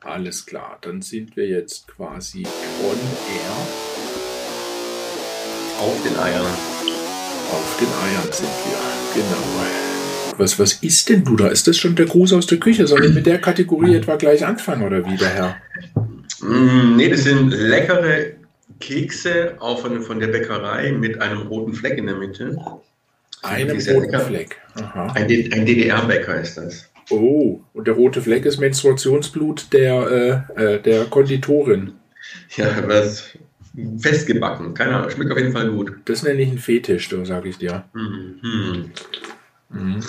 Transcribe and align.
Alles 0.00 0.46
klar, 0.46 0.78
dann 0.80 1.02
sind 1.02 1.36
wir 1.36 1.48
jetzt 1.48 1.88
quasi 1.88 2.38
on 2.38 2.98
air. 3.34 3.56
Auf 5.80 6.02
den 6.04 6.16
Eiern. 6.16 6.46
Auf 7.50 7.78
den 7.80 7.88
Eiern 7.88 8.32
sind 8.32 8.48
wir, 8.64 9.22
genau. 9.22 10.38
Was, 10.38 10.58
was 10.60 10.74
ist 10.74 11.08
denn 11.08 11.24
du 11.24 11.34
da? 11.34 11.48
Ist 11.48 11.66
das 11.66 11.78
schon 11.78 11.96
der 11.96 12.06
Gruß 12.06 12.32
aus 12.32 12.46
der 12.46 12.58
Küche? 12.58 12.86
Sollen 12.86 13.02
wir 13.02 13.10
mit 13.10 13.26
der 13.26 13.40
Kategorie 13.40 13.96
etwa 13.96 14.14
gleich 14.14 14.46
anfangen 14.46 14.84
oder 14.84 15.04
wie, 15.04 15.16
der 15.16 15.30
Herr? 15.30 15.56
Mm, 16.40 16.94
nee, 16.96 17.08
das 17.08 17.24
sind 17.24 17.50
leckere 17.50 18.34
Kekse 18.78 19.56
auch 19.58 19.80
von, 19.80 20.00
von 20.02 20.20
der 20.20 20.28
Bäckerei 20.28 20.92
mit 20.92 21.20
einem 21.20 21.48
roten 21.48 21.74
Fleck 21.74 21.98
in 21.98 22.06
der 22.06 22.14
Mitte. 22.14 22.56
Einem 23.42 23.78
roten. 23.78 24.20
Fleck. 24.20 24.56
Aha. 24.74 25.12
Ein, 25.14 25.24
ein 25.24 25.66
DDR-Bäcker 25.66 26.40
ist 26.40 26.56
das. 26.56 26.88
Oh, 27.10 27.60
und 27.72 27.86
der 27.86 27.94
rote 27.94 28.20
Fleck 28.20 28.44
ist 28.44 28.58
Menstruationsblut 28.58 29.72
der, 29.72 30.46
äh, 30.56 30.62
äh, 30.62 30.82
der 30.82 31.04
Konditorin. 31.06 31.94
Ja, 32.56 32.80
das 32.82 33.38
festgebacken. 33.98 34.74
Keine 34.74 34.96
Ahnung, 34.96 35.10
schmeckt 35.10 35.30
auf 35.30 35.38
jeden 35.38 35.52
Fall 35.52 35.70
gut. 35.70 35.92
Das 36.04 36.22
nenne 36.22 36.42
ich 36.42 36.48
einen 36.48 36.58
Fetisch, 36.58 37.08
da 37.08 37.24
sage 37.24 37.48
ich 37.48 37.58
dir. 37.58 37.84
Mhm. 37.92 38.90
Mhm. 39.70 40.00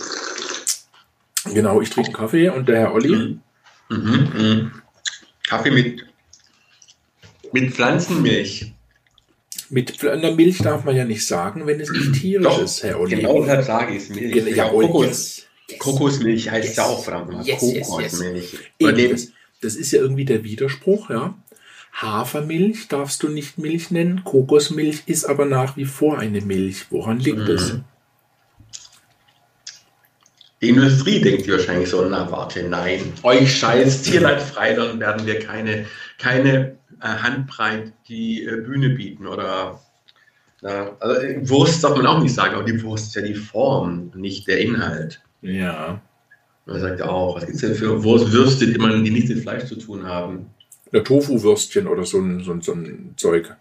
Genau, 1.53 1.81
ich 1.81 1.89
trinke 1.89 2.11
Kaffee 2.11 2.49
und 2.49 2.67
der 2.67 2.79
Herr 2.79 2.93
Olli. 2.93 3.39
Mhm. 3.89 3.89
Mhm. 3.89 4.71
Kaffee 5.47 5.71
mit, 5.71 6.05
mit 7.51 7.73
Pflanzenmilch. 7.73 8.73
Mit 9.71 10.03
einer 10.03 10.31
Milch 10.31 10.59
darf 10.59 10.83
man 10.83 10.95
ja 10.95 11.05
nicht 11.05 11.25
sagen, 11.25 11.67
wenn 11.67 11.79
es 11.79 11.91
nicht 11.91 12.13
tierisch 12.21 12.45
Doch, 12.45 12.63
ist, 12.63 12.83
Herr 12.83 12.99
Olli. 12.99 13.17
Genau 13.17 13.41
deshalb 13.41 13.65
sage 13.65 13.95
ich 13.95 14.03
es 14.03 14.09
Milch. 14.09 14.35
Ja, 14.35 14.65
jawohl, 14.65 14.87
Kokos, 14.87 15.47
yes, 15.69 15.71
yes. 15.71 15.79
Kokosmilch 15.79 16.49
heißt 16.51 16.67
Yes. 16.69 16.75
ja 16.77 16.85
auch 16.85 17.03
verdammt. 17.03 17.45
Yes, 17.45 17.61
yes, 17.61 17.73
yes. 17.73 17.87
Kokosmilch. 17.87 18.57
Nee, 18.79 19.07
das, 19.07 19.27
das 19.61 19.75
ist 19.75 19.91
ja 19.91 19.99
irgendwie 19.99 20.25
der 20.25 20.43
Widerspruch, 20.43 21.09
ja. 21.09 21.35
Hafermilch 21.93 22.87
darfst 22.87 23.23
du 23.23 23.29
nicht 23.29 23.57
Milch 23.57 23.91
nennen, 23.91 24.23
Kokosmilch 24.23 25.03
ist 25.07 25.25
aber 25.25 25.45
nach 25.45 25.75
wie 25.75 25.85
vor 25.85 26.19
eine 26.19 26.41
Milch. 26.41 26.85
Woran 26.91 27.19
liegt 27.19 27.39
Mhm. 27.39 27.55
es? 27.55 27.75
Die 30.61 30.69
Industrie 30.69 31.21
denkt 31.21 31.49
wahrscheinlich 31.49 31.89
so, 31.89 32.03
na 32.05 32.29
warte, 32.29 32.63
nein, 32.63 33.13
euch 33.23 33.55
scheiß 33.57 34.01
Tierleidfreilern 34.03 34.99
werden 34.99 35.25
wir 35.25 35.39
keine, 35.39 35.85
keine 36.17 36.75
äh, 37.01 37.07
Handbreit 37.07 37.93
die 38.09 38.43
äh, 38.43 38.57
Bühne 38.57 38.89
bieten 38.89 39.25
oder 39.25 39.79
na, 40.61 40.97
also, 40.99 41.21
Wurst 41.49 41.81
darf 41.81 41.95
man 41.95 42.05
auch 42.05 42.21
nicht 42.21 42.35
sagen, 42.35 42.55
aber 42.55 42.65
die 42.65 42.83
Wurst 42.83 43.07
ist 43.07 43.15
ja 43.15 43.21
die 43.21 43.35
Form, 43.35 44.11
nicht 44.15 44.47
der 44.49 44.59
Inhalt. 44.59 45.21
Ja. 45.41 46.01
Man 46.65 46.79
sagt 46.79 47.01
auch, 47.01 47.35
was 47.35 47.45
gibt 47.45 47.55
es 47.55 47.61
denn 47.61 47.75
für 47.75 48.03
Wurstwürste, 48.03 48.67
die, 48.67 48.77
man, 48.77 49.03
die 49.03 49.11
nichts 49.11 49.29
mit 49.29 49.39
Fleisch 49.39 49.65
zu 49.65 49.75
tun 49.75 50.05
haben? 50.05 50.51
Oder 50.91 51.03
Tofu-Würstchen 51.03 51.87
oder 51.87 52.05
so 52.05 52.19
ein, 52.19 52.43
so 52.43 52.51
ein, 52.51 52.61
so 52.61 52.73
ein 52.73 53.13
Zeug. 53.17 53.55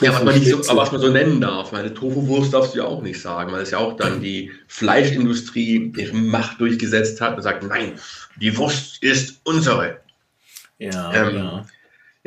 Ja, 0.00 0.12
was 0.12 0.24
man, 0.24 0.38
nicht 0.38 0.48
so, 0.48 0.70
aber 0.70 0.82
was 0.82 0.92
man 0.92 1.00
so 1.00 1.08
nennen 1.08 1.40
darf, 1.40 1.72
weil 1.72 1.92
Tofu-Wurst 1.92 2.54
darfst 2.54 2.74
du 2.74 2.78
ja 2.78 2.84
auch 2.84 3.02
nicht 3.02 3.20
sagen, 3.20 3.52
weil 3.52 3.62
es 3.62 3.72
ja 3.72 3.78
auch 3.78 3.96
dann 3.96 4.20
die 4.20 4.52
Fleischindustrie 4.68 5.92
ihre 5.96 6.14
Macht 6.14 6.60
durchgesetzt 6.60 7.20
hat 7.20 7.36
und 7.36 7.42
sagt, 7.42 7.64
nein, 7.64 7.94
die 8.40 8.56
Wurst 8.56 9.02
ist 9.02 9.40
unsere. 9.44 9.98
Ja, 10.78 11.12
Ähm, 11.12 11.36
ja. 11.36 11.66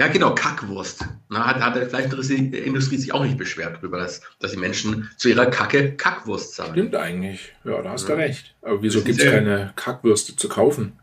Ja, 0.01 0.07
genau, 0.07 0.33
Kackwurst. 0.33 1.05
Na, 1.29 1.45
hat, 1.45 1.61
hat 1.61 1.75
die 1.75 1.85
Fleischindustrie 1.87 2.97
sich 2.97 3.13
auch 3.13 3.23
nicht 3.23 3.37
beschwert 3.37 3.77
darüber, 3.77 3.99
dass, 3.99 4.21
dass 4.39 4.49
die 4.49 4.57
Menschen 4.57 5.07
zu 5.15 5.29
ihrer 5.29 5.45
Kacke 5.45 5.91
Kackwurst 5.93 6.55
sagen. 6.55 6.71
Stimmt 6.71 6.95
eigentlich. 6.95 7.53
Ja, 7.63 7.83
da 7.83 7.91
hast 7.91 8.05
du 8.07 8.13
Ja. 8.13 8.17
recht. 8.17 8.55
Aber 8.63 8.81
wieso 8.81 9.03
gibt 9.03 9.19
es 9.21 9.29
keine 9.29 9.73
Kackwürste 9.75 10.35
zu 10.35 10.49
kaufen? 10.49 10.93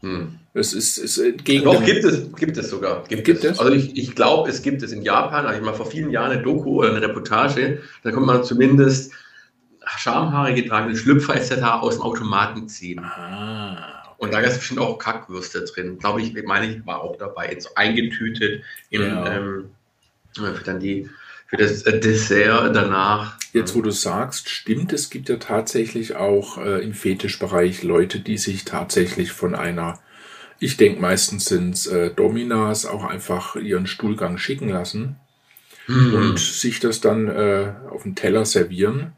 Hm. 0.00 0.40
Das 0.52 0.72
ist, 0.72 0.98
ist 0.98 1.18
entgegen 1.18 1.62
Doch, 1.62 1.84
gibt 1.84 2.02
es, 2.02 2.34
gibt 2.34 2.56
es 2.56 2.70
sogar. 2.70 3.04
Gibt, 3.06 3.24
Gibt 3.24 3.44
es. 3.44 3.52
es? 3.52 3.58
Also 3.60 3.72
ich, 3.72 3.96
ich 3.96 4.16
glaube, 4.16 4.50
es 4.50 4.62
gibt 4.62 4.82
es 4.82 4.90
in 4.90 5.02
Japan, 5.02 5.44
habe 5.46 5.54
ich 5.54 5.62
mal 5.62 5.74
vor 5.74 5.86
vielen 5.86 6.10
Jahren 6.10 6.32
eine 6.32 6.42
Doku 6.42 6.80
oder 6.80 6.90
eine 6.90 7.00
Reportage, 7.00 7.82
da 8.02 8.10
kommt 8.10 8.26
man 8.26 8.42
zumindest 8.42 9.12
Schamhaare 9.96 10.54
getragene 10.54 10.96
Schlüpfer 10.96 11.36
etc. 11.36 11.62
aus 11.80 11.94
dem 11.94 12.02
Automaten 12.02 12.68
ziehen. 12.68 12.98
Ah, 12.98 13.97
Und 14.18 14.32
da 14.34 14.40
ist 14.40 14.58
bestimmt 14.58 14.80
auch 14.80 14.98
Kackwürste 14.98 15.64
drin. 15.64 15.98
Glaube 15.98 16.22
ich, 16.22 16.34
meine 16.44 16.66
ich, 16.76 16.86
war 16.86 17.02
auch 17.02 17.16
dabei. 17.18 17.50
Jetzt 17.52 17.76
eingetütet 17.78 18.64
in, 18.90 19.02
Ja. 19.02 19.26
ähm, 19.26 19.70
für 20.34 20.52
dann 20.64 20.80
die, 20.80 21.08
für 21.46 21.56
das 21.58 21.82
äh, 21.84 22.00
Dessert 22.00 22.76
danach. 22.76 23.38
Jetzt, 23.52 23.74
wo 23.74 23.80
du 23.82 23.90
sagst, 23.90 24.48
stimmt, 24.50 24.92
es 24.92 25.10
gibt 25.10 25.28
ja 25.28 25.36
tatsächlich 25.36 26.16
auch 26.16 26.58
äh, 26.58 26.82
im 26.84 26.92
Fetischbereich 26.94 27.82
Leute, 27.82 28.20
die 28.20 28.36
sich 28.38 28.64
tatsächlich 28.64 29.32
von 29.32 29.54
einer, 29.54 30.00
ich 30.60 30.76
denke 30.76 31.00
meistens 31.00 31.46
sind 31.46 31.74
es 31.74 31.86
äh, 31.86 32.10
Dominas, 32.10 32.86
auch 32.86 33.04
einfach 33.04 33.56
ihren 33.56 33.86
Stuhlgang 33.86 34.38
schicken 34.38 34.68
lassen 34.70 35.16
Hm. 35.86 36.14
und 36.14 36.38
sich 36.38 36.80
das 36.80 37.00
dann 37.00 37.28
äh, 37.28 37.72
auf 37.90 38.02
den 38.04 38.14
Teller 38.14 38.44
servieren 38.44 39.12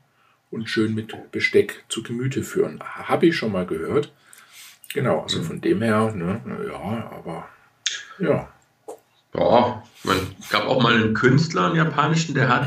und 0.51 0.69
schön 0.71 0.95
mit 0.95 1.15
Besteck 1.33 1.85
zu 1.89 2.03
Gemüte 2.03 2.43
führen. 2.45 2.81
Habe 2.83 3.27
ich 3.27 3.37
schon 3.37 3.53
mal 3.53 3.67
gehört. 3.67 4.13
Genau, 4.93 5.21
also 5.21 5.39
Mhm. 5.39 5.45
von 5.45 5.61
dem 5.61 5.83
her, 5.83 6.13
ne, 6.15 6.41
ja, 6.67 7.11
aber 7.13 7.49
ja. 8.19 8.49
Ja, 9.35 9.83
man 10.03 10.17
gab 10.51 10.67
auch 10.67 10.83
mal 10.83 10.95
einen 10.95 11.15
Künstler, 11.15 11.67
einen 11.67 11.77
japanischen, 11.77 12.35
der 12.35 12.49
hat 12.49 12.67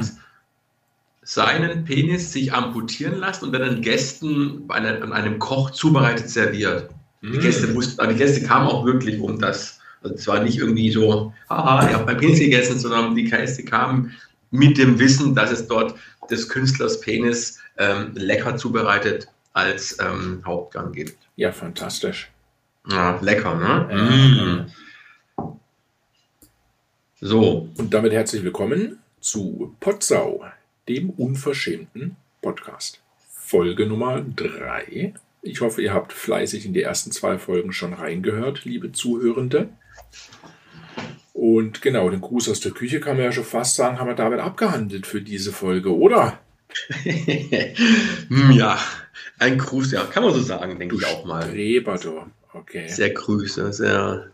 seinen 1.23 1.83
Penis 1.83 2.31
sich 2.31 2.53
amputieren 2.53 3.17
lassen 3.19 3.45
und 3.45 3.53
dann 3.53 3.61
den 3.63 3.81
Gästen 3.81 4.63
an 4.69 5.11
einem 5.13 5.39
Koch 5.39 5.71
zubereitet 5.71 6.29
serviert. 6.29 6.89
Die 7.21 7.37
Gäste 7.39 7.73
wussten, 7.73 8.09
die 8.09 8.15
Gäste 8.15 8.45
kamen 8.45 8.67
auch 8.67 8.85
wirklich 8.85 9.19
um 9.21 9.39
das. 9.39 9.79
Also 10.01 10.15
es 10.15 10.27
war 10.27 10.41
nicht 10.43 10.57
irgendwie 10.57 10.91
so, 10.91 11.33
haha, 11.49 11.87
ich 11.87 11.93
habe 11.93 12.05
meinen 12.05 12.17
Penis 12.17 12.39
gegessen, 12.39 12.77
sondern 12.79 13.15
die 13.15 13.23
Gäste 13.23 13.63
kamen 13.63 14.11
mit 14.51 14.77
dem 14.77 14.99
Wissen, 14.99 15.33
dass 15.33 15.51
es 15.51 15.67
dort 15.67 15.95
des 16.29 16.49
Künstlers 16.49 16.99
Penis 16.99 17.59
ähm, 17.77 18.11
lecker 18.15 18.57
zubereitet 18.57 19.27
als 19.53 19.97
ähm, 20.01 20.41
Hauptgang 20.45 20.91
gibt. 20.91 21.17
Ja, 21.35 21.51
fantastisch. 21.51 22.29
Ja, 22.87 23.19
lecker, 23.19 23.55
ne? 23.55 23.87
Ja. 23.89 24.03
Mm. 24.03 24.71
So, 27.21 27.69
Und 27.77 27.93
damit 27.93 28.13
herzlich 28.13 28.43
willkommen 28.43 28.99
zu 29.19 29.75
Potsau, 29.79 30.45
dem 30.87 31.09
unverschämten 31.09 32.17
Podcast. 32.41 33.01
Folge 33.31 33.87
Nummer 33.87 34.21
3. 34.21 35.15
Ich 35.41 35.61
hoffe, 35.61 35.81
ihr 35.81 35.93
habt 35.93 36.13
fleißig 36.13 36.67
in 36.67 36.73
die 36.73 36.83
ersten 36.83 37.11
zwei 37.11 37.39
Folgen 37.39 37.73
schon 37.73 37.93
reingehört, 37.93 38.65
liebe 38.65 38.91
Zuhörende. 38.91 39.69
Und 41.33 41.81
genau, 41.81 42.11
den 42.11 42.21
Gruß 42.21 42.49
aus 42.49 42.59
der 42.59 42.73
Küche 42.73 42.99
kann 42.99 43.15
man 43.15 43.25
ja 43.25 43.31
schon 43.31 43.43
fast 43.43 43.75
sagen, 43.75 43.97
haben 43.97 44.07
wir 44.07 44.13
damit 44.13 44.39
abgehandelt 44.39 45.07
für 45.07 45.21
diese 45.21 45.51
Folge, 45.51 45.97
oder? 45.97 46.39
Ja, 48.51 48.79
ein 49.39 49.57
Gruß, 49.57 49.91
ja, 49.91 50.03
kann 50.05 50.23
man 50.23 50.33
so 50.33 50.41
sagen, 50.41 50.77
denke 50.79 50.95
ich 50.95 51.05
auch 51.05 51.25
mal. 51.25 51.43
Streber, 51.43 51.97
du. 51.97 52.21
Okay. 52.53 52.87
Sehr 52.87 53.09
Grüße, 53.11 53.73
sehr 53.73 54.27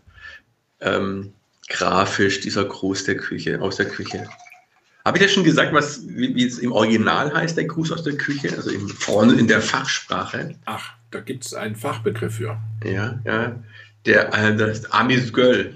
ähm, 0.80 1.32
grafisch, 1.68 2.40
dieser 2.40 2.64
Gruß 2.64 3.04
der 3.04 3.16
Küche, 3.16 3.60
aus 3.60 3.76
der 3.76 3.86
Küche. 3.86 4.28
Habe 5.04 5.16
ich 5.16 5.22
ja 5.22 5.28
schon 5.28 5.44
gesagt, 5.44 5.72
was, 5.72 6.06
wie, 6.06 6.34
wie 6.34 6.46
es 6.46 6.58
im 6.58 6.72
Original 6.72 7.32
heißt, 7.32 7.56
der 7.56 7.64
Gruß 7.64 7.92
aus 7.92 8.02
der 8.02 8.16
Küche, 8.16 8.54
also 8.54 8.70
im, 8.70 8.88
vorne 8.88 9.34
in 9.34 9.48
der 9.48 9.62
Fachsprache? 9.62 10.54
Ach, 10.66 10.92
da 11.10 11.20
gibt 11.20 11.46
es 11.46 11.54
einen 11.54 11.74
Fachbegriff 11.76 12.34
für. 12.34 12.58
Ja, 12.84 13.18
ja. 13.24 13.58
Der, 14.04 14.32
äh, 14.34 14.56
das 14.56 14.80
ist 14.80 14.94
Amis 14.94 15.32
Göll. 15.32 15.74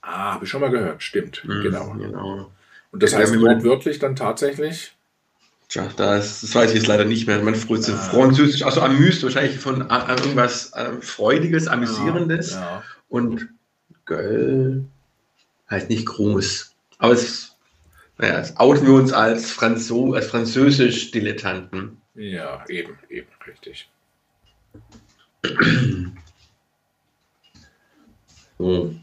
Ah, 0.00 0.34
habe 0.34 0.44
ich 0.44 0.50
schon 0.50 0.60
mal 0.60 0.70
gehört, 0.70 1.02
stimmt. 1.02 1.42
Mhm, 1.44 1.62
Genau. 1.62 1.90
genau. 1.94 2.52
Und 2.92 3.02
das 3.02 3.12
Ja, 3.12 3.18
heißt 3.18 3.40
wortwörtlich 3.40 3.98
dann 3.98 4.14
tatsächlich 4.14 4.93
Tja, 5.68 5.88
das, 5.96 6.42
das 6.42 6.54
weiß 6.54 6.70
ich 6.70 6.76
jetzt 6.76 6.86
leider 6.86 7.04
nicht 7.04 7.26
mehr. 7.26 7.42
Man 7.42 7.54
frühste 7.54 7.92
Ah. 7.94 7.96
Französisch, 7.96 8.62
also 8.64 8.80
amüs, 8.82 9.22
wahrscheinlich 9.22 9.58
von 9.58 9.82
a- 9.90 10.04
a- 10.06 10.16
irgendwas 10.16 10.72
äh, 10.74 11.00
Freudiges, 11.00 11.66
Amüsierendes. 11.68 12.52
Ja. 12.52 12.82
Und 13.08 13.48
Göll 14.04 14.84
heißt 15.70 15.88
nicht 15.88 16.06
Gruß. 16.06 16.74
Aber 16.98 17.14
es, 17.14 17.56
naja, 18.18 18.38
es 18.40 18.56
outen 18.58 18.86
wir 18.86 18.94
uns 18.94 19.12
als, 19.12 19.50
Franzo 19.50 20.12
als 20.12 20.26
Französisch-Dilettanten. 20.26 21.96
ja, 22.14 22.64
eben, 22.68 22.98
eben, 23.08 23.28
richtig. 23.46 23.88
So. 28.58 28.94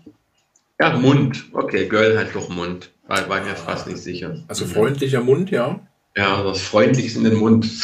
Ja, 0.80 0.98
Mund. 0.98 1.46
Okay, 1.52 1.88
Göll 1.88 2.18
heißt 2.18 2.34
doch 2.36 2.50
Mund. 2.50 2.92
War, 3.08 3.28
war 3.30 3.42
mir 3.44 3.56
fast 3.56 3.88
nicht 3.88 4.00
sicher. 4.00 4.42
Also 4.48 4.66
freundlicher 4.66 5.22
Mund, 5.22 5.52
ja. 5.52 5.86
Ja, 6.16 6.44
was 6.46 6.62
Freundliches 6.62 7.16
in 7.16 7.24
den 7.24 7.36
Mund. 7.36 7.68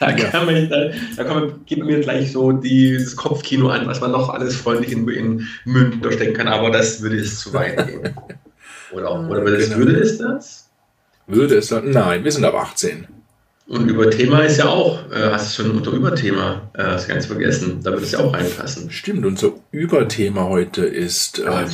Da, 0.00 0.10
Ja. 0.10 0.28
kann 0.28 0.44
man, 0.46 0.68
da, 0.68 0.90
da 1.16 1.22
kann 1.24 1.36
man, 1.36 1.64
gibt 1.66 1.84
mir 1.84 2.00
gleich 2.00 2.32
so 2.32 2.50
dieses 2.50 3.14
Kopfkino 3.14 3.68
an, 3.68 3.86
was 3.86 4.00
man 4.00 4.10
noch 4.10 4.28
alles 4.28 4.56
freundlich 4.56 4.90
in, 4.90 5.08
in 5.08 5.46
Münden 5.64 6.12
stecken 6.12 6.34
kann, 6.34 6.48
aber 6.48 6.70
das 6.72 7.00
würde 7.00 7.16
es 7.20 7.38
zu 7.38 7.52
weit 7.52 7.86
gehen. 7.86 8.00
Oder, 8.92 9.12
oder 9.28 9.44
würde, 9.44 9.56
es, 9.56 9.68
Genau. 9.68 9.78
würde 9.78 9.98
es 10.00 10.18
das? 10.18 10.68
Würde 11.28 11.56
es 11.56 11.68
dann. 11.68 11.90
Nein, 11.90 12.24
wir 12.24 12.32
sind 12.32 12.44
ab 12.44 12.54
18. 12.54 13.06
Und 13.68 13.88
über 13.88 14.10
Thema 14.10 14.40
ist 14.40 14.58
ja 14.58 14.68
auch, 14.68 14.98
äh, 15.12 15.30
hast 15.30 15.56
du 15.58 15.62
schon 15.62 15.70
unter 15.76 15.92
Überthema, 15.92 16.70
äh, 16.74 16.82
hast 16.82 17.06
ganz 17.08 17.26
vergessen, 17.26 17.80
da 17.82 17.92
würde 17.92 18.04
es 18.04 18.12
ja 18.12 18.18
auch 18.18 18.34
reinpassen. 18.34 18.90
Stimmt, 18.90 19.24
unser 19.24 19.52
Überthema 19.70 20.42
heute 20.44 20.84
ist 20.84 21.38
ähm, 21.38 21.68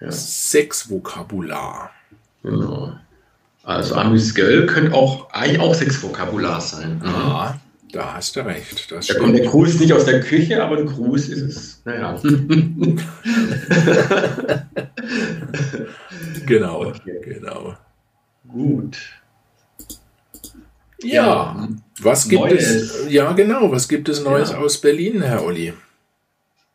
Ja. 0.00 0.10
Sexvokabular. 0.10 1.90
Genau. 2.42 2.94
Also 3.64 3.94
Amüsgöl 3.94 4.66
könnte 4.66 4.92
auch 4.94 5.30
eigentlich 5.30 5.60
auch 5.60 5.74
Sexvokabular 5.74 6.60
sein. 6.60 6.98
ne? 6.98 7.04
Ja, 7.10 7.60
da 7.92 8.14
hast 8.14 8.36
du 8.36 8.40
recht. 8.44 8.90
Das 8.92 9.06
Da 9.06 9.14
kommt 9.18 9.38
der. 9.38 9.46
Gruß 9.46 9.80
nicht 9.80 9.92
aus 9.92 10.04
der 10.04 10.20
Küche, 10.20 10.62
aber 10.62 10.76
ein 10.78 10.86
Gruß 10.86 11.28
ist 11.28 11.42
es. 11.42 11.82
Naja. 11.84 12.20
Genau, 16.46 16.86
Okay. 16.86 17.20
genau. 17.24 17.74
Gut. 18.48 18.98
Ja, 21.02 21.68
was 22.00 22.28
gibt 22.28 22.42
Neues. 22.42 22.70
es? 22.70 23.06
Ja, 23.12 23.32
genau. 23.32 23.70
Was 23.72 23.88
gibt 23.88 24.08
es 24.08 24.22
Neues 24.22 24.50
Ja. 24.50 24.58
aus 24.58 24.80
Berlin, 24.80 25.22
Herr 25.22 25.44
Olli? 25.44 25.72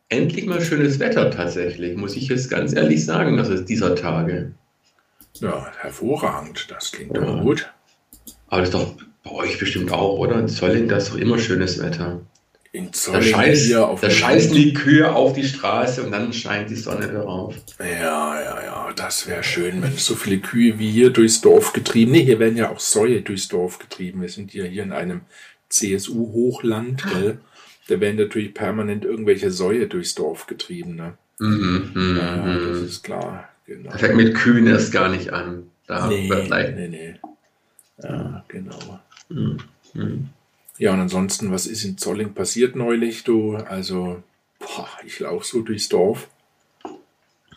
Endlich 0.10 0.46
mal 0.46 0.62
schönes 0.62 1.00
Wetter 1.00 1.30
tatsächlich, 1.32 1.96
muss 1.96 2.16
ich 2.16 2.28
jetzt 2.30 2.50
ganz 2.50 2.74
ehrlich 2.74 3.06
sagen, 3.06 3.38
das 3.38 3.50
ist 3.50 3.66
dieser 3.66 3.96
Tage. 3.96 4.52
Ja, 5.42 5.72
hervorragend. 5.80 6.68
Das 6.70 6.92
klingt 6.92 7.16
Ja. 7.16 7.22
doch 7.22 7.42
gut. 7.42 7.72
Aber 8.48 8.62
das 8.62 8.70
ist 8.70 8.74
doch 8.74 8.96
bei 9.24 9.32
euch 9.32 9.60
bestimmt 9.60 9.92
auch, 9.92 10.18
oder? 10.18 10.40
In 10.40 10.48
Zolling, 10.48 10.88
da 10.88 10.98
ist 10.98 11.10
doch 11.12 11.18
immer 11.18 11.38
schönes 11.40 11.82
Wetter. 11.82 12.22
In 12.72 12.86
Da, 12.88 12.92
Zolling 12.92 13.24
scheißt, 13.34 13.66
hier 13.66 13.88
auf 13.88 14.02
da 14.02 14.10
scheißen 14.10 14.54
die 14.54 14.74
Kühe 14.74 15.12
auf 15.14 15.34
die 15.34 15.44
Straße 15.44 16.04
und 16.04 16.12
dann 16.12 16.32
scheint 16.34 16.70
die 16.70 16.76
Sonne 16.76 17.08
darauf. 17.08 17.56
Ja, 17.80 18.40
ja, 18.42 18.64
ja, 18.64 18.94
das 18.96 19.28
wäre 19.28 19.44
schön, 19.44 19.82
wenn 19.82 19.98
so 19.98 20.14
viele 20.16 20.38
Kühe 20.40 20.78
wie 20.78 20.92
hier 20.92 21.10
durchs 21.10 21.42
Dorf 21.42 21.74
getrieben. 21.74 22.12
Nee, 22.12 22.24
hier 22.24 22.38
werden 22.40 22.58
ja 22.58 22.70
auch 22.70 22.80
Säue 22.80 23.22
durchs 23.22 23.48
Dorf 23.48 23.80
getrieben. 23.80 24.22
Wir 24.22 24.30
sind 24.30 24.54
ja 24.54 24.66
hier 24.66 24.84
in 24.84 24.92
einem 24.92 25.22
CSU-Hochland, 25.70 27.04
gell? 27.12 27.40
Da 27.88 28.00
werden 28.00 28.18
natürlich 28.18 28.54
permanent 28.54 29.04
irgendwelche 29.04 29.50
Säue 29.52 29.88
durchs 29.88 30.14
Dorf 30.16 30.46
getrieben, 30.48 30.96
ne? 30.96 31.18
Mhm, 31.40 31.92
mhm, 31.94 32.18
Ja, 32.18 32.36
das 32.56 32.80
mhm. 32.80 32.86
ist 32.86 33.04
klar. 33.04 33.50
Genau. 33.70 33.92
Fängt 33.92 34.16
mit 34.16 34.34
Kühen 34.36 34.66
erst 34.66 34.92
gar 34.92 35.10
nicht 35.10 35.32
an. 35.32 35.70
Da 35.86 36.08
Nee, 36.08 36.28
wird 36.28 36.48
gleich. 36.48 36.76
nee, 36.76 36.88
nee. 36.88 37.16
Ja, 38.02 38.44
genau. 38.48 39.00
Mhm, 39.30 39.58
mhm. 39.94 40.30
Ja, 40.80 40.92
und 40.94 41.02
ansonsten, 41.02 41.52
was 41.52 41.68
ist 41.68 41.84
in 41.84 41.98
Zolling 42.00 42.34
passiert 42.34 42.76
neulich, 42.76 43.24
du? 43.24 43.58
Also, 43.58 44.24
boah, 44.58 44.90
ich 45.06 45.20
laufe 45.20 45.46
so 45.46 45.62
durchs 45.62 45.88
Dorf 45.88 46.30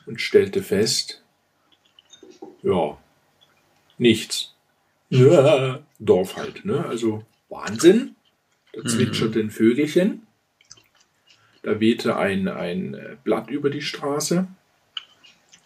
und 0.04 0.20
stellte 0.20 0.62
fest, 0.62 1.22
ja, 2.62 2.98
nichts. 3.96 4.52
Ja, 5.08 5.80
Dorf 5.98 6.36
halt, 6.36 6.64
ne? 6.66 6.84
Also 6.84 7.24
Wahnsinn. 7.48 8.16
Da 8.74 8.82
Mhm. 8.82 8.86
zwitscherten 8.88 9.50
Vögelchen. 9.50 10.26
Da 11.62 11.80
wehte 11.80 12.16
ein, 12.16 12.48
ein 12.48 13.18
Blatt 13.24 13.48
über 13.50 13.70
die 13.70 13.82
Straße. 13.82 14.46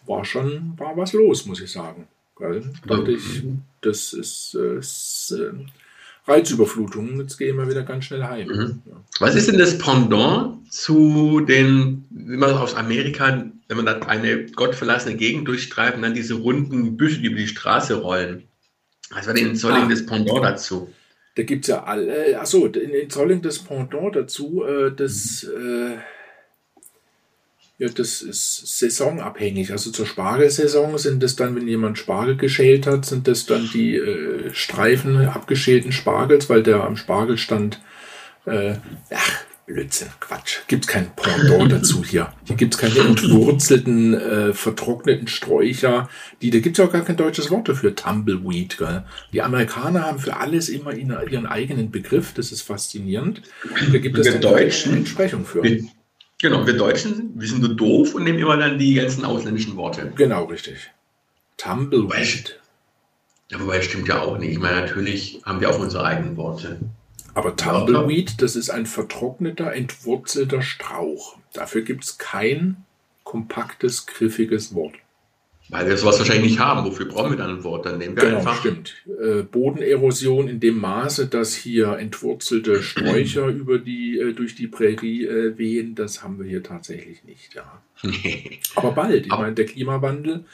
War 0.07 0.25
schon, 0.25 0.73
war 0.77 0.95
was 0.97 1.13
los, 1.13 1.45
muss 1.45 1.61
ich 1.61 1.71
sagen. 1.71 2.07
Dachte 2.39 3.11
ich, 3.11 3.43
das 3.81 4.13
ist, 4.13 4.53
ist 4.55 5.35
äh, 5.37 5.51
Reizüberflutung. 6.29 7.19
Jetzt 7.19 7.37
gehen 7.37 7.55
wir 7.57 7.67
wieder 7.69 7.83
ganz 7.83 8.05
schnell 8.05 8.23
heim. 8.23 8.47
Mhm. 8.47 8.81
Ja. 8.85 8.93
Was 9.19 9.35
ist 9.35 9.47
denn 9.49 9.57
das 9.57 9.77
Pendant 9.77 10.71
zu 10.71 11.39
den, 11.41 12.05
wie 12.09 12.37
man 12.37 12.51
aus 12.51 12.75
Amerika, 12.75 13.49
wenn 13.67 13.77
man 13.77 13.85
da 13.85 13.99
eine 13.99 14.45
gottverlassene 14.45 15.15
Gegend 15.15 15.47
durchstreift 15.47 15.95
und 15.95 16.03
dann 16.03 16.13
diese 16.13 16.35
runden 16.35 16.95
Büsche, 16.97 17.19
die 17.21 17.27
über 17.27 17.37
die 17.37 17.47
Straße 17.47 17.95
rollen? 18.01 18.43
Was 19.09 19.25
war 19.25 19.33
denn 19.33 19.47
in 19.47 19.55
Zolling 19.55 19.83
Ah. 19.83 19.89
das 19.89 20.05
Pendant 20.05 20.43
dazu? 20.43 20.93
Da 21.35 21.43
gibt 21.43 21.65
es 21.65 21.69
ja 21.69 21.83
alle, 21.83 22.39
achso, 22.39 22.65
in, 22.65 22.89
in 22.91 23.09
Zolling 23.09 23.41
das 23.41 23.59
Pendant 23.59 24.15
dazu, 24.15 24.63
äh, 24.65 24.91
das, 24.93 25.43
äh, 25.43 25.95
ja, 27.79 27.89
das 27.89 28.21
ist 28.23 28.79
saisonabhängig. 28.79 29.71
Also 29.71 29.91
zur 29.91 30.07
Spargelsaison 30.07 30.97
sind 30.97 31.21
das 31.21 31.35
dann, 31.35 31.55
wenn 31.55 31.67
jemand 31.67 31.99
Spargel 31.99 32.35
geschält 32.35 32.87
hat, 32.87 33.05
sind 33.05 33.27
das 33.27 33.45
dann 33.45 33.69
die 33.71 33.95
äh, 33.95 34.51
Streifen 34.53 35.27
abgeschälten 35.27 35.91
Spargels, 35.91 36.49
weil 36.49 36.63
der 36.63 36.83
am 36.83 36.97
Spargelstand, 36.97 37.79
äh, 38.45 38.75
ach, 39.13 39.43
Blödsinn, 39.67 40.07
Quatsch, 40.21 40.59
gibt 40.67 40.85
es 40.85 40.87
kein 40.87 41.11
Pendant 41.15 41.71
dazu 41.71 42.03
hier. 42.03 42.33
Hier 42.45 42.55
gibt 42.55 42.73
es 42.73 42.79
keine 42.79 42.99
entwurzelten, 42.99 44.13
äh, 44.15 44.53
vertrockneten 44.53 45.27
Sträucher. 45.27 46.09
Die, 46.41 46.49
da 46.49 46.59
gibt 46.59 46.79
es 46.79 46.85
auch 46.85 46.91
gar 46.91 47.03
kein 47.03 47.17
deutsches 47.17 47.51
Wort 47.51 47.69
dafür, 47.69 47.93
Tumbleweed. 47.93 48.77
Gell? 48.79 49.03
Die 49.33 49.41
Amerikaner 49.43 50.03
haben 50.03 50.19
für 50.19 50.37
alles 50.37 50.69
immer 50.69 50.93
ihren, 50.93 51.45
eigenen 51.45 51.91
Begriff, 51.91 52.33
das 52.33 52.51
ist 52.51 52.61
faszinierend. 52.61 53.43
Da 53.91 53.99
gibt 53.99 54.17
es 54.17 54.33
eine 54.33 54.61
Entsprechung 54.95 55.45
für. 55.45 55.61
Wir, 55.61 55.83
genau, 56.39 56.65
wir 56.65 56.73
Deutschen, 56.73 57.31
wir 57.35 57.47
sind 57.47 57.61
so 57.63 57.73
doof 57.73 58.15
und 58.15 58.23
nehmen 58.23 58.39
immer 58.39 58.57
dann 58.57 58.79
die 58.79 58.93
ganzen 58.93 59.25
ausländischen 59.25 59.75
Worte. 59.75 60.11
Genau, 60.15 60.45
richtig. 60.45 60.91
Tumbleweed. 61.57 62.59
Ja, 63.49 63.59
wobei, 63.59 63.81
stimmt 63.81 64.07
ja 64.07 64.21
auch 64.21 64.37
nicht. 64.37 64.51
Ich 64.51 64.59
meine, 64.59 64.81
natürlich 64.81 65.41
haben 65.45 65.61
wir 65.61 65.69
auch 65.69 65.79
unsere 65.79 66.03
eigenen 66.03 66.37
Worte. 66.37 66.79
Aber 67.33 67.55
Tumbleweed, 67.55 68.41
das 68.41 68.55
ist 68.55 68.69
ein 68.69 68.85
vertrockneter, 68.85 69.73
entwurzelter 69.73 70.61
Strauch. 70.61 71.37
Dafür 71.53 71.81
gibt 71.81 72.03
es 72.03 72.17
kein 72.17 72.83
kompaktes, 73.23 74.05
griffiges 74.05 74.73
Wort. 74.73 74.95
Weil 75.69 75.87
wir 75.87 75.97
sowas 75.97 76.17
wahrscheinlich 76.17 76.51
nicht 76.51 76.59
haben. 76.59 76.85
Wofür 76.85 77.07
brauchen 77.07 77.31
wir 77.31 77.37
dann 77.37 77.57
ein 77.57 77.63
Wort? 77.63 77.85
Dann 77.85 77.97
nehmen 77.97 78.15
wir 78.15 78.23
Genau, 78.23 78.37
einfach. 78.37 78.59
stimmt. 78.59 78.93
Äh, 79.21 79.43
Bodenerosion 79.43 80.47
in 80.47 80.59
dem 80.61 80.79
Maße, 80.79 81.27
dass 81.27 81.55
hier 81.55 81.97
entwurzelte 81.97 82.81
Sträucher 82.81 83.47
über 83.47 83.77
die, 83.77 84.17
äh, 84.17 84.33
durch 84.33 84.55
die 84.55 84.67
Prärie 84.67 85.25
äh, 85.25 85.57
wehen, 85.57 85.93
das 85.95 86.23
haben 86.23 86.39
wir 86.39 86.45
hier 86.45 86.63
tatsächlich 86.63 87.23
nicht. 87.25 87.53
Ja. 87.53 87.81
Aber 88.75 88.91
bald. 88.91 89.25
Ich 89.25 89.31
meine, 89.31 89.55
der 89.55 89.65
Klimawandel 89.65 90.45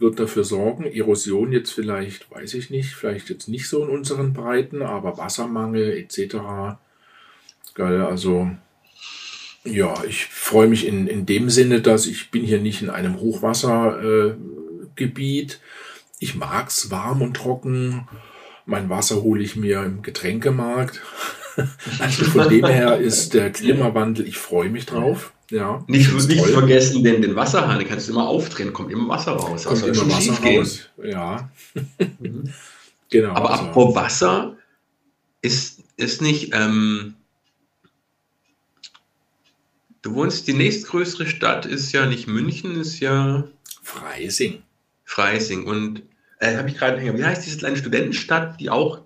wird 0.00 0.18
dafür 0.18 0.44
sorgen, 0.44 0.84
Erosion 0.84 1.52
jetzt 1.52 1.72
vielleicht, 1.72 2.30
weiß 2.30 2.54
ich 2.54 2.70
nicht, 2.70 2.94
vielleicht 2.94 3.28
jetzt 3.28 3.48
nicht 3.48 3.68
so 3.68 3.84
in 3.84 3.90
unseren 3.90 4.32
Breiten, 4.32 4.80
aber 4.80 5.18
Wassermangel 5.18 5.92
etc. 5.92 6.36
Geil, 7.74 8.00
also 8.00 8.50
ja, 9.64 10.02
ich 10.04 10.26
freue 10.26 10.68
mich 10.68 10.86
in, 10.86 11.06
in 11.06 11.26
dem 11.26 11.50
Sinne, 11.50 11.80
dass 11.80 12.06
ich 12.06 12.30
bin 12.30 12.44
hier 12.44 12.60
nicht 12.60 12.82
in 12.82 12.90
einem 12.90 13.20
Hochwassergebiet. 13.20 15.52
Äh, 15.52 15.56
ich 16.18 16.34
mag's 16.34 16.90
warm 16.90 17.22
und 17.22 17.34
trocken. 17.36 18.08
Mein 18.66 18.90
Wasser 18.90 19.22
hole 19.22 19.42
ich 19.42 19.56
mir 19.56 19.82
im 19.82 20.02
Getränkemarkt. 20.02 21.00
Also 21.98 22.24
von 22.24 22.48
dem 22.48 22.64
her 22.64 22.96
ist 22.98 23.34
der 23.34 23.50
Klimawandel, 23.50 24.26
ich 24.26 24.38
freue 24.38 24.70
mich 24.70 24.86
drauf. 24.86 25.32
Ja, 25.50 25.84
Nicht, 25.88 26.10
nicht 26.14 26.46
vergessen, 26.46 27.02
den, 27.02 27.20
den 27.20 27.34
Wasserhahn, 27.34 27.80
den 27.80 27.88
kannst 27.88 28.06
du 28.08 28.12
immer 28.12 28.28
aufdrehen, 28.28 28.72
kommt 28.72 28.92
immer 28.92 29.08
Wasser 29.08 29.32
raus. 29.32 29.64
kommt 29.64 29.78
soll 29.78 29.90
immer 29.90 30.08
Wasser 30.10 30.38
raus. 30.42 30.88
Ja, 31.02 31.50
Mhm. 32.20 32.50
genau. 33.10 33.34
Aber 33.34 33.50
also, 33.50 33.64
apropos 33.64 33.94
Wasser, 33.96 34.56
ist, 35.42 35.80
ist 35.96 36.22
nicht, 36.22 36.54
ähm, 36.54 37.16
du 40.02 40.14
wohnst, 40.14 40.46
die 40.46 40.54
nächstgrößere 40.54 41.26
Stadt 41.26 41.66
ist 41.66 41.92
ja 41.92 42.06
nicht 42.06 42.26
München, 42.26 42.80
ist 42.80 43.00
ja 43.00 43.44
Freising. 43.82 44.62
Freising. 45.04 45.64
Und 45.64 46.02
äh, 46.38 46.56
habe 46.56 46.68
ich 46.68 46.76
gerade, 46.76 47.00
wie 47.00 47.24
heißt 47.24 47.44
diese 47.44 47.58
kleine 47.58 47.76
Studentenstadt, 47.76 48.60
die 48.60 48.70
auch, 48.70 49.00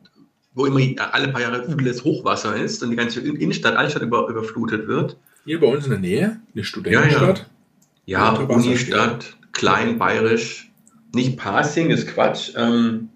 wo 0.54 0.66
immer 0.66 0.80
alle 1.12 1.28
paar 1.28 1.40
Jahre 1.40 1.64
übles 1.64 2.04
Hochwasser 2.04 2.56
ist 2.56 2.82
und 2.82 2.90
die 2.90 2.96
ganze 2.96 3.20
Innenstadt, 3.20 3.76
Altstadt 3.76 4.02
über, 4.02 4.28
überflutet 4.28 4.86
wird? 4.86 5.16
Hier 5.44 5.60
bei 5.60 5.66
uns 5.66 5.84
in 5.84 5.90
der 5.90 6.00
Nähe, 6.00 6.40
eine 6.54 6.64
Studentenstadt. 6.64 7.50
Ja, 8.06 8.30
Unter 8.32 8.48
Wasser 8.48 8.66
Unistadt, 8.68 9.36
klein, 9.52 9.98
bayerisch, 9.98 10.70
nicht 11.14 11.36
Passing, 11.38 11.90
ist 11.90 12.08
Quatsch. 12.08 12.52
Ähm, 12.56 13.08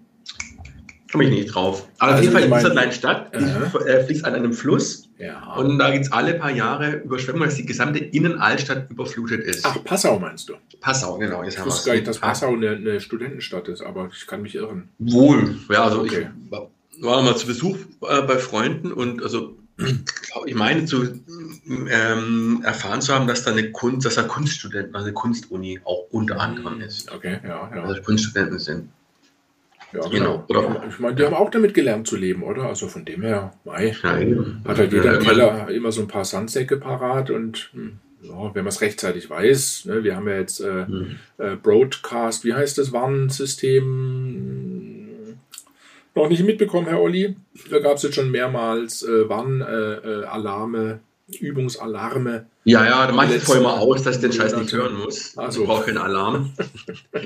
komme 1.11 1.25
ich 1.25 1.29
nicht 1.29 1.53
drauf. 1.53 1.87
Aber 1.99 2.11
auf 2.11 2.17
Also 2.17 2.23
jeden 2.23 2.33
Fall 2.33 2.43
in 2.43 2.53
dieser 2.53 2.71
kleinen 2.71 2.91
Stadt, 2.91 3.31
die 3.35 3.87
äh, 3.87 4.03
fließt 4.03 4.25
an 4.25 4.35
einem 4.35 4.53
Fluss 4.53 5.08
Ja. 5.19 5.53
und 5.55 5.77
da 5.79 5.91
gibt 5.91 6.05
es 6.05 6.11
alle 6.13 6.35
paar 6.35 6.49
Jahre 6.51 6.95
Überschwemmungen, 7.03 7.49
dass 7.49 7.55
die 7.57 7.65
gesamte 7.65 7.99
Innenaltstadt 7.99 8.89
überflutet 8.89 9.43
ist. 9.43 9.65
Ach, 9.65 9.83
Passau 9.83 10.17
meinst 10.17 10.47
du? 10.47 10.53
Passau, 10.79 11.17
genau. 11.17 11.43
Jetzt 11.43 11.57
Ich 11.59 11.65
wusste 11.65 11.87
gar 11.89 11.95
nicht, 11.95 12.07
dass 12.07 12.19
Passau 12.19 12.53
eine, 12.53 12.69
eine 12.71 13.01
Studentenstadt 13.01 13.67
ist, 13.67 13.81
aber 13.81 14.09
ich 14.13 14.25
kann 14.27 14.41
mich 14.41 14.55
irren. 14.55 14.87
Wohl. 14.97 15.57
Ja, 15.69 15.83
also 15.83 15.99
Okay. 16.01 16.29
ich 16.45 16.51
war- 16.51 16.69
war 17.01 17.21
mal 17.21 17.35
zu 17.35 17.47
Besuch 17.47 17.77
äh, 18.09 18.21
bei 18.23 18.37
Freunden 18.37 18.91
und 18.93 19.21
also 19.21 19.57
ich 20.45 20.55
meine 20.55 20.83
zu 20.85 21.05
ähm, 21.89 22.61
erfahren 22.65 23.01
zu 23.01 23.13
haben, 23.13 23.27
dass 23.27 23.43
da 23.43 23.51
eine 23.51 23.71
Kunst, 23.71 24.05
dass 24.05 24.15
da 24.15 24.23
Kunststudenten, 24.23 24.93
also 24.95 25.05
eine 25.07 25.13
Kunstuni 25.13 25.79
auch 25.85 26.05
unter 26.11 26.39
anderem 26.39 26.81
ist. 26.81 27.11
Okay, 27.11 27.39
ja, 27.43 27.69
ja. 27.73 27.83
Also 27.83 28.01
Kunststudenten 28.01 28.59
sind. 28.59 28.89
Ja 29.93 30.07
genau. 30.09 30.45
Oder, 30.47 30.83
ich 30.87 30.99
meine, 30.99 31.15
die 31.15 31.23
haben 31.23 31.33
auch 31.33 31.49
damit 31.49 31.73
gelernt 31.73 32.07
zu 32.07 32.17
leben, 32.17 32.43
oder? 32.43 32.63
Also 32.63 32.87
von 32.87 33.05
dem 33.05 33.21
her, 33.21 33.53
mei, 33.65 33.93
eben. 34.21 34.61
hat 34.65 34.77
halt 34.77 34.93
jeder 34.93 35.13
Ja, 35.13 35.19
Keller 35.19 35.69
immer 35.69 35.91
so 35.91 36.01
ein 36.01 36.07
paar 36.07 36.25
Sandsäcke 36.25 36.77
parat 36.77 37.31
und 37.31 37.69
hm, 37.73 37.99
ja, 38.21 38.53
wenn 38.53 38.63
man 38.63 38.67
es 38.69 38.81
rechtzeitig 38.81 39.29
weiß, 39.29 39.85
ne, 39.85 40.03
wir 40.03 40.15
haben 40.15 40.27
ja 40.27 40.37
jetzt 40.37 40.59
äh, 40.59 40.85
Hm. 40.85 41.15
äh, 41.37 41.55
Broadcast, 41.55 42.43
wie 42.45 42.53
heißt 42.53 42.77
das 42.77 42.91
Warnsystem? 42.91 45.37
noch 46.15 46.29
nicht 46.29 46.43
mitbekommen, 46.43 46.87
Herr 46.87 47.01
Olli. 47.01 47.35
Da 47.69 47.79
gab 47.79 47.97
es 47.97 48.03
jetzt 48.03 48.15
schon 48.15 48.31
mehrmals 48.31 49.03
äh, 49.03 49.29
Warnalarme, 49.29 50.99
Übungsalarme. 51.39 52.47
Ja, 52.69 52.85
ja, 52.85 53.07
da 53.07 53.13
mache 53.13 53.35
ich 53.35 53.43
vorher 53.43 53.63
mal 53.63 53.77
aus, 53.77 54.03
dass 54.03 54.15
ich 54.17 54.21
den 54.21 54.33
Scheiß 54.33 54.55
nicht 54.57 54.71
hören 54.73 54.95
muss. 54.97 55.37
Also. 55.37 55.61
Ich 55.61 55.67
brauche 55.67 55.85
keinen 55.85 55.97
Alarm. 55.97 56.51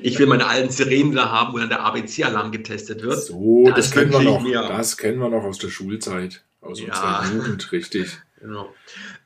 Ich 0.02 0.18
will 0.20 0.28
meine 0.28 0.46
alten 0.48 0.70
Sirenen 0.70 1.14
da 1.14 1.30
haben, 1.32 1.54
wo 1.54 1.58
dann 1.58 1.70
der 1.70 1.82
ABC-Alarm 1.84 2.52
getestet 2.52 3.02
wird. 3.04 3.22
So, 3.22 3.66
das, 3.68 3.76
Das 3.76 3.92
kennen 3.92 4.12
wir 4.12 4.22
noch. 4.22 4.42
mir. 4.42 4.62
Das 4.68 4.98
kennen 4.98 5.20
wir 5.20 5.30
noch 5.30 5.44
aus 5.44 5.58
der 5.58 5.70
Schulzeit, 5.70 6.44
aus 6.62 6.80
Ja. 6.80 6.88
unserer 6.88 7.34
Jugend, 7.36 7.72
richtig. 7.72 8.18
Genau. 8.40 8.74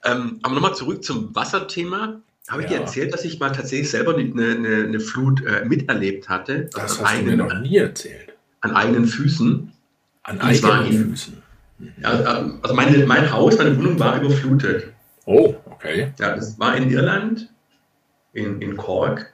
Ähm, 0.04 0.40
aber 0.44 0.56
nochmal 0.56 0.76
zurück 0.76 1.04
zum 1.04 1.36
Wasserthema. 1.36 2.22
Habe 2.50 2.62
ich 2.62 2.68
dir 2.70 2.76
Ja. 2.76 2.82
erzählt, 2.82 3.14
dass 3.14 3.26
ich 3.26 3.40
mal 3.40 3.50
tatsächlich 3.52 3.90
selber 3.90 4.16
eine, 4.16 4.24
eine, 4.52 4.86
eine 4.86 5.00
Flut 5.00 5.44
äh, 5.46 5.66
miterlebt 5.66 6.30
hatte? 6.30 6.70
Das 6.74 6.76
an, 6.76 6.82
hast 6.84 6.98
du 6.98 7.02
mir 7.02 7.08
eigenen, 7.32 7.38
noch 7.48 7.60
nie 7.60 7.78
erzählt. 7.78 8.34
an 8.62 8.72
eigenen 8.76 9.06
Füßen. 9.06 9.72
An 10.24 10.42
eigenen 10.42 11.10
Füßen. 11.10 11.44
Ja, 12.02 12.40
ähm, 12.40 12.60
also 12.62 12.74
meine, 12.74 13.06
mein 13.06 13.32
Haus, 13.32 13.58
meine 13.58 13.78
Wohnung 13.78 14.00
war 14.00 14.20
überflutet. 14.22 14.94
Oh, 15.26 15.56
okay. 15.78 16.14
Ja, 16.20 16.36
das 16.36 16.60
war 16.60 16.76
in 16.76 16.90
Irland, 16.90 17.50
in, 18.34 18.62
in 18.62 18.76
Cork. 18.78 19.34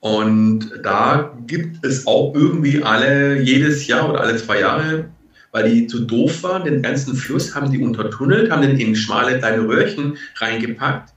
Und 0.00 0.70
da 0.82 1.36
gibt 1.46 1.84
es 1.84 2.06
auch 2.06 2.34
irgendwie 2.34 2.82
alle, 2.82 3.40
jedes 3.40 3.86
Jahr 3.86 4.08
oder 4.08 4.20
alle 4.20 4.36
zwei 4.36 4.60
Jahre, 4.60 5.10
weil 5.52 5.68
die 5.68 5.86
zu 5.86 6.00
doof 6.00 6.42
waren, 6.42 6.64
den 6.64 6.80
ganzen 6.80 7.14
Fluss 7.14 7.54
haben 7.54 7.70
die 7.70 7.82
untertunnelt, 7.82 8.50
haben 8.50 8.62
den 8.62 8.78
in 8.78 8.94
schmale 8.94 9.38
kleine 9.38 9.66
Röhrchen 9.66 10.16
reingepackt. 10.36 11.12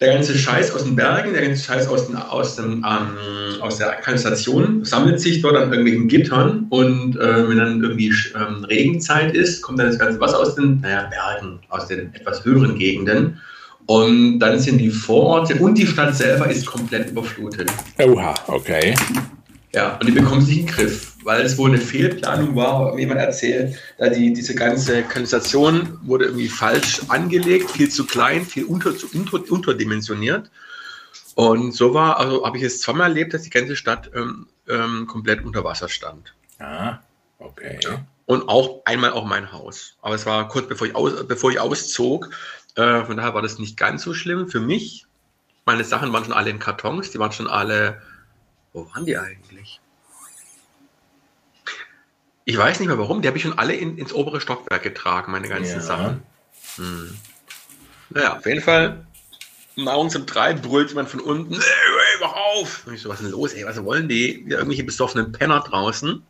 Der 0.00 0.14
ganze 0.14 0.36
Scheiß 0.36 0.74
aus 0.74 0.84
den 0.84 0.96
Bergen, 0.96 1.34
der 1.34 1.42
ganze 1.42 1.62
Scheiß 1.62 1.86
aus, 1.88 2.06
den, 2.06 2.16
aus, 2.16 2.56
dem, 2.56 2.84
ähm, 2.88 3.60
aus 3.60 3.76
der 3.76 3.96
Kanalisation 3.96 4.82
sammelt 4.82 5.20
sich 5.20 5.42
dort 5.42 5.56
an 5.56 5.70
irgendwelchen 5.70 6.08
Gittern 6.08 6.66
und 6.70 7.16
äh, 7.16 7.48
wenn 7.48 7.58
dann 7.58 7.82
irgendwie 7.82 8.10
ähm, 8.34 8.64
Regenzeit 8.64 9.34
ist, 9.34 9.60
kommt 9.60 9.78
dann 9.78 9.88
das 9.88 9.98
ganze 9.98 10.18
Wasser 10.18 10.38
aus 10.38 10.54
den 10.54 10.80
naja, 10.80 11.10
Bergen, 11.10 11.58
aus 11.68 11.86
den 11.86 12.14
etwas 12.14 12.42
höheren 12.46 12.78
Gegenden. 12.78 13.38
Und 13.84 14.38
dann 14.38 14.58
sind 14.58 14.78
die 14.78 14.90
Vororte 14.90 15.56
und 15.56 15.76
die 15.76 15.86
Stadt 15.86 16.14
selber 16.14 16.48
ist 16.50 16.64
komplett 16.64 17.10
überflutet. 17.10 17.70
Oha, 17.98 18.34
okay. 18.46 18.94
Ja, 19.72 19.96
und 19.98 20.06
die 20.06 20.12
bekommen 20.12 20.40
sich 20.40 20.58
in 20.58 20.66
den 20.66 20.74
Griff, 20.74 21.14
weil 21.22 21.42
es 21.42 21.56
wohl 21.56 21.70
eine 21.70 21.78
Fehlplanung 21.78 22.56
war, 22.56 22.92
mir 22.92 23.00
jemand 23.00 23.20
erzählt, 23.20 23.78
da 23.98 24.08
die, 24.08 24.32
diese 24.32 24.54
ganze 24.54 25.02
Kanalisation 25.04 25.98
wurde 26.02 26.24
irgendwie 26.26 26.48
falsch 26.48 27.02
angelegt, 27.08 27.70
viel 27.70 27.88
zu 27.88 28.04
klein, 28.04 28.44
viel 28.44 28.64
unter, 28.64 28.96
zu, 28.96 29.06
unter, 29.14 29.40
unterdimensioniert. 29.52 30.50
Und 31.36 31.72
so 31.72 31.94
war, 31.94 32.18
also 32.18 32.44
habe 32.44 32.58
ich 32.58 32.64
es 32.64 32.80
zweimal 32.80 33.10
erlebt, 33.10 33.32
dass 33.32 33.42
die 33.42 33.50
ganze 33.50 33.76
Stadt 33.76 34.10
ähm, 34.14 34.48
ähm, 34.68 35.06
komplett 35.06 35.44
unter 35.44 35.62
Wasser 35.62 35.88
stand. 35.88 36.34
Ah, 36.58 36.98
okay. 37.38 37.78
Und 38.26 38.48
auch 38.48 38.82
einmal 38.84 39.12
auch 39.12 39.24
mein 39.24 39.52
Haus. 39.52 39.96
Aber 40.02 40.16
es 40.16 40.26
war 40.26 40.48
kurz 40.48 40.68
bevor 40.68 40.86
ich, 40.88 40.96
aus, 40.96 41.26
bevor 41.26 41.52
ich 41.52 41.60
auszog. 41.60 42.30
Äh, 42.74 43.04
von 43.04 43.16
daher 43.16 43.34
war 43.34 43.42
das 43.42 43.58
nicht 43.58 43.76
ganz 43.76 44.02
so 44.02 44.14
schlimm 44.14 44.48
für 44.48 44.60
mich. 44.60 45.06
Meine 45.64 45.84
Sachen 45.84 46.12
waren 46.12 46.24
schon 46.24 46.32
alle 46.32 46.50
in 46.50 46.58
Kartons, 46.58 47.10
die 47.10 47.18
waren 47.18 47.32
schon 47.32 47.46
alle. 47.46 48.02
Wo 48.72 48.88
waren 48.92 49.04
die 49.04 49.16
eigentlich? 49.16 49.80
Ich 52.44 52.56
weiß 52.56 52.80
nicht 52.80 52.88
mehr 52.88 52.98
warum, 52.98 53.22
die 53.22 53.28
habe 53.28 53.36
ich 53.36 53.44
schon 53.44 53.58
alle 53.58 53.74
in, 53.74 53.98
ins 53.98 54.12
obere 54.12 54.40
Stockwerk 54.40 54.82
getragen, 54.82 55.32
meine 55.32 55.48
ganzen 55.48 55.76
Ja. 55.76 55.80
Sachen. 55.80 56.22
Hm. 56.76 57.16
Naja, 58.10 58.38
auf 58.38 58.46
jeden 58.46 58.60
Fall. 58.62 59.06
Morgens 59.76 60.16
um 60.16 60.26
drei 60.26 60.52
brüllt 60.54 60.88
jemand 60.88 61.08
von 61.08 61.20
unten, 61.20 61.54
ey, 61.54 61.60
ey, 61.60 62.20
wach 62.20 62.34
auf! 62.34 62.86
Und 62.86 62.94
ich 62.94 63.02
so, 63.02 63.08
was 63.08 63.20
ist 63.20 63.26
denn 63.26 63.32
los, 63.32 63.52
ey, 63.52 63.64
was 63.64 63.82
wollen 63.84 64.08
die? 64.08 64.44
Wieder 64.44 64.58
irgendwelche 64.58 64.84
besoffenen 64.84 65.32
Penner 65.32 65.60
draußen. 65.60 66.22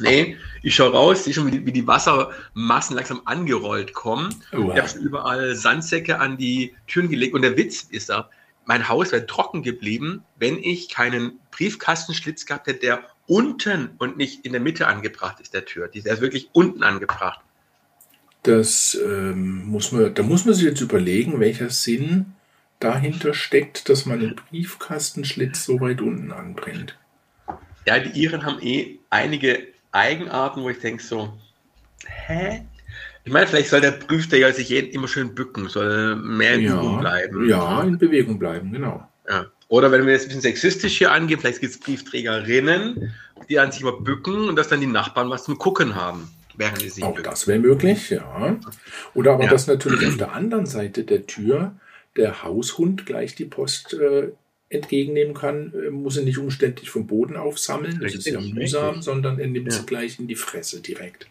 Nee, 0.00 0.36
ich 0.62 0.74
schaue 0.74 0.92
raus, 0.92 1.24
sehe 1.24 1.34
schon, 1.34 1.46
wie 1.46 1.50
die, 1.52 1.66
wie 1.66 1.72
die 1.72 1.86
Wassermassen 1.86 2.96
langsam 2.96 3.20
angerollt 3.26 3.92
kommen. 3.92 4.34
Oha. 4.52 4.72
Ich 4.72 4.78
habe 4.78 4.88
schon 4.88 5.00
überall 5.02 5.54
Sandsäcke 5.54 6.18
an 6.18 6.36
die 6.38 6.74
Türen 6.86 7.10
gelegt. 7.10 7.34
Und 7.34 7.42
der 7.42 7.56
Witz 7.56 7.86
ist 7.90 8.08
da, 8.08 8.30
mein 8.70 8.88
Haus 8.88 9.10
wäre 9.10 9.26
trocken 9.26 9.64
geblieben, 9.64 10.22
wenn 10.38 10.62
ich 10.62 10.88
keinen 10.88 11.40
Briefkastenschlitz 11.50 12.46
gehabt 12.46 12.68
hätte, 12.68 12.78
der 12.78 13.02
unten 13.26 13.90
und 13.98 14.16
nicht 14.16 14.46
in 14.46 14.52
der 14.52 14.60
Mitte 14.60 14.86
angebracht 14.86 15.40
ist, 15.40 15.54
der 15.54 15.64
Tür. 15.64 15.88
Der 15.88 16.12
ist 16.12 16.20
wirklich 16.20 16.50
unten 16.52 16.84
angebracht. 16.84 17.40
Das 18.44 18.96
ähm, 19.04 19.66
muss 19.66 19.90
man, 19.90 20.14
da 20.14 20.22
muss 20.22 20.44
man 20.44 20.54
sich 20.54 20.62
jetzt 20.62 20.80
überlegen, 20.80 21.40
welcher 21.40 21.68
Sinn 21.68 22.26
dahinter 22.78 23.34
steckt, 23.34 23.88
dass 23.88 24.06
man 24.06 24.20
den 24.20 24.36
Briefkastenschlitz 24.36 25.64
so 25.64 25.80
weit 25.80 26.00
unten 26.00 26.30
anbringt. 26.30 26.96
Ja, 27.88 27.98
die 27.98 28.22
Iren 28.22 28.44
haben 28.44 28.62
eh 28.62 29.00
einige 29.10 29.66
Eigenarten, 29.90 30.62
wo 30.62 30.70
ich 30.70 30.78
denke 30.78 31.02
so, 31.02 31.36
hä? 32.06 32.64
Ich 33.24 33.32
meine, 33.32 33.46
vielleicht 33.46 33.68
soll 33.68 33.80
der 33.80 33.92
Briefträger 33.92 34.52
sich 34.52 34.68
jeden 34.70 34.90
immer 34.92 35.06
schön 35.08 35.34
bücken, 35.34 35.68
soll 35.68 36.16
mehr 36.16 36.54
in 36.54 36.64
Übung 36.64 37.00
bleiben. 37.00 37.48
ja, 37.48 37.82
in 37.82 37.98
Bewegung 37.98 38.38
bleiben, 38.38 38.72
genau. 38.72 39.06
Ja. 39.28 39.46
Oder 39.68 39.92
wenn 39.92 40.04
wir 40.06 40.12
jetzt 40.14 40.22
ein 40.22 40.28
bisschen 40.28 40.40
sexistisch 40.40 40.98
hier 40.98 41.12
angehen, 41.12 41.38
vielleicht 41.38 41.60
gibt 41.60 41.72
es 41.74 41.78
Briefträgerinnen, 41.80 43.12
die 43.48 43.58
an 43.58 43.70
sich 43.72 43.82
mal 43.82 44.00
bücken 44.00 44.48
und 44.48 44.56
dass 44.56 44.68
dann 44.68 44.80
die 44.80 44.86
Nachbarn 44.86 45.30
was 45.30 45.44
zum 45.44 45.58
Gucken 45.58 45.94
haben, 45.94 46.28
während 46.56 46.80
sie 46.80 46.88
sich 46.88 47.04
Auch 47.04 47.14
bücken. 47.14 47.30
das 47.30 47.46
wäre 47.46 47.58
möglich, 47.60 48.10
ja. 48.10 48.56
Oder 49.14 49.34
aber, 49.34 49.44
Ja. 49.44 49.50
dass 49.50 49.66
natürlich 49.66 50.06
auf 50.08 50.16
der 50.16 50.32
anderen 50.32 50.66
Seite 50.66 51.04
der 51.04 51.26
Tür 51.26 51.76
der 52.16 52.42
Haushund 52.42 53.06
gleich 53.06 53.36
die 53.36 53.44
Post 53.44 53.94
äh, 53.94 54.30
entgegennehmen 54.70 55.34
kann, 55.34 55.72
äh, 55.74 55.90
muss 55.90 56.16
er 56.16 56.24
nicht 56.24 56.38
umständlich 56.38 56.90
vom 56.90 57.06
Boden 57.06 57.36
aufsammeln, 57.36 58.00
das 58.02 58.14
ist 58.14 58.26
ja 58.26 58.40
mühsam, 58.40 59.02
sondern 59.02 59.38
er 59.38 59.46
nimmt 59.46 59.72
Ja. 59.72 59.78
sie 59.78 59.86
gleich 59.86 60.18
in 60.18 60.26
die 60.26 60.34
Fresse 60.36 60.80
direkt. 60.80 61.28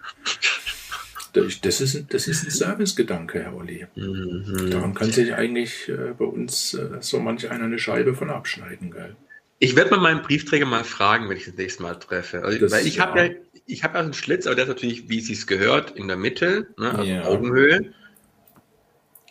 Das 1.33 1.81
ist, 1.81 1.95
ein- 1.95 2.07
das 2.09 2.27
ist 2.27 2.43
ein 2.43 2.50
Servicegedanke, 2.50 3.43
Herr 3.43 3.55
Olli. 3.55 3.86
Mhm. 3.95 4.69
Daran 4.71 4.93
kann 4.93 5.12
sich 5.12 5.33
eigentlich 5.33 5.88
äh, 5.89 6.13
bei 6.17 6.25
uns 6.25 6.74
äh, 6.74 6.98
so 7.01 7.19
manch 7.19 7.50
einer 7.51 7.65
eine 7.65 7.77
Scheibe 7.79 8.15
von 8.15 8.29
abschneiden, 8.29 8.91
gell? 8.91 9.15
Ich 9.59 9.75
werde 9.75 9.91
mal 9.91 10.00
meinen 10.00 10.21
Briefträger 10.21 10.65
mal 10.65 10.83
fragen, 10.83 11.29
wenn 11.29 11.38
ich 11.38 11.45
das 11.45 11.55
nächste 11.55 11.83
Mal 11.83 11.95
treffe. 11.95 12.43
Also, 12.43 12.59
Das- 12.59 12.71
weil 12.71 12.88
ich 12.88 13.00
habe 13.00 13.19
ja. 13.19 13.25
ja, 13.25 13.31
ich 13.65 13.83
habe 13.83 13.95
ja 13.95 14.01
so 14.01 14.05
einen 14.05 14.13
Schlitz, 14.13 14.48
aber 14.48 14.55
der 14.55 14.63
ist 14.65 14.69
natürlich, 14.69 15.09
wie 15.09 15.19
es 15.19 15.27
sich 15.27 15.45
gehört, 15.45 15.91
in 15.91 16.07
der 16.07 16.17
Mitte, 16.17 16.67
ne, 16.77 16.91
also 16.91 17.03
Ja. 17.03 17.24
Augenhöhe. 17.25 17.93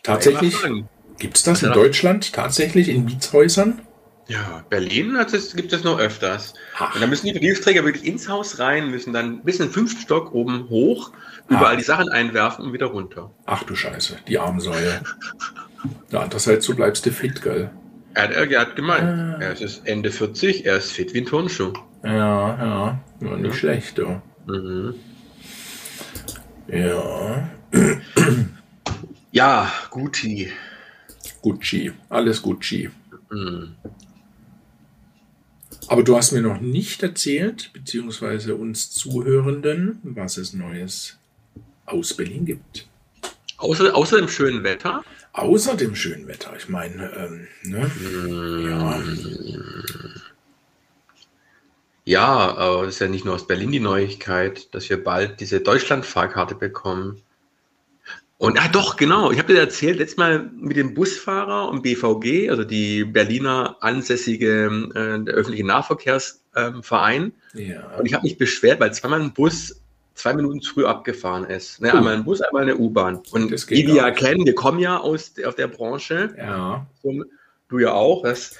Tatsächlich, 0.03 0.55
gibt 1.17 1.35
es 1.37 1.43
das 1.43 1.61
in 1.63 1.69
Ja. 1.69 1.73
Deutschland? 1.75 2.31
Tatsächlich 2.33 2.87
in 2.89 3.05
Mietshäusern? 3.05 3.81
Ja, 4.29 4.63
Berlin 4.69 5.15
es, 5.15 5.55
gibt 5.55 5.73
es 5.73 5.83
noch 5.83 5.99
öfters. 5.99 6.53
Ach. 6.77 6.93
Und 6.93 7.01
da 7.01 7.07
müssen 7.07 7.25
die 7.25 7.33
Briefträger 7.33 7.83
wirklich 7.83 8.05
ins 8.05 8.29
Haus 8.29 8.59
rein, 8.59 8.89
müssen 8.91 9.11
dann 9.11 9.43
bis 9.43 9.59
in 9.59 9.65
den 9.67 9.71
fünften 9.73 9.99
Stock 10.01 10.33
oben 10.33 10.69
hoch, 10.69 11.11
überall 11.49 11.77
die 11.77 11.83
Sachen 11.83 12.09
einwerfen 12.09 12.63
und 12.65 12.73
wieder 12.73 12.85
runter. 12.85 13.31
Ach 13.47 13.63
du 13.63 13.75
Scheiße, 13.75 14.17
die 14.27 14.37
Armsäue. 14.37 15.01
Ja, 16.11 16.19
andererseits, 16.21 16.65
so 16.65 16.75
bleibst 16.75 17.05
du 17.05 17.11
fit, 17.11 17.41
gell? 17.41 17.71
Er 18.13 18.23
hat, 18.23 18.31
er 18.51 18.59
hat 18.61 18.75
gemeint, 18.75 19.03
Ah. 19.03 19.37
er 19.41 19.59
ist 19.59 19.81
Ende 19.87 20.11
40, 20.11 20.65
er 20.65 20.77
ist 20.77 20.91
fit 20.91 21.13
wie 21.13 21.21
ein 21.21 21.25
Turnschuh. 21.25 21.73
Ja, 22.03 22.11
ja, 22.11 22.99
ja 23.21 23.35
nicht 23.37 23.47
Ja. 23.47 23.53
schlecht, 23.53 23.97
ja. 23.97 24.21
Mhm. 24.45 24.93
Ja, 26.67 27.49
Ja, 29.31 29.71
Guti. 29.89 30.51
Gucci, 31.41 31.91
alles 32.09 32.41
Gucci. 32.41 32.89
Mhm. 33.31 33.75
Aber 35.89 36.03
du 36.03 36.15
hast 36.15 36.33
mir 36.33 36.41
noch 36.41 36.61
nicht 36.61 37.01
erzählt, 37.01 37.71
beziehungsweise 37.73 38.55
uns 38.55 38.91
Zuhörenden, 38.91 39.99
was 40.03 40.37
es 40.37 40.53
Neues 40.53 41.17
aus 41.87 42.13
Berlin 42.13 42.45
gibt. 42.45 42.87
Außer, 43.57 43.95
außer 43.95 44.17
dem 44.17 44.29
schönen 44.29 44.63
Wetter. 44.63 45.03
Außer 45.33 45.75
dem 45.75 45.95
schönen 45.95 46.27
Wetter. 46.27 46.53
Ich 46.55 46.69
meine, 46.69 47.11
ähm, 47.17 47.47
ne? 47.63 47.91
Ja. 48.69 49.03
Ja, 52.05 52.55
aber 52.55 52.85
das 52.85 52.95
ist 52.95 53.01
ja 53.01 53.07
nicht 53.07 53.25
nur 53.25 53.33
aus 53.33 53.47
Berlin 53.47 53.71
die 53.71 53.79
Neuigkeit, 53.79 54.73
dass 54.75 54.89
wir 54.91 55.03
bald 55.03 55.39
diese 55.39 55.59
Deutschlandfahrkarte 55.59 56.53
bekommen. 56.53 57.21
Und 58.39 58.57
ah 58.57 58.69
doch, 58.69 58.95
genau, 58.95 59.31
ich 59.31 59.37
habe 59.37 59.53
dir 59.53 59.59
erzählt, 59.59 59.97
letztes 59.99 60.15
Mal 60.17 60.49
mit 60.55 60.77
dem 60.77 60.93
Busfahrer 60.93 61.67
und 61.67 61.81
BVG, 61.81 62.49
also 62.49 62.63
die 62.63 63.03
Berliner 63.03 63.75
ansässige 63.81 64.65
äh, 64.95 65.23
der 65.25 65.33
öffentliche 65.33 65.65
Nahverkehrsverein. 65.65 67.33
Ja. 67.53 67.97
Und 67.97 68.05
ich 68.05 68.13
habe 68.13 68.23
mich 68.23 68.37
beschwert, 68.37 68.79
weil 68.79 68.93
zweimal 68.93 69.19
ein 69.21 69.33
Bus 69.33 69.81
zwei 70.13 70.33
Minuten 70.33 70.61
früh 70.61 70.85
abgefahren 70.85 71.43
ist. 71.43 71.81
Ne, 71.81 71.91
Oh. 71.93 71.97
Einmal 71.97 72.13
ein 72.15 72.23
Bus, 72.23 72.39
einmal 72.39 72.63
eine 72.63 72.77
U-Bahn. 72.77 73.21
Und 73.31 73.51
Das 73.51 73.67
geht 73.67 73.77
wie 73.77 73.87
wir 73.87 73.95
gar 73.95 74.07
ja 74.09 74.13
kennen, 74.15 74.45
wir 74.45 74.55
kommen 74.55 74.79
ja 74.79 74.97
aus 74.97 75.33
der, 75.33 75.49
aus 75.49 75.55
der 75.57 75.67
Branche, 75.67 76.33
Ja. 76.37 76.87
so, 77.03 77.23
du 77.67 77.79
ja 77.79 77.91
auch, 77.91 78.23
das 78.23 78.55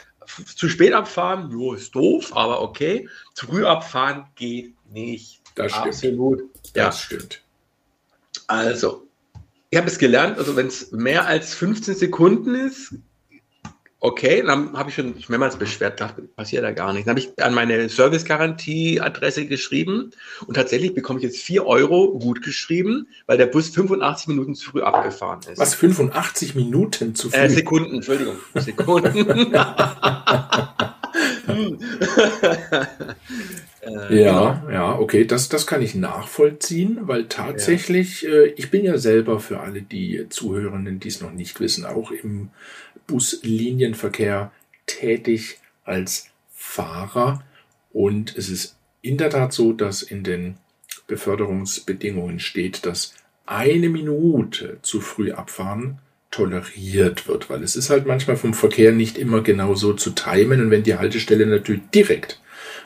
zu 0.56 0.68
spät 0.68 0.92
abfahren, 0.94 1.50
jo, 1.52 1.74
ist 1.74 1.96
doof, 1.96 2.36
aber 2.36 2.62
okay. 2.62 3.08
Zu 3.34 3.48
früh 3.48 3.66
abfahren 3.66 4.26
geht 4.36 4.74
nicht. 4.92 5.42
Das 5.56 5.72
stimmt. 5.72 5.88
Absolut. 5.88 6.40
Ja, 6.76 6.86
Das 6.88 7.02
stimmt. 7.02 7.42
also, 8.48 9.08
ich 9.70 9.78
habe 9.78 9.88
es 9.88 10.00
gelernt, 10.00 10.38
also 10.38 10.56
wenn 10.56 10.68
es 10.68 10.92
mehr 10.92 11.28
als 11.28 11.54
15 11.54 11.96
Sekunden 11.96 12.56
ist, 12.56 12.96
okay, 14.00 14.42
dann 14.46 14.74
habe 14.78 14.90
ich 14.90 14.96
schon 14.96 15.14
mehrmals 15.28 15.58
beschwert, 15.58 16.00
dachte, 16.00 16.24
passiert 16.24 16.64
da 16.64 16.72
gar 16.72 16.94
nichts. 16.94 17.06
Dann 17.06 17.18
habe 17.18 17.20
ich 17.20 17.44
an 17.44 17.54
meine 17.54 17.88
Servicegarantie-Adresse 17.90 19.46
geschrieben 19.46 20.12
und 20.48 20.56
tatsächlich 20.56 20.96
bekomme 20.96 21.20
ich 21.20 21.26
jetzt 21.26 21.40
4 21.40 21.66
Euro 21.66 22.18
gut 22.18 22.42
geschrieben, 22.42 23.08
weil 23.28 23.38
der 23.38 23.48
Bus 23.48 23.70
85 23.70 24.30
Minuten 24.30 24.56
zu 24.56 24.72
früh 24.72 24.82
abgefahren 24.82 25.42
ist. 25.52 25.60
Was, 25.60 25.76
85 25.76 26.56
Minuten 26.56 27.14
zu 27.14 27.30
früh? 27.30 27.38
Äh, 27.38 27.50
Sekunden, 27.50 27.96
Entschuldigung, 27.96 28.38
Sekunden. 28.56 29.54
Äh, 33.82 34.24
ja, 34.24 34.62
genau. 34.66 34.72
ja, 34.72 35.00
okay, 35.00 35.26
das, 35.26 35.48
das 35.48 35.66
kann 35.66 35.82
ich 35.82 35.96
nachvollziehen, 35.96 37.00
weil 37.04 37.28
tatsächlich, 37.28 38.24
ja. 38.24 38.30
äh, 38.30 38.48
ich 38.58 38.72
bin 38.72 38.84
ja 38.84 38.98
selber 38.98 39.40
für 39.40 39.62
alle 39.62 39.82
die 39.82 40.26
Zuhörenden, 40.30 41.00
die 41.00 41.08
es 41.08 41.22
noch 41.22 41.32
nicht 41.32 41.60
wissen, 41.62 41.86
auch 41.86 42.12
im 42.12 42.50
Buslinienverkehr 43.08 44.52
tätig 44.86 45.60
als 45.86 46.28
Fahrer. 46.54 47.44
Und 47.92 48.38
es 48.38 48.50
ist 48.50 48.76
in 49.02 49.18
der 49.18 49.30
Tat 49.30 49.54
so, 49.54 49.72
dass 49.72 50.02
in 50.02 50.24
den 50.24 50.58
Beförderungsbedingungen 51.08 52.40
steht, 52.40 52.86
dass 52.86 53.14
eine 53.46 53.90
Minute 53.90 54.80
zu 54.82 55.02
früh 55.02 55.32
abfahren 55.32 56.00
toleriert 56.32 57.28
wird, 57.28 57.50
weil 57.50 57.64
es 57.64 57.76
ist 57.76 57.90
halt 57.90 58.06
manchmal 58.06 58.38
vom 58.38 58.54
Verkehr 58.54 58.92
nicht 58.92 59.18
immer 59.18 59.42
genau 59.42 59.76
so 59.76 59.94
zu 59.94 60.12
timen 60.12 60.62
und 60.62 60.72
wenn 60.72 60.84
die 60.84 60.96
Haltestelle 60.96 61.46
natürlich 61.46 61.82
direkt 61.94 62.40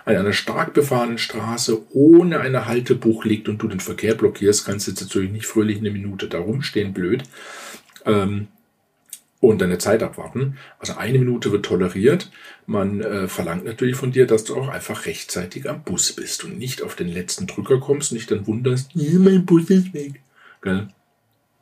an 0.05 0.15
einer 0.15 0.33
stark 0.33 0.73
befahrenen 0.73 1.17
Straße 1.17 1.81
ohne 1.91 2.39
eine 2.39 2.65
Haltebuch 2.65 3.25
liegt 3.25 3.49
und 3.49 3.61
du 3.61 3.67
den 3.67 3.79
Verkehr 3.79 4.15
blockierst, 4.15 4.65
kannst 4.65 4.87
du 4.87 4.91
jetzt 4.91 5.01
natürlich 5.01 5.31
nicht 5.31 5.45
fröhlich 5.45 5.77
eine 5.79 5.91
Minute 5.91 6.27
da 6.27 6.39
rumstehen, 6.39 6.93
blöd. 6.93 7.23
Ähm, 8.05 8.47
und 9.39 9.61
deine 9.61 9.77
Zeit 9.77 10.01
abwarten. 10.03 10.57
Also 10.79 10.93
eine 10.93 11.19
Minute 11.19 11.51
wird 11.51 11.65
toleriert. 11.65 12.31
Man 12.65 13.01
äh, 13.01 13.27
verlangt 13.27 13.65
natürlich 13.65 13.97
von 13.97 14.13
dir, 14.13 14.25
dass 14.25 14.45
du 14.45 14.55
auch 14.55 14.69
einfach 14.69 15.05
rechtzeitig 15.05 15.69
am 15.69 15.83
Bus 15.83 16.13
bist 16.13 16.45
und 16.45 16.57
nicht 16.57 16.81
auf 16.81 16.95
den 16.95 17.09
letzten 17.09 17.45
Drücker 17.45 17.81
kommst 17.81 18.11
und 18.11 18.19
dich 18.19 18.27
dann 18.27 18.47
wunderst, 18.47 18.91
mein 18.95 19.45
Bus 19.45 19.69
ist 19.69 19.93
weg. 19.93 20.21
Gell? 20.61 20.87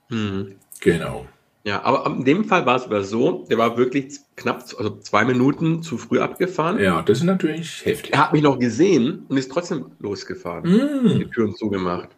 Hm. 0.09 0.51
Genau. 0.79 1.27
Ja, 1.63 1.83
aber 1.83 2.07
in 2.07 2.25
dem 2.25 2.45
Fall 2.45 2.65
war 2.65 2.75
es 2.75 2.85
aber 2.85 3.03
so, 3.03 3.45
der 3.49 3.57
war 3.57 3.77
wirklich 3.77 4.19
knapp, 4.35 4.63
also 4.77 4.97
zwei 4.99 5.25
Minuten 5.25 5.83
zu 5.83 5.97
früh 5.97 6.19
abgefahren. 6.19 6.79
Ja, 6.79 7.03
das 7.03 7.19
ist 7.19 7.23
natürlich 7.23 7.85
heftig. 7.85 8.13
Er 8.13 8.19
hat 8.19 8.33
mich 8.33 8.41
noch 8.41 8.57
gesehen 8.57 9.25
und 9.29 9.37
ist 9.37 9.51
trotzdem 9.51 9.91
losgefahren. 9.99 10.63
Mm. 10.63 11.19
Die 11.19 11.29
Türen 11.29 11.55
zugemacht. 11.55 12.09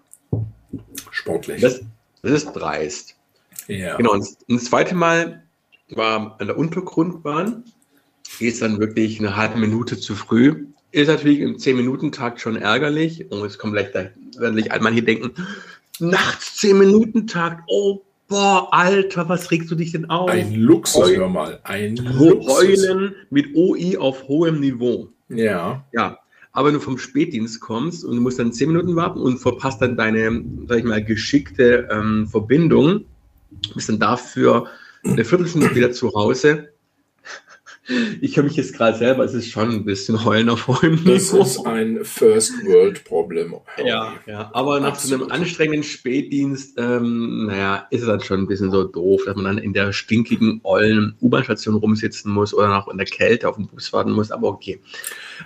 Sportlich. 1.12 1.62
Das, 1.62 1.82
das 2.22 2.32
ist 2.32 2.54
dreist. 2.54 3.16
Ja. 3.68 3.98
Genau, 3.98 4.14
und 4.14 4.26
das 4.48 4.66
zweite 4.66 4.96
Mal 4.96 5.44
war 5.90 6.38
an 6.40 6.48
der 6.48 6.58
Untergrundbahn. 6.58 7.66
Es 8.40 8.60
dann 8.60 8.80
wirklich 8.80 9.20
eine 9.20 9.36
halbe 9.36 9.60
Minute 9.60 9.98
zu 10.00 10.16
früh. 10.16 10.66
Ist 10.92 11.08
natürlich 11.08 11.40
im 11.40 11.58
10-Minuten-Takt 11.58 12.40
schon 12.40 12.56
ärgerlich. 12.56 13.30
Und 13.32 13.44
jetzt 13.44 13.58
kommt 13.58 13.74
gleich, 13.74 13.92
da 13.92 14.10
werden 14.38 14.56
sich 14.56 14.70
manche 14.80 15.04
denken, 15.04 15.32
nachts 16.00 16.60
10-Minuten-Takt, 16.62 17.64
oh 17.68 18.02
boah, 18.34 18.68
Alter, 18.72 19.30
was 19.30 19.52
regst 19.52 19.70
du 19.70 19.76
dich 19.76 19.92
denn 19.92 20.10
auf? 20.10 20.28
Ein 20.28 20.56
Luxus, 20.56 21.16
hör 21.16 21.30
mal. 21.30 21.60
Ein 21.64 21.98
Luxus. 21.98 22.52
Heulen 22.52 23.14
mit 23.30 23.56
OI 23.56 23.98
auf 23.98 24.28
hohem 24.28 24.60
Niveau. 24.60 25.10
Ja. 25.30 25.86
Ja. 25.94 26.18
Aber 26.52 26.68
wenn 26.68 26.74
du 26.74 26.80
vom 26.80 26.98
Spätdienst 26.98 27.62
kommst 27.62 28.04
und 28.04 28.16
du 28.16 28.22
musst 28.22 28.40
dann 28.40 28.52
zehn 28.52 28.70
Minuten 28.70 28.96
warten 28.96 29.20
und 29.20 29.38
verpasst 29.38 29.82
dann 29.84 29.98
deine, 29.98 30.44
sag 30.68 30.80
ich 30.80 30.84
mal, 30.84 31.04
geschickte 31.04 31.88
ähm, 31.92 32.28
Verbindung, 32.28 33.06
bist 33.76 33.90
dann 33.90 34.00
dafür 34.00 34.66
eine 35.04 35.24
Viertelstunde 35.24 35.76
wieder 35.76 35.92
zu 35.92 36.12
Hause, 36.14 36.70
ich 38.22 38.38
höre 38.38 38.44
mich 38.44 38.56
jetzt 38.56 38.74
gerade 38.74 38.98
selber, 38.98 39.24
es 39.24 39.34
ist 39.34 39.50
schon 39.50 39.70
ein 39.70 39.86
bisschen 39.86 40.24
heulen 40.24 40.50
auf 40.50 40.68
hohem. 40.68 41.04
Das 41.06 41.34
ist 41.34 41.66
ein 41.66 42.00
First 42.04 42.54
World 42.66 43.04
Problem. 43.04 43.56
Ja, 43.84 44.14
ja, 44.26 44.50
aber 44.54 44.80
nach 44.80 44.96
so 44.96 45.14
einem 45.14 45.30
anstrengenden 45.30 45.84
Spätdienst, 45.84 46.78
ähm, 46.78 47.48
naja, 47.48 47.88
ist 47.90 48.02
es 48.02 48.08
dann 48.08 48.22
schon 48.22 48.42
ein 48.42 48.48
bisschen 48.48 48.72
so 48.72 48.84
doof, 48.86 49.24
dass 49.26 49.36
man 49.36 49.46
dann 49.46 49.58
in 49.58 49.74
der 49.74 49.92
stinkigen, 49.92 50.62
ollen 50.64 51.16
U-Bahn-Station 51.22 51.76
rumsitzen 51.76 52.32
muss 52.32 52.54
oder 52.54 52.70
noch 52.70 52.88
in 52.88 52.98
der 52.98 53.08
Kälte 53.08 53.50
auf 53.50 53.58
den 53.58 53.68
Bus 53.68 53.92
warten 53.92 54.12
muss, 54.12 54.32
aber 54.32 54.48
okay. 54.48 54.80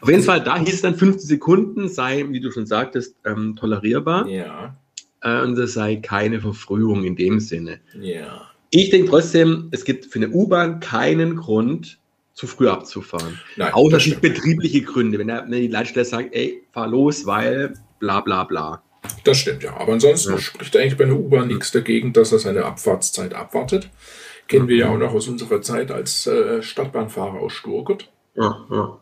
Auf 0.01 0.09
jeden 0.09 0.23
Fall, 0.23 0.43
da 0.43 0.59
hieß 0.59 0.75
es 0.75 0.81
dann 0.81 0.95
15 0.95 1.27
Sekunden, 1.27 1.89
sei, 1.89 2.25
wie 2.29 2.39
du 2.39 2.51
schon 2.51 2.67
sagtest, 2.67 3.15
ähm, 3.25 3.55
tolerierbar. 3.55 4.27
Ja. 4.27 4.77
Äh, 5.21 5.41
und 5.41 5.57
es 5.57 5.73
sei 5.73 5.95
keine 5.95 6.39
Verfrühung 6.39 7.03
in 7.03 7.15
dem 7.15 7.39
Sinne. 7.39 7.79
Ja. 7.99 8.51
Ich 8.69 8.89
denke 8.89 9.09
trotzdem, 9.09 9.69
es 9.71 9.85
gibt 9.85 10.05
für 10.05 10.19
eine 10.19 10.29
U-Bahn 10.29 10.79
keinen 10.79 11.37
Grund, 11.37 11.99
zu 12.37 12.45
früh 12.45 12.69
abzufahren. 12.69 13.39
Nein, 13.55 13.73
Außer 13.73 13.97
es 13.97 14.21
betriebliche 14.21 14.83
Gründe, 14.83 15.17
wenn, 15.17 15.27
er, 15.27 15.45
wenn 15.49 15.59
die 15.59 15.67
Leitstelle 15.67 16.05
sagt, 16.05 16.35
ey, 16.35 16.61
fahr 16.71 16.87
los, 16.87 17.25
weil 17.25 17.73
bla 17.99 18.21
bla 18.21 18.43
bla. 18.43 18.83
Das 19.23 19.39
stimmt, 19.39 19.63
ja. 19.63 19.75
Aber 19.75 19.93
ansonsten 19.93 20.33
ja. 20.33 20.37
spricht 20.37 20.77
eigentlich 20.77 20.97
bei 20.97 21.05
einer 21.05 21.15
U-Bahn 21.15 21.47
nichts 21.47 21.71
dagegen, 21.71 22.13
dass 22.13 22.31
er 22.31 22.37
seine 22.37 22.63
Abfahrtszeit 22.65 23.33
abwartet. 23.33 23.89
Kennen 24.47 24.67
wir 24.67 24.77
ja 24.77 24.89
auch 24.89 24.99
noch 24.99 25.13
aus 25.13 25.27
unserer 25.27 25.63
Zeit 25.63 25.89
als 25.89 26.27
äh, 26.27 26.61
Stadtbahnfahrer 26.61 27.39
aus 27.39 27.53
Sturgut. 27.53 28.11
Ja, 28.35 28.65
ja. 28.69 28.99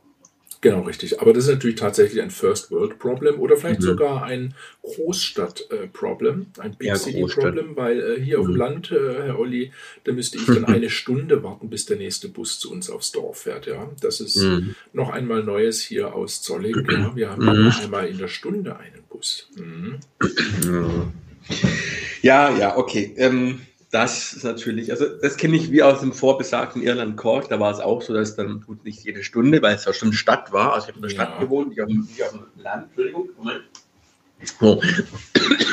Genau, 0.65 0.82
richtig. 0.82 1.21
Aber 1.21 1.32
das 1.32 1.43
ist 1.43 1.51
natürlich 1.51 1.75
tatsächlich 1.75 2.23
ein 2.23 2.32
First 2.32 2.71
World 2.71 2.97
Problem 2.97 3.39
oder 3.39 3.56
vielleicht 3.56 3.82
mhm. 3.82 3.86
sogar 3.86 4.23
ein 4.23 4.56
Großstadt-Problem, 4.82 6.47
äh, 6.58 6.62
ein 6.62 6.75
Big 6.75 6.88
ja, 6.88 6.95
City 6.95 7.23
Problem, 7.23 7.75
weil 7.75 8.01
äh, 8.01 8.19
hier 8.19 8.39
mhm. 8.39 8.41
auf 8.41 8.47
dem 8.47 8.54
mhm. 8.54 8.60
Land, 8.60 8.91
äh, 8.91 9.25
Herr 9.25 9.38
Olli, 9.38 9.71
da 10.06 10.12
müsste 10.12 10.39
ich 10.39 10.47
dann 10.47 10.65
eine 10.65 10.89
Stunde 10.89 11.43
warten, 11.43 11.69
bis 11.69 11.86
der 11.86 11.97
nächste 11.97 12.30
Bus 12.30 12.58
zu 12.58 12.71
uns 12.71 12.89
aufs 12.89 13.12
Dorf 13.12 13.41
fährt. 13.41 13.67
Ja, 13.67 13.91
das 14.01 14.19
ist 14.19 14.38
mhm. 14.38 14.73
noch 14.91 15.12
einmal 15.12 15.43
Neues 15.43 15.82
hier 15.82 16.15
aus 16.15 16.41
Zolling. 16.41 16.84
Ja. 16.89 17.12
Wir 17.15 17.30
haben 17.30 17.45
mhm. 17.45 17.71
einmal 17.84 18.08
in 18.08 18.17
der 18.17 18.28
Stunde 18.28 18.75
einen 18.75 19.04
Bus. 19.08 19.47
Mhm. 19.56 19.99
Ja, 22.23 22.58
ja, 22.58 22.75
okay. 22.75 23.13
Ähm 23.17 23.62
das 23.95 24.34
ist 24.34 24.43
natürlich, 24.43 24.91
also 24.91 25.05
das 25.08 25.38
kenne 25.38 25.55
ich 25.55 25.71
wie 25.71 25.81
aus 25.81 26.01
dem 26.01 26.12
vorbesagten 26.12 26.81
Irland 26.81 27.15
Cork, 27.15 27.47
da 27.47 27.62
war 27.62 27.71
es 27.71 27.79
auch 27.79 28.01
so, 28.01 28.13
dass 28.13 28.29
es 28.29 28.36
dann 28.36 28.60
gut 28.60 28.84
nicht 28.84 29.05
jede 29.05 29.23
Stunde, 29.23 29.62
weil 29.62 29.75
es 29.75 29.86
ja 29.86 29.93
schon 29.93 30.12
Stadt 30.12 30.51
war, 30.51 30.73
also 30.73 30.86
ich 30.86 30.89
habe 30.89 30.97
in 30.97 31.03
der 31.03 31.10
Stadt 31.10 31.29
ja. 31.36 31.39
gewohnt, 31.39 31.71
ich 31.71 31.79
habe 31.79 31.93
auf 31.93 32.53
dem 32.53 32.62
Land, 32.62 32.88
Entschuldigung, 32.88 33.29
Moment. 33.38 33.62
So. 34.60 34.81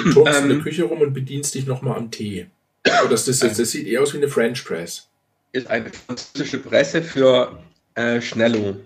Du 0.04 0.14
kommst 0.14 0.38
ähm, 0.38 0.44
in 0.44 0.48
der. 0.50 0.58
Küche 0.60 0.84
rum 0.84 1.00
und 1.00 1.12
bedienst 1.12 1.52
dich 1.56 1.66
nochmal 1.66 1.96
am 1.96 2.12
Tee. 2.12 2.46
Oh, 2.86 3.08
das, 3.10 3.24
das, 3.24 3.40
das, 3.40 3.56
das, 3.56 3.72
sieht 3.72 3.88
eher 3.88 4.02
aus 4.02 4.12
wie 4.12 4.18
eine 4.18 4.28
French 4.28 4.64
Press. 4.64 5.08
Ist 5.50 5.66
eine 5.66 5.90
französische 5.90 6.58
Presse 6.58 7.02
für 7.02 7.58
äh, 7.96 8.20
Schnello. 8.20 8.76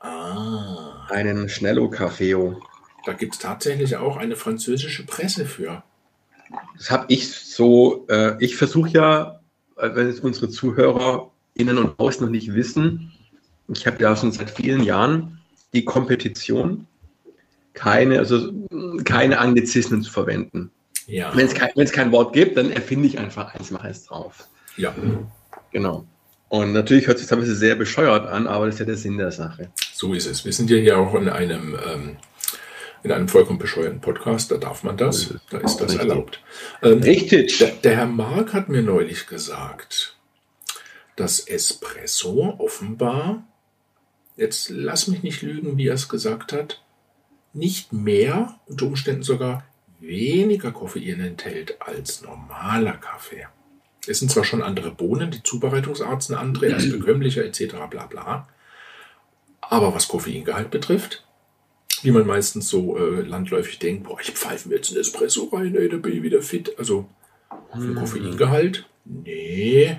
Ah. 0.00 1.06
Einen 1.10 1.48
Schnello-Cafeo. 1.48 2.60
Da 3.06 3.12
gibt 3.12 3.34
es 3.34 3.38
tatsächlich 3.38 3.96
auch 3.96 4.16
eine 4.16 4.34
französische 4.34 5.06
Presse 5.06 5.46
für. 5.46 5.84
Das 6.76 6.90
habe 6.90 7.06
ich 7.08 7.30
so, 7.30 8.06
äh, 8.08 8.42
ich 8.42 8.56
versuche 8.56 8.90
ja, 8.90 9.40
äh, 9.76 9.90
wenn 9.94 10.08
es 10.08 10.20
unsere 10.20 10.48
Zuhörer 10.48 11.30
innen 11.54 11.78
und 11.78 11.98
außen 11.98 12.24
noch 12.24 12.30
nicht 12.30 12.54
wissen, 12.54 13.12
ich 13.68 13.86
habe 13.86 14.02
ja 14.02 14.14
schon 14.16 14.32
seit 14.32 14.50
vielen 14.50 14.82
Jahren 14.82 15.40
die 15.72 15.84
Kompetition, 15.84 16.86
keine, 17.74 18.18
also 18.18 18.52
keine 19.04 19.38
Anglizismen 19.38 20.02
zu 20.02 20.10
verwenden. 20.10 20.70
Ja. 21.06 21.34
Wenn 21.34 21.46
es 21.46 21.54
kein, 21.54 21.72
kein 21.74 22.12
Wort 22.12 22.32
gibt, 22.32 22.56
dann 22.56 22.70
erfinde 22.70 23.08
ich 23.08 23.18
einfach 23.18 23.54
eins, 23.54 23.70
mache 23.70 23.88
es 23.88 24.04
drauf. 24.04 24.48
Ja. 24.76 24.94
Genau. 25.72 26.06
Und 26.48 26.74
natürlich 26.74 27.06
hört 27.06 27.18
sich 27.18 27.26
das 27.26 27.32
ein 27.32 27.40
bisschen 27.40 27.56
sehr 27.56 27.76
bescheuert 27.76 28.26
an, 28.26 28.46
aber 28.46 28.66
das 28.66 28.74
ist 28.74 28.80
ja 28.80 28.86
der 28.86 28.96
Sinn 28.96 29.16
der 29.16 29.32
Sache. 29.32 29.70
So 29.94 30.12
ist 30.12 30.26
es. 30.26 30.44
Wir 30.44 30.52
sind 30.52 30.68
ja 30.68 30.76
hier 30.76 30.98
auch 30.98 31.14
in 31.14 31.28
einem 31.28 31.76
ähm, 31.86 32.16
in 33.02 33.12
einem 33.12 33.28
vollkommen 33.28 33.58
bescheuerten 33.58 34.00
Podcast, 34.00 34.50
da 34.50 34.56
darf 34.56 34.82
man 34.82 34.96
das, 34.96 35.34
da 35.50 35.58
ist 35.58 35.76
das 35.76 35.92
Richtig. 35.92 35.98
erlaubt. 35.98 36.40
Ähm, 36.82 37.02
Richtig. 37.02 37.58
Der, 37.58 37.70
der 37.70 37.96
Herr 37.96 38.06
Mark 38.06 38.52
hat 38.52 38.68
mir 38.68 38.82
neulich 38.82 39.26
gesagt, 39.26 40.16
dass 41.16 41.40
Espresso 41.40 42.56
offenbar, 42.58 43.44
jetzt 44.36 44.70
lass 44.70 45.08
mich 45.08 45.22
nicht 45.22 45.42
lügen, 45.42 45.76
wie 45.76 45.88
er 45.88 45.94
es 45.94 46.08
gesagt 46.08 46.52
hat, 46.52 46.82
nicht 47.52 47.92
mehr, 47.92 48.58
unter 48.66 48.86
Umständen 48.86 49.22
sogar 49.22 49.64
weniger 50.00 50.72
Koffein 50.72 51.20
enthält 51.20 51.80
als 51.80 52.22
normaler 52.22 52.94
Kaffee. 52.94 53.46
Es 54.06 54.18
sind 54.18 54.30
zwar 54.30 54.44
schon 54.44 54.62
andere 54.62 54.90
Bohnen, 54.90 55.30
die 55.30 55.42
Zubereitungsart 55.42 56.22
sind 56.22 56.36
andere, 56.36 56.66
er 56.66 56.78
ist 56.78 56.90
bekömmlicher 56.90 57.44
etc. 57.44 57.74
bla 57.88 58.06
bla. 58.06 58.48
Aber 59.60 59.94
was 59.94 60.08
Koffeingehalt 60.08 60.70
betrifft, 60.70 61.24
wie 62.02 62.10
man 62.10 62.26
meistens 62.26 62.68
so 62.68 62.96
äh, 62.96 63.22
landläufig 63.22 63.78
denkt, 63.78 64.04
boah, 64.04 64.18
ich 64.20 64.30
pfeife 64.32 64.68
mir 64.68 64.76
jetzt 64.76 64.90
einen 64.90 65.00
Espresso 65.00 65.44
rein, 65.52 65.74
ey, 65.76 65.88
da 65.88 65.96
bin 65.96 66.12
ich 66.12 66.22
wieder 66.22 66.42
fit. 66.42 66.72
Also 66.78 67.08
hm. 67.72 67.94
Koffeingehalt? 67.94 68.86
Nee. 69.04 69.98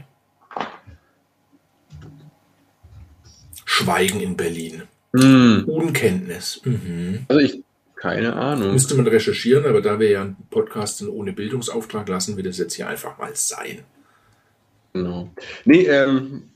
Schweigen 3.66 4.20
in 4.20 4.38
Berlin. 4.38 4.84
Mm. 5.14 5.64
Unkenntnis. 5.66 6.62
Mhm. 6.64 7.26
Also 7.28 7.42
ich, 7.42 7.64
keine 7.96 8.36
Ahnung. 8.36 8.74
Müsste 8.74 8.96
man 8.96 9.08
recherchieren, 9.08 9.66
aber 9.66 9.82
da 9.82 10.00
wir 10.00 10.10
ja 10.10 10.22
einen 10.22 10.38
Podcast 10.50 11.00
sind 11.00 11.10
ohne 11.10 11.34
Bildungsauftrag, 11.34 12.08
lassen 12.10 12.38
wir 12.38 12.44
das 12.44 12.58
jetzt 12.58 12.74
hier 12.76 12.88
einfach 12.88 13.18
mal 13.18 13.36
sein. 13.36 13.80
Genau. 14.94 15.32
Nee, 15.66 15.84
ähm, 15.84 16.50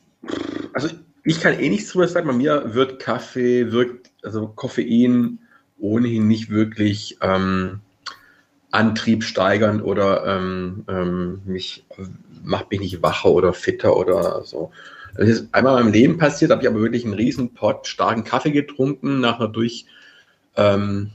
Also 0.73 0.89
ich 1.23 1.41
kann 1.41 1.59
eh 1.59 1.69
nichts 1.69 1.91
drüber 1.91 2.07
sagen. 2.07 2.27
Bei 2.27 2.33
mir 2.33 2.73
wird 2.73 2.99
Kaffee, 2.99 3.71
wirkt, 3.71 4.06
also 4.27 4.47
Koffein 4.47 5.39
ohnehin 5.79 6.27
nicht 6.27 6.49
wirklich 6.49 7.17
ähm, 7.21 7.79
Antrieb 8.71 9.23
steigern 9.23 9.81
oder 9.81 10.25
ähm, 10.25 10.83
ähm, 10.87 11.41
mich 11.45 11.85
macht 12.43 12.71
mich 12.71 12.79
nicht 12.79 13.01
wacher 13.01 13.31
oder 13.31 13.53
fitter 13.53 13.95
oder 13.95 14.43
so. 14.43 14.71
Das 15.15 15.29
ist 15.29 15.47
einmal 15.53 15.77
in 15.77 15.85
meinem 15.85 15.93
Leben 15.93 16.17
passiert, 16.17 16.51
habe 16.51 16.61
ich 16.61 16.67
aber 16.67 16.81
wirklich 16.81 17.03
einen 17.03 17.13
riesen 17.13 17.53
Pot 17.53 17.87
starken 17.87 18.23
Kaffee 18.23 18.51
getrunken, 18.51 19.19
nach 19.19 19.39
einer 19.39 19.47
durch 19.47 19.85
ähm, 20.55 21.11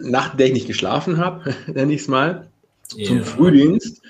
Nacht, 0.00 0.32
in 0.32 0.38
der 0.38 0.46
ich 0.48 0.52
nicht 0.52 0.66
geschlafen 0.66 1.18
habe, 1.18 1.54
nenne 1.66 1.94
ich 1.94 2.02
es 2.02 2.08
mal, 2.08 2.48
yeah. 2.96 3.06
zum 3.06 3.24
Frühdienst. 3.24 4.02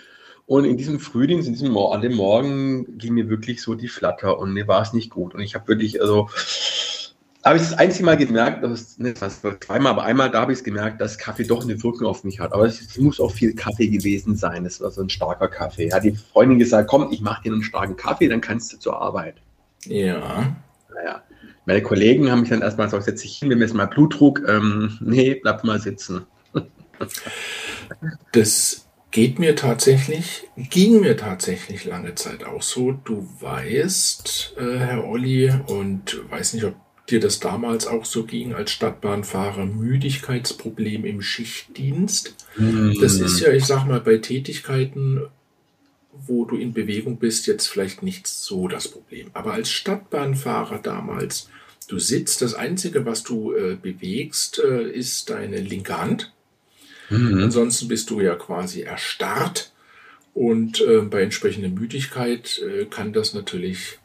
Und 0.46 0.64
in 0.64 0.76
diesem 0.76 0.98
Frühdienst, 0.98 1.46
in 1.46 1.54
diesem 1.54 1.76
an 1.76 2.00
dem 2.00 2.14
Morgen 2.14 2.98
ging 2.98 3.14
mir 3.14 3.28
wirklich 3.28 3.62
so 3.62 3.76
die 3.76 3.86
Flatter 3.86 4.36
und 4.36 4.52
mir 4.52 4.66
war 4.66 4.82
es 4.82 4.92
nicht 4.92 5.10
gut. 5.10 5.32
Und 5.32 5.42
ich 5.42 5.54
habe 5.54 5.68
wirklich, 5.68 6.02
also 6.02 6.28
habe 7.44 7.56
ich 7.56 7.62
das 7.62 7.72
einzige 7.72 8.04
Mal 8.04 8.16
gemerkt, 8.16 8.62
dass, 8.62 8.98
ne, 8.98 9.14
das 9.14 9.40
zweimal, 9.40 9.92
aber 9.92 10.02
einmal 10.02 10.30
da 10.30 10.42
habe 10.42 10.52
ich 10.52 10.58
es 10.58 10.64
gemerkt, 10.64 11.00
dass 11.00 11.16
Kaffee 11.16 11.44
doch 11.44 11.62
eine 11.62 11.82
Wirkung 11.82 12.06
auf 12.06 12.22
mich 12.22 12.38
hat. 12.38 12.52
Aber 12.52 12.66
es, 12.66 12.80
es, 12.80 12.98
muss 12.98 13.18
auch 13.18 13.32
viel 13.32 13.54
Kaffee 13.54 13.88
gewesen 13.88 14.36
sein. 14.36 14.66
Es 14.66 14.80
war 14.80 14.90
so 14.90 15.00
ein 15.00 15.08
starker 15.08 15.48
Kaffee. 15.48 15.90
Hat 15.92 16.04
die 16.04 16.14
Freundin 16.14 16.58
gesagt, 16.58 16.88
komm, 16.88 17.08
ich 17.10 17.22
mache 17.22 17.42
dir 17.44 17.52
einen 17.52 17.62
starken 17.62 17.96
Kaffee, 17.96 18.28
dann 18.28 18.42
kannst 18.42 18.72
du 18.72 18.78
zur 18.78 19.00
Arbeit. 19.00 19.36
Ja. 19.86 20.54
Naja. 20.94 21.22
Meine 21.64 21.82
Kollegen 21.82 22.30
haben 22.30 22.40
mich 22.40 22.50
dann 22.50 22.62
erstmal 22.62 22.88
gesagt, 22.88 23.04
setz 23.04 23.22
dich 23.22 23.38
hin, 23.38 23.48
wir 23.48 23.56
messen 23.56 23.76
mal 23.76 23.86
Blutdruck. 23.86 24.42
Ähm, 24.46 24.98
nee, 25.00 25.34
bleib 25.34 25.64
mal 25.64 25.80
sitzen. 25.80 26.26
das 28.32 28.86
geht 29.10 29.38
mir 29.38 29.56
tatsächlich, 29.56 30.48
ging 30.56 31.00
mir 31.00 31.16
tatsächlich 31.16 31.84
lange 31.84 32.14
Zeit 32.16 32.44
auch 32.44 32.62
so. 32.62 32.92
Du 32.92 33.26
weißt, 33.40 34.56
äh, 34.58 34.78
Herr 34.78 35.04
Olli, 35.04 35.52
und 35.68 36.18
weiß 36.30 36.54
nicht, 36.54 36.64
ob 36.64 36.74
dir 37.10 37.20
das 37.20 37.40
damals 37.40 37.86
auch 37.86 38.04
so 38.04 38.24
ging 38.24 38.54
als 38.54 38.70
Stadtbahnfahrer, 38.70 39.66
Müdigkeitsproblem 39.66 41.04
im 41.04 41.22
Schichtdienst. 41.22 42.34
Mhm. 42.56 42.96
Das 43.00 43.14
ist 43.14 43.40
ja, 43.40 43.52
ich 43.52 43.64
sag 43.64 43.86
mal, 43.86 44.00
bei 44.00 44.18
Tätigkeiten, 44.18 45.22
wo 46.12 46.44
du 46.44 46.56
in 46.56 46.72
Bewegung 46.72 47.18
bist, 47.18 47.46
jetzt 47.46 47.66
vielleicht 47.66 48.02
nicht 48.02 48.26
so 48.26 48.68
das 48.68 48.88
Problem. 48.88 49.30
Aber 49.32 49.52
als 49.52 49.70
Stadtbahnfahrer 49.70 50.78
damals, 50.78 51.48
du 51.88 51.98
sitzt, 51.98 52.42
das 52.42 52.54
Einzige, 52.54 53.06
was 53.06 53.22
du 53.22 53.52
äh, 53.52 53.76
bewegst, 53.80 54.58
äh, 54.58 54.90
ist 54.90 55.30
deine 55.30 55.58
linke 55.60 56.00
Hand. 56.00 56.32
Mhm. 57.08 57.42
Ansonsten 57.42 57.88
bist 57.88 58.10
du 58.10 58.20
ja 58.20 58.34
quasi 58.36 58.82
erstarrt. 58.82 59.72
Und 60.32 60.80
äh, 60.80 61.00
bei 61.00 61.22
entsprechender 61.22 61.68
Müdigkeit 61.68 62.62
äh, 62.62 62.84
kann 62.84 63.12
das 63.12 63.34
natürlich 63.34 63.98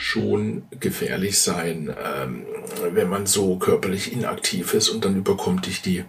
schon 0.00 0.62
gefährlich 0.80 1.38
sein, 1.40 1.94
ähm, 2.02 2.46
wenn 2.92 3.10
man 3.10 3.26
so 3.26 3.56
körperlich 3.56 4.12
inaktiv 4.12 4.72
ist 4.72 4.88
und 4.88 5.04
dann 5.04 5.14
überkommt 5.14 5.66
dich 5.66 5.82
die 5.82 6.04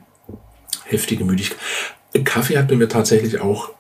heftige 0.86 1.26
Müdigkeit. 1.26 1.60
Kaffee 2.24 2.58
hat 2.58 2.70
bei 2.70 2.76
mir 2.76 2.88
tatsächlich 2.88 3.42
auch 3.42 3.72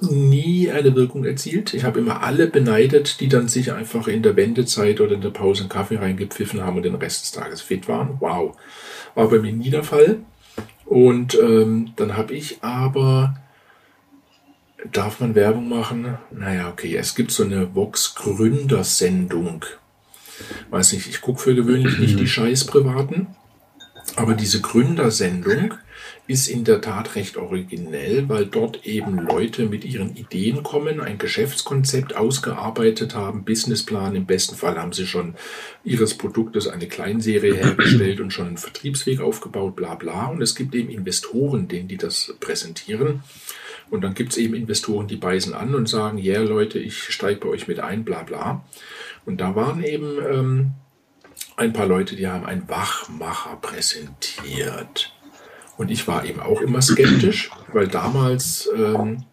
nie 0.00 0.70
eine 0.70 0.94
Wirkung 0.94 1.24
erzielt. 1.24 1.72
Ich 1.72 1.84
habe 1.84 2.00
immer 2.00 2.22
alle 2.22 2.46
beneidet, 2.46 3.20
die 3.20 3.28
dann 3.28 3.48
sich 3.48 3.72
einfach 3.72 4.06
in 4.06 4.22
der 4.22 4.36
Wendezeit 4.36 5.00
oder 5.00 5.14
in 5.14 5.22
der 5.22 5.30
Pause 5.30 5.62
einen 5.62 5.70
Kaffee 5.70 5.96
reingepfiffen 5.96 6.62
haben 6.62 6.76
und 6.76 6.82
den 6.82 6.94
Rest 6.94 7.22
des 7.22 7.32
Tages 7.32 7.62
fit 7.62 7.88
waren. 7.88 8.18
Wow. 8.20 8.54
War 9.14 9.30
bei 9.30 9.38
mir 9.38 9.52
nie 9.52 9.70
der 9.70 9.82
Fall. 9.82 10.18
Und 10.84 11.34
ähm, 11.40 11.92
dann 11.96 12.18
habe 12.18 12.34
ich 12.34 12.62
aber 12.62 13.34
Darf 14.92 15.20
man 15.20 15.34
Werbung 15.34 15.68
machen? 15.68 16.18
Naja, 16.30 16.68
okay. 16.68 16.96
Es 16.96 17.14
gibt 17.14 17.30
so 17.30 17.44
eine 17.44 17.74
Vox-Gründersendung. 17.74 19.64
Weiß 20.70 20.92
nicht, 20.92 21.08
ich 21.08 21.20
gucke 21.20 21.40
für 21.40 21.54
gewöhnlich 21.54 21.98
nicht 21.98 22.18
die 22.18 22.28
scheiß 22.28 22.66
Privaten. 22.66 23.28
Aber 24.14 24.34
diese 24.34 24.60
Gründersendung 24.60 25.74
ist 26.28 26.48
in 26.48 26.64
der 26.64 26.80
Tat 26.80 27.14
recht 27.14 27.36
originell, 27.36 28.28
weil 28.28 28.46
dort 28.46 28.84
eben 28.84 29.18
Leute 29.18 29.66
mit 29.66 29.84
ihren 29.84 30.16
Ideen 30.16 30.62
kommen, 30.62 31.00
ein 31.00 31.18
Geschäftskonzept 31.18 32.16
ausgearbeitet 32.16 33.14
haben, 33.14 33.44
Businessplan. 33.44 34.16
Im 34.16 34.26
besten 34.26 34.56
Fall 34.56 34.76
haben 34.76 34.92
sie 34.92 35.06
schon 35.06 35.34
ihres 35.84 36.14
Produktes 36.14 36.68
eine 36.68 36.88
Kleinserie 36.88 37.54
hergestellt 37.62 38.20
und 38.20 38.32
schon 38.32 38.46
einen 38.46 38.58
Vertriebsweg 38.58 39.20
aufgebaut, 39.20 39.76
bla 39.76 39.94
bla. 39.94 40.26
Und 40.26 40.42
es 40.42 40.54
gibt 40.54 40.74
eben 40.74 40.90
Investoren, 40.90 41.68
denen 41.68 41.88
die 41.88 41.96
das 41.96 42.34
präsentieren. 42.40 43.22
Und 43.90 44.02
dann 44.02 44.14
gibt 44.14 44.32
es 44.32 44.38
eben 44.38 44.54
Investoren, 44.54 45.06
die 45.06 45.16
beißen 45.16 45.54
an 45.54 45.74
und 45.74 45.88
sagen, 45.88 46.18
ja 46.18 46.34
yeah, 46.34 46.42
Leute, 46.42 46.78
ich 46.78 46.98
steige 47.04 47.40
bei 47.40 47.48
euch 47.48 47.68
mit 47.68 47.80
ein, 47.80 48.04
bla 48.04 48.22
bla. 48.22 48.64
Und 49.24 49.40
da 49.40 49.54
waren 49.54 49.82
eben 49.82 50.18
ähm, 50.28 50.70
ein 51.56 51.72
paar 51.72 51.86
Leute, 51.86 52.16
die 52.16 52.26
haben 52.26 52.44
einen 52.44 52.68
Wachmacher 52.68 53.56
präsentiert. 53.60 55.12
Und 55.76 55.90
ich 55.90 56.08
war 56.08 56.24
eben 56.24 56.40
auch 56.40 56.60
immer 56.60 56.82
skeptisch, 56.82 57.50
weil 57.72 57.88
damals 57.88 58.68
ähm, 58.74 59.24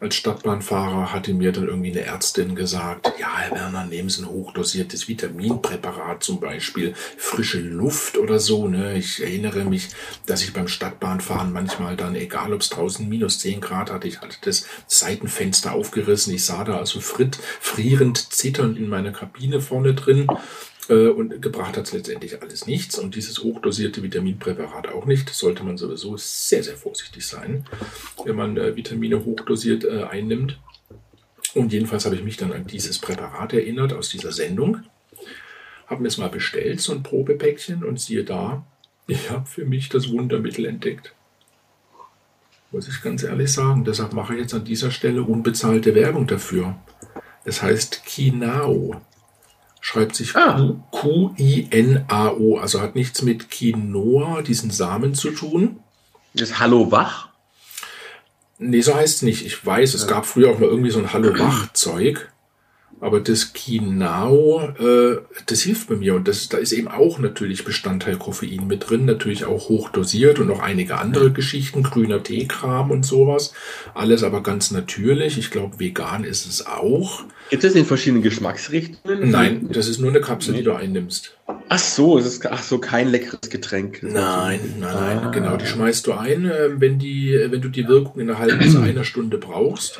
als 0.00 0.16
Stadtbahnfahrer 0.16 1.12
hatte 1.12 1.34
mir 1.34 1.52
dann 1.52 1.68
irgendwie 1.68 1.90
eine 1.90 2.00
Ärztin 2.00 2.54
gesagt, 2.54 3.12
ja, 3.18 3.36
Herr 3.36 3.54
Werner, 3.54 3.84
nehmen 3.84 4.08
Sie 4.08 4.22
ein 4.22 4.28
hochdosiertes 4.28 5.08
Vitaminpräparat, 5.08 6.22
zum 6.22 6.40
Beispiel 6.40 6.94
frische 7.18 7.60
Luft 7.60 8.16
oder 8.16 8.38
so. 8.38 8.66
Ne? 8.66 8.96
Ich 8.96 9.22
erinnere 9.22 9.64
mich, 9.64 9.88
dass 10.24 10.42
ich 10.42 10.54
beim 10.54 10.68
Stadtbahnfahren 10.68 11.52
manchmal 11.52 11.96
dann, 11.96 12.14
egal 12.14 12.54
ob 12.54 12.62
es 12.62 12.70
draußen 12.70 13.06
minus 13.06 13.40
10 13.40 13.60
Grad 13.60 13.90
hatte, 13.90 14.08
ich 14.08 14.22
hatte 14.22 14.38
das 14.42 14.64
Seitenfenster 14.86 15.72
aufgerissen. 15.72 16.34
Ich 16.34 16.46
sah 16.46 16.64
da 16.64 16.78
also 16.78 17.00
fritt, 17.00 17.38
frierend, 17.60 18.32
zitternd 18.32 18.78
in 18.78 18.88
meiner 18.88 19.12
Kabine 19.12 19.60
vorne 19.60 19.92
drin 19.92 20.26
und 20.94 21.40
gebracht 21.40 21.76
hat 21.76 21.86
es 21.86 21.92
letztendlich 21.92 22.42
alles 22.42 22.66
nichts. 22.66 22.98
Und 22.98 23.14
dieses 23.14 23.42
hochdosierte 23.42 24.02
Vitaminpräparat 24.02 24.88
auch 24.88 25.06
nicht. 25.06 25.30
Sollte 25.30 25.62
man 25.62 25.76
sowieso 25.76 26.16
sehr, 26.16 26.62
sehr 26.62 26.76
vorsichtig 26.76 27.26
sein, 27.26 27.64
wenn 28.24 28.36
man 28.36 28.56
äh, 28.56 28.76
Vitamine 28.76 29.24
hochdosiert 29.24 29.84
äh, 29.84 30.04
einnimmt. 30.04 30.58
Und 31.54 31.72
jedenfalls 31.72 32.04
habe 32.04 32.16
ich 32.16 32.22
mich 32.22 32.36
dann 32.36 32.52
an 32.52 32.66
dieses 32.66 32.98
Präparat 32.98 33.52
erinnert 33.52 33.92
aus 33.92 34.08
dieser 34.08 34.32
Sendung. 34.32 34.82
Habe 35.86 36.02
mir 36.02 36.08
es 36.08 36.18
mal 36.18 36.28
bestellt, 36.28 36.80
so 36.80 36.92
ein 36.92 37.02
Probepäckchen, 37.02 37.82
und 37.82 38.00
siehe 38.00 38.22
da, 38.22 38.64
ich 39.08 39.30
habe 39.30 39.46
für 39.46 39.64
mich 39.64 39.88
das 39.88 40.08
Wundermittel 40.10 40.66
entdeckt. 40.66 41.12
Muss 42.70 42.86
ich 42.86 43.02
ganz 43.02 43.24
ehrlich 43.24 43.52
sagen. 43.52 43.84
Deshalb 43.84 44.12
mache 44.12 44.34
ich 44.34 44.40
jetzt 44.40 44.54
an 44.54 44.64
dieser 44.64 44.92
Stelle 44.92 45.24
unbezahlte 45.24 45.94
Werbung 45.96 46.28
dafür. 46.28 46.76
Es 47.44 47.62
heißt 47.62 48.04
Kinao. 48.04 49.00
Schreibt 49.80 50.14
sich 50.14 50.36
ah. 50.36 50.76
Q-I-N-A-O, 50.90 52.58
also 52.58 52.80
hat 52.80 52.94
nichts 52.94 53.22
mit 53.22 53.50
Quinoa, 53.50 54.42
diesen 54.42 54.70
Samen 54.70 55.14
zu 55.14 55.30
tun. 55.30 55.80
Das 56.34 56.58
Hallo 56.58 56.90
Wach? 56.92 57.28
Nee, 58.58 58.82
so 58.82 58.94
heißt 58.94 59.16
es 59.16 59.22
nicht. 59.22 59.46
Ich 59.46 59.64
weiß, 59.64 59.94
es 59.94 60.02
ja. 60.02 60.08
gab 60.08 60.26
früher 60.26 60.50
auch 60.50 60.58
mal 60.58 60.68
irgendwie 60.68 60.90
so 60.90 60.98
ein 60.98 61.12
Hallo 61.12 61.32
Wach-Zeug. 61.38 62.30
Aber 63.00 63.20
das 63.20 63.54
Kinao, 63.54 64.60
äh, 64.78 65.18
das 65.46 65.62
hilft 65.62 65.88
bei 65.88 65.96
mir. 65.96 66.14
Und 66.14 66.28
das, 66.28 66.48
da 66.48 66.58
ist 66.58 66.72
eben 66.72 66.88
auch 66.88 67.18
natürlich 67.18 67.64
Bestandteil 67.64 68.16
Koffein 68.16 68.66
mit 68.66 68.90
drin, 68.90 69.06
natürlich 69.06 69.46
auch 69.46 69.70
hoch 69.70 69.88
dosiert 69.88 70.38
und 70.38 70.48
noch 70.48 70.60
einige 70.60 70.98
andere 70.98 71.32
Geschichten, 71.32 71.82
grüner 71.82 72.22
Teekram 72.22 72.90
und 72.90 73.06
sowas. 73.06 73.54
Alles 73.94 74.22
aber 74.22 74.42
ganz 74.42 74.70
natürlich. 74.70 75.38
Ich 75.38 75.50
glaube, 75.50 75.80
vegan 75.80 76.24
ist 76.24 76.46
es 76.46 76.66
auch. 76.66 77.24
Gibt 77.48 77.64
es 77.64 77.74
in 77.74 77.86
verschiedenen 77.86 78.22
Geschmacksrichtungen? 78.22 79.30
Nein, 79.30 79.68
das 79.72 79.88
ist 79.88 79.98
nur 79.98 80.10
eine 80.10 80.20
Kapsel, 80.20 80.54
die 80.54 80.62
du 80.62 80.72
einnimmt. 80.72 81.36
Ach 81.68 81.78
so, 81.78 82.18
es 82.18 82.26
ist 82.26 82.46
ach 82.46 82.62
so 82.62 82.78
kein 82.78 83.08
leckeres 83.08 83.48
Getränk. 83.48 84.02
Nein, 84.02 84.60
nein, 84.78 84.80
nein, 84.80 85.18
ah. 85.18 85.30
genau. 85.30 85.56
Die 85.56 85.66
schmeißt 85.66 86.06
du 86.06 86.12
ein, 86.12 86.44
äh, 86.44 86.80
wenn 86.80 86.98
die, 86.98 87.38
wenn 87.48 87.60
du 87.60 87.68
die 87.68 87.88
Wirkung 87.88 88.20
in 88.20 88.28
einer 88.28 88.38
halben 88.38 88.58
bis 88.58 88.76
einer 88.76 89.04
Stunde 89.04 89.38
brauchst. 89.38 89.98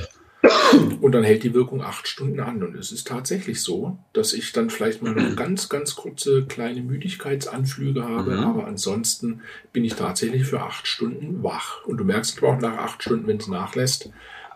Und 1.00 1.12
dann 1.12 1.24
hält 1.24 1.42
die 1.42 1.54
Wirkung 1.54 1.82
acht 1.82 2.08
Stunden 2.08 2.40
an. 2.40 2.62
Und 2.62 2.76
es 2.76 2.92
ist 2.92 3.06
tatsächlich 3.06 3.62
so, 3.62 3.98
dass 4.12 4.32
ich 4.32 4.52
dann 4.52 4.70
vielleicht 4.70 5.02
mal 5.02 5.14
noch 5.14 5.36
ganz, 5.36 5.68
ganz 5.68 5.96
kurze 5.96 6.44
kleine 6.44 6.82
Müdigkeitsanflüge 6.82 8.04
habe. 8.04 8.36
Mhm. 8.36 8.44
Aber 8.44 8.66
ansonsten 8.66 9.42
bin 9.72 9.84
ich 9.84 9.94
tatsächlich 9.94 10.44
für 10.44 10.62
acht 10.62 10.86
Stunden 10.86 11.42
wach. 11.42 11.84
Und 11.84 11.98
du 11.98 12.04
merkst 12.04 12.38
aber 12.38 12.54
auch 12.54 12.60
nach 12.60 12.78
acht 12.78 13.02
Stunden, 13.02 13.26
wenn 13.26 13.38
es 13.38 13.48
nachlässt, 13.48 14.10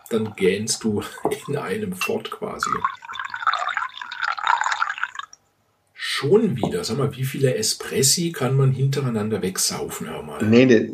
dann 0.09 0.33
gähnst 0.35 0.83
du 0.83 1.01
in 1.47 1.57
einem 1.57 1.93
fort 1.93 2.31
quasi. 2.31 2.69
Schon 5.93 6.55
wieder. 6.55 6.83
Sag 6.83 6.97
mal, 6.97 7.15
wie 7.15 7.25
viele 7.25 7.55
Espressi 7.55 8.31
kann 8.31 8.55
man 8.55 8.71
hintereinander 8.71 9.41
wegsaufen? 9.41 10.09
Hör 10.09 10.23
mal. 10.23 10.43
Nee, 10.43 10.65
nee 10.65 10.91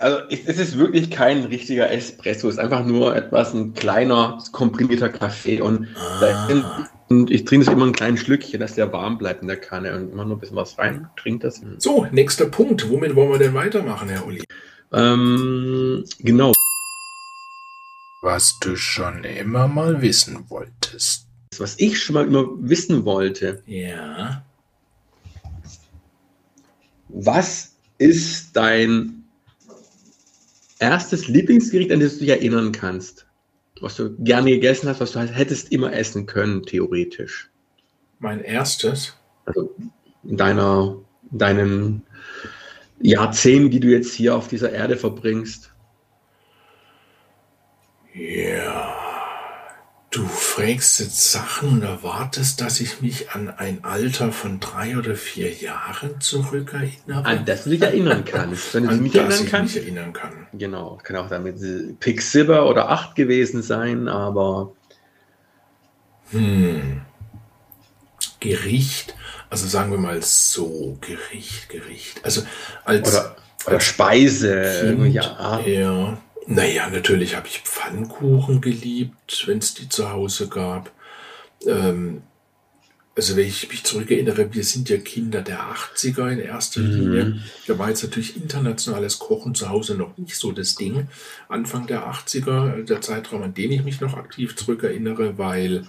also 0.00 0.18
es 0.28 0.58
ist 0.58 0.78
wirklich 0.78 1.10
kein 1.10 1.44
richtiger 1.44 1.90
Espresso, 1.90 2.48
es 2.48 2.54
ist 2.54 2.60
einfach 2.60 2.84
nur 2.84 3.14
etwas, 3.14 3.54
ein 3.54 3.74
kleiner, 3.74 4.42
komprimierter 4.52 5.08
Kaffee 5.08 5.60
und, 5.60 5.88
ah. 5.96 6.88
und 7.08 7.30
ich 7.30 7.44
trinke 7.44 7.66
es 7.66 7.72
immer 7.72 7.86
ein 7.86 7.92
kleines 7.92 8.20
Schlückchen, 8.20 8.60
dass 8.60 8.74
der 8.74 8.92
warm 8.92 9.18
bleibt 9.18 9.42
in 9.42 9.48
der 9.48 9.60
Kanne 9.60 9.94
und 9.94 10.12
immer 10.12 10.24
nur 10.24 10.36
ein 10.36 10.40
bisschen 10.40 10.56
was 10.56 10.78
rein, 10.78 11.08
trinkt 11.16 11.44
das. 11.44 11.60
So, 11.78 12.06
nächster 12.10 12.46
Punkt. 12.46 12.88
Womit 12.90 13.14
wollen 13.14 13.30
wir 13.30 13.38
denn 13.38 13.54
weitermachen, 13.54 14.08
Herr 14.08 14.26
Uli? 14.26 14.42
Ähm, 14.92 16.04
genau. 16.18 16.52
Was 18.22 18.58
du 18.60 18.76
schon 18.76 19.24
immer 19.24 19.68
mal 19.68 20.00
wissen 20.00 20.48
wolltest. 20.48 21.28
was 21.58 21.78
ich 21.78 22.02
schon 22.02 22.14
mal 22.14 22.26
immer 22.26 22.46
wissen 22.58 23.04
wollte. 23.04 23.62
Ja. 23.66 24.44
Was 27.08 27.76
ist 27.98 28.56
dein 28.56 29.23
erstes 30.78 31.28
Lieblingsgericht, 31.28 31.92
an 31.92 32.00
das 32.00 32.14
du 32.14 32.20
dich 32.20 32.30
erinnern 32.30 32.72
kannst? 32.72 33.26
Was 33.80 33.96
du 33.96 34.16
gerne 34.18 34.50
gegessen 34.50 34.88
hast, 34.88 35.00
was 35.00 35.12
du 35.12 35.20
hättest 35.20 35.72
immer 35.72 35.92
essen 35.92 36.26
können, 36.26 36.62
theoretisch. 36.62 37.50
Mein 38.18 38.40
erstes? 38.40 39.16
Also 39.46 39.74
in 40.22 40.36
deiner, 40.36 40.96
deinen 41.30 42.02
Jahrzehnten, 43.00 43.70
die 43.70 43.80
du 43.80 43.88
jetzt 43.88 44.14
hier 44.14 44.36
auf 44.36 44.48
dieser 44.48 44.72
Erde 44.72 44.96
verbringst. 44.96 45.72
Ja. 48.14 48.63
Du 50.14 50.28
fragst 50.28 51.00
jetzt 51.00 51.32
Sachen 51.32 51.70
und 51.70 51.82
erwartest, 51.82 52.60
dass 52.60 52.78
ich 52.78 53.00
mich 53.00 53.32
an 53.32 53.50
ein 53.50 53.82
Alter 53.82 54.30
von 54.30 54.60
drei 54.60 54.96
oder 54.96 55.16
vier 55.16 55.52
Jahren 55.52 56.20
zurückerinnere. 56.20 57.24
An 57.24 57.44
das 57.44 57.64
du 57.64 57.70
dich 57.70 57.82
erinnern 57.82 58.24
kannst. 58.24 58.74
Wenn 58.74 58.84
du 58.84 58.90
dich 58.90 59.00
nicht 59.00 59.16
erinnern 59.16 59.46
kannst. 59.50 59.74
mich 59.74 59.82
erinnern 59.82 60.12
kann. 60.12 60.46
Genau. 60.52 61.00
Kann 61.02 61.16
auch 61.16 61.28
damit 61.28 61.56
Pick 61.98 62.22
Silver 62.22 62.68
oder 62.68 62.90
8 62.90 63.16
gewesen 63.16 63.60
sein, 63.62 64.06
aber. 64.06 64.70
Hm. 66.30 67.00
Gericht. 68.38 69.16
Also 69.50 69.66
sagen 69.66 69.90
wir 69.90 69.98
mal 69.98 70.22
so, 70.22 70.96
Gericht, 71.00 71.68
Gericht. 71.70 72.24
Also 72.24 72.42
als. 72.84 73.12
Oder, 73.12 73.36
oder 73.66 73.80
Speise. 73.80 74.94
Kind, 74.96 75.12
ja. 75.12 75.60
ja. 75.66 76.18
Naja, 76.46 76.90
natürlich 76.90 77.36
habe 77.36 77.48
ich 77.48 77.60
Pfannkuchen 77.60 78.60
geliebt, 78.60 79.44
wenn 79.46 79.58
es 79.58 79.74
die 79.74 79.88
zu 79.88 80.10
Hause 80.10 80.48
gab. 80.48 80.90
Ähm, 81.66 82.22
also 83.16 83.36
wenn 83.36 83.46
ich 83.46 83.68
mich 83.70 83.84
zurückerinnere, 83.84 84.52
wir 84.52 84.64
sind 84.64 84.88
ja 84.88 84.98
Kinder 84.98 85.40
der 85.40 85.60
80er 85.60 86.28
in 86.30 86.40
erster 86.40 86.80
mhm. 86.80 86.90
Linie. 86.90 87.40
Da 87.66 87.78
war 87.78 87.88
jetzt 87.88 88.02
natürlich 88.02 88.36
internationales 88.36 89.20
Kochen 89.20 89.54
zu 89.54 89.68
Hause 89.68 89.94
noch 89.94 90.18
nicht 90.18 90.36
so 90.36 90.50
das 90.50 90.74
Ding. 90.74 91.06
Anfang 91.48 91.86
der 91.86 92.10
80er, 92.10 92.82
der 92.82 93.00
Zeitraum, 93.00 93.42
an 93.42 93.54
den 93.54 93.70
ich 93.70 93.84
mich 93.84 94.00
noch 94.00 94.14
aktiv 94.14 94.56
zurückerinnere, 94.56 95.38
weil 95.38 95.86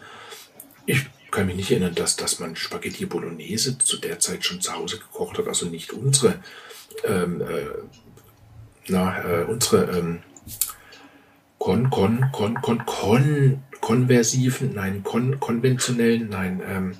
ich 0.86 1.06
kann 1.32 1.48
mich 1.48 1.56
nicht 1.56 1.72
erinnern, 1.72 1.96
dass, 1.96 2.16
dass 2.16 2.40
man 2.40 2.56
Spaghetti 2.56 3.06
Bolognese 3.06 3.78
zu 3.80 3.98
der 3.98 4.20
Zeit 4.20 4.46
schon 4.46 4.62
zu 4.62 4.74
Hause 4.74 5.00
gekocht 5.00 5.38
hat. 5.40 5.48
Also 5.48 5.66
nicht 5.66 5.94
unsere, 5.94 6.36
ähm, 7.04 7.42
äh, 7.42 7.66
na, 8.88 9.42
äh, 9.42 9.44
unsere 9.46 9.98
ähm, 9.98 10.20
kon, 11.58 11.90
kon, 11.90 12.26
kon, 12.32 12.62
kon, 12.62 12.86
kon, 12.86 13.62
konversiven, 13.82 14.74
nein, 14.74 15.04
kon, 15.04 15.40
konventionellen, 15.40 16.30
nein, 16.30 16.62
ähm, 16.68 16.98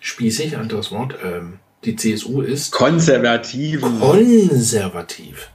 spießig, 0.00 0.56
anderes 0.56 0.90
Wort, 0.92 1.14
ähm, 1.24 1.58
die 1.84 1.96
CSU 1.96 2.42
ist. 2.42 2.72
Konservativen. 2.72 4.00
Konservativ. 4.00 5.50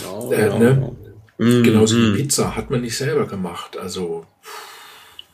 Genau, 0.00 0.32
äh, 0.32 0.36
genau. 0.36 0.58
Ne? 0.58 0.96
Mm, 1.38 1.62
Genauso 1.62 1.96
wie 1.96 2.10
mm. 2.10 2.16
Pizza 2.16 2.56
hat 2.56 2.70
man 2.70 2.80
nicht 2.80 2.96
selber 2.96 3.26
gemacht, 3.26 3.76
also 3.76 4.26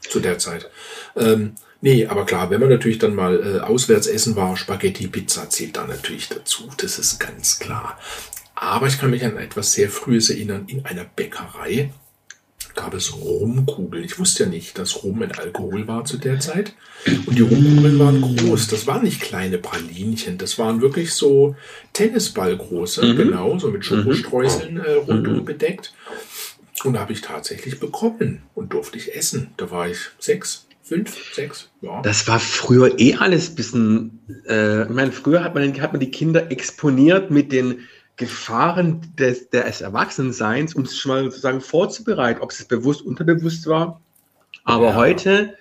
zu 0.01 0.21
der 0.21 0.39
Zeit. 0.39 0.71
Ähm, 1.17 1.55
nee, 1.81 2.07
aber 2.07 2.27
klar, 2.27 2.51
wenn 2.51 2.61
man 2.61 2.69
natürlich 2.69 2.99
dann 2.99 3.15
mal 3.15 3.57
äh, 3.57 3.61
auswärts 3.61 4.07
essen 4.07 4.37
war, 4.37 4.57
Spaghetti, 4.57 5.09
Pizza 5.09 5.49
zählt 5.49 5.77
da 5.77 5.87
natürlich 5.87 6.29
dazu, 6.29 6.69
das 6.77 6.99
ist 6.99 7.19
ganz 7.19 7.59
klar. 7.59 7.99
Aber 8.55 8.87
ich 8.87 8.99
kann 8.99 9.11
mich 9.11 9.25
an 9.25 9.37
etwas 9.37 9.73
sehr 9.73 9.89
Frühes 9.89 10.31
erinnern, 10.31 10.65
in 10.69 10.85
einer 10.85 11.05
Bäckerei 11.05 11.91
gab 12.75 12.95
es 12.95 13.15
Rumkugeln. 13.15 14.05
Ich 14.05 14.19
wusste 14.19 14.45
ja 14.45 14.49
nicht, 14.49 14.79
dass 14.79 15.05
Rum 15.05 15.23
ein 15.23 15.33
Alkohol 15.33 15.87
war 15.87 16.05
zu 16.05 16.19
der 16.19 16.41
Zeit. 16.41 16.75
Und 17.27 17.37
die 17.39 17.43
Rumkugeln 17.43 17.99
waren 17.99 18.21
groß. 18.21 18.69
Das 18.69 18.87
waren 18.87 19.05
nicht 19.05 19.21
kleine 19.21 19.59
Pralinchen. 19.59 20.39
Das 20.39 20.59
waren 20.59 20.81
wirklich 20.81 21.15
so 21.15 21.55
Tennisballgroße, 21.93 23.05
mhm. 23.05 23.17
genau, 23.17 23.59
so 23.59 23.69
mit 23.69 23.83
mhm. 23.83 23.83
Schokostreuseln 23.83 24.79
äh, 24.79 24.93
rundum 24.93 25.37
mhm. 25.37 25.45
bedeckt. 25.45 25.95
Und 26.83 26.95
da 26.95 27.01
habe 27.01 27.13
ich 27.13 27.21
tatsächlich 27.21 27.79
bekommen 27.79 28.43
und 28.55 28.73
durfte 28.73 28.99
ich 28.99 29.15
essen. 29.15 29.53
Da 29.57 29.71
war 29.71 29.89
ich 29.89 29.99
sechs, 30.19 30.67
fünf, 30.83 31.35
sechs, 31.35 31.71
ja. 31.81 32.03
Das 32.03 32.27
war 32.27 32.41
früher 32.41 32.99
eh 32.99 33.15
alles 33.15 33.55
bisschen, 33.55 34.21
äh, 34.49 34.83
ich 34.83 34.91
meine, 34.91 35.13
früher 35.13 35.45
hat 35.45 35.55
man, 35.55 35.81
hat 35.81 35.93
man 35.93 36.01
die 36.01 36.11
Kinder 36.11 36.51
exponiert 36.51 37.31
mit 37.31 37.53
den 37.53 37.87
Gefahren 38.17 39.01
des, 39.19 39.51
des 39.51 39.81
Erwachsenseins, 39.81 40.75
um 40.75 40.85
es 40.85 40.97
schon 40.97 41.11
mal 41.11 41.25
sozusagen 41.25 41.61
vorzubereiten, 41.61 42.41
ob 42.41 42.53
es 42.53 42.65
bewusst, 42.65 43.03
unterbewusst 43.03 43.67
war. 43.67 44.01
Aber 44.65 44.91
ja. 44.91 44.95
heute, 44.95 45.55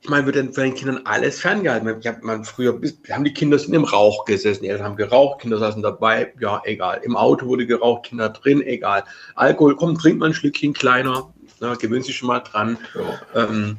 ich 0.00 0.08
meine, 0.08 0.26
wird 0.26 0.36
dann 0.36 0.52
von 0.52 0.64
den 0.64 0.74
Kindern 0.74 1.00
alles 1.04 1.40
ferngehalten. 1.40 1.88
Ich 2.00 2.06
hab, 2.06 2.22
man 2.22 2.44
früher, 2.44 2.80
haben 3.10 3.24
die 3.24 3.32
Kinder 3.32 3.58
sind 3.58 3.72
im 3.74 3.84
Rauch 3.84 4.24
gesessen, 4.24 4.64
die 4.64 4.68
Eltern 4.68 4.86
haben 4.86 4.96
geraucht, 4.96 5.40
Kinder 5.40 5.58
saßen 5.58 5.82
dabei, 5.82 6.32
ja, 6.40 6.60
egal. 6.64 7.00
Im 7.04 7.16
Auto 7.16 7.46
wurde 7.46 7.66
geraucht, 7.66 8.06
Kinder 8.06 8.30
drin, 8.30 8.62
egal. 8.62 9.04
Alkohol, 9.36 9.76
komm, 9.76 9.96
trink 9.96 10.18
mal 10.18 10.26
ein 10.26 10.34
Schlückchen 10.34 10.72
kleiner, 10.72 11.32
na, 11.60 11.74
gewöhnt 11.74 12.04
sich 12.04 12.16
schon 12.16 12.28
mal 12.28 12.40
dran. 12.40 12.78
Ja. 12.94 13.44
Ähm, 13.44 13.78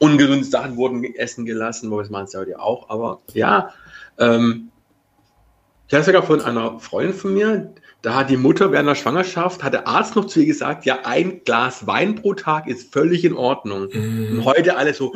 ungesunde 0.00 0.44
Sachen 0.44 0.76
wurden 0.76 1.04
essen 1.14 1.46
gelassen, 1.46 1.90
wo 1.90 2.00
es 2.00 2.10
man 2.10 2.24
es 2.24 2.32
ja 2.32 2.58
auch, 2.58 2.90
aber 2.90 3.20
ja, 3.32 3.70
ähm, 4.18 4.70
ich 5.88 5.94
habe 5.94 6.04
sogar 6.04 6.22
von 6.22 6.40
einer 6.40 6.78
Freundin 6.80 7.14
von 7.14 7.34
mir, 7.34 7.74
da 8.02 8.16
hat 8.16 8.30
die 8.30 8.36
Mutter 8.36 8.70
während 8.70 8.88
der 8.88 8.94
Schwangerschaft, 8.94 9.62
hat 9.62 9.72
der 9.72 9.88
Arzt 9.88 10.14
noch 10.14 10.26
zu 10.26 10.40
ihr 10.40 10.46
gesagt, 10.46 10.84
ja, 10.84 11.00
ein 11.04 11.42
Glas 11.44 11.86
Wein 11.86 12.16
pro 12.16 12.34
Tag 12.34 12.66
ist 12.66 12.92
völlig 12.92 13.24
in 13.24 13.34
Ordnung. 13.34 13.88
Mm. 13.92 14.38
Und 14.38 14.44
heute 14.44 14.76
alle 14.76 14.92
so, 14.92 15.14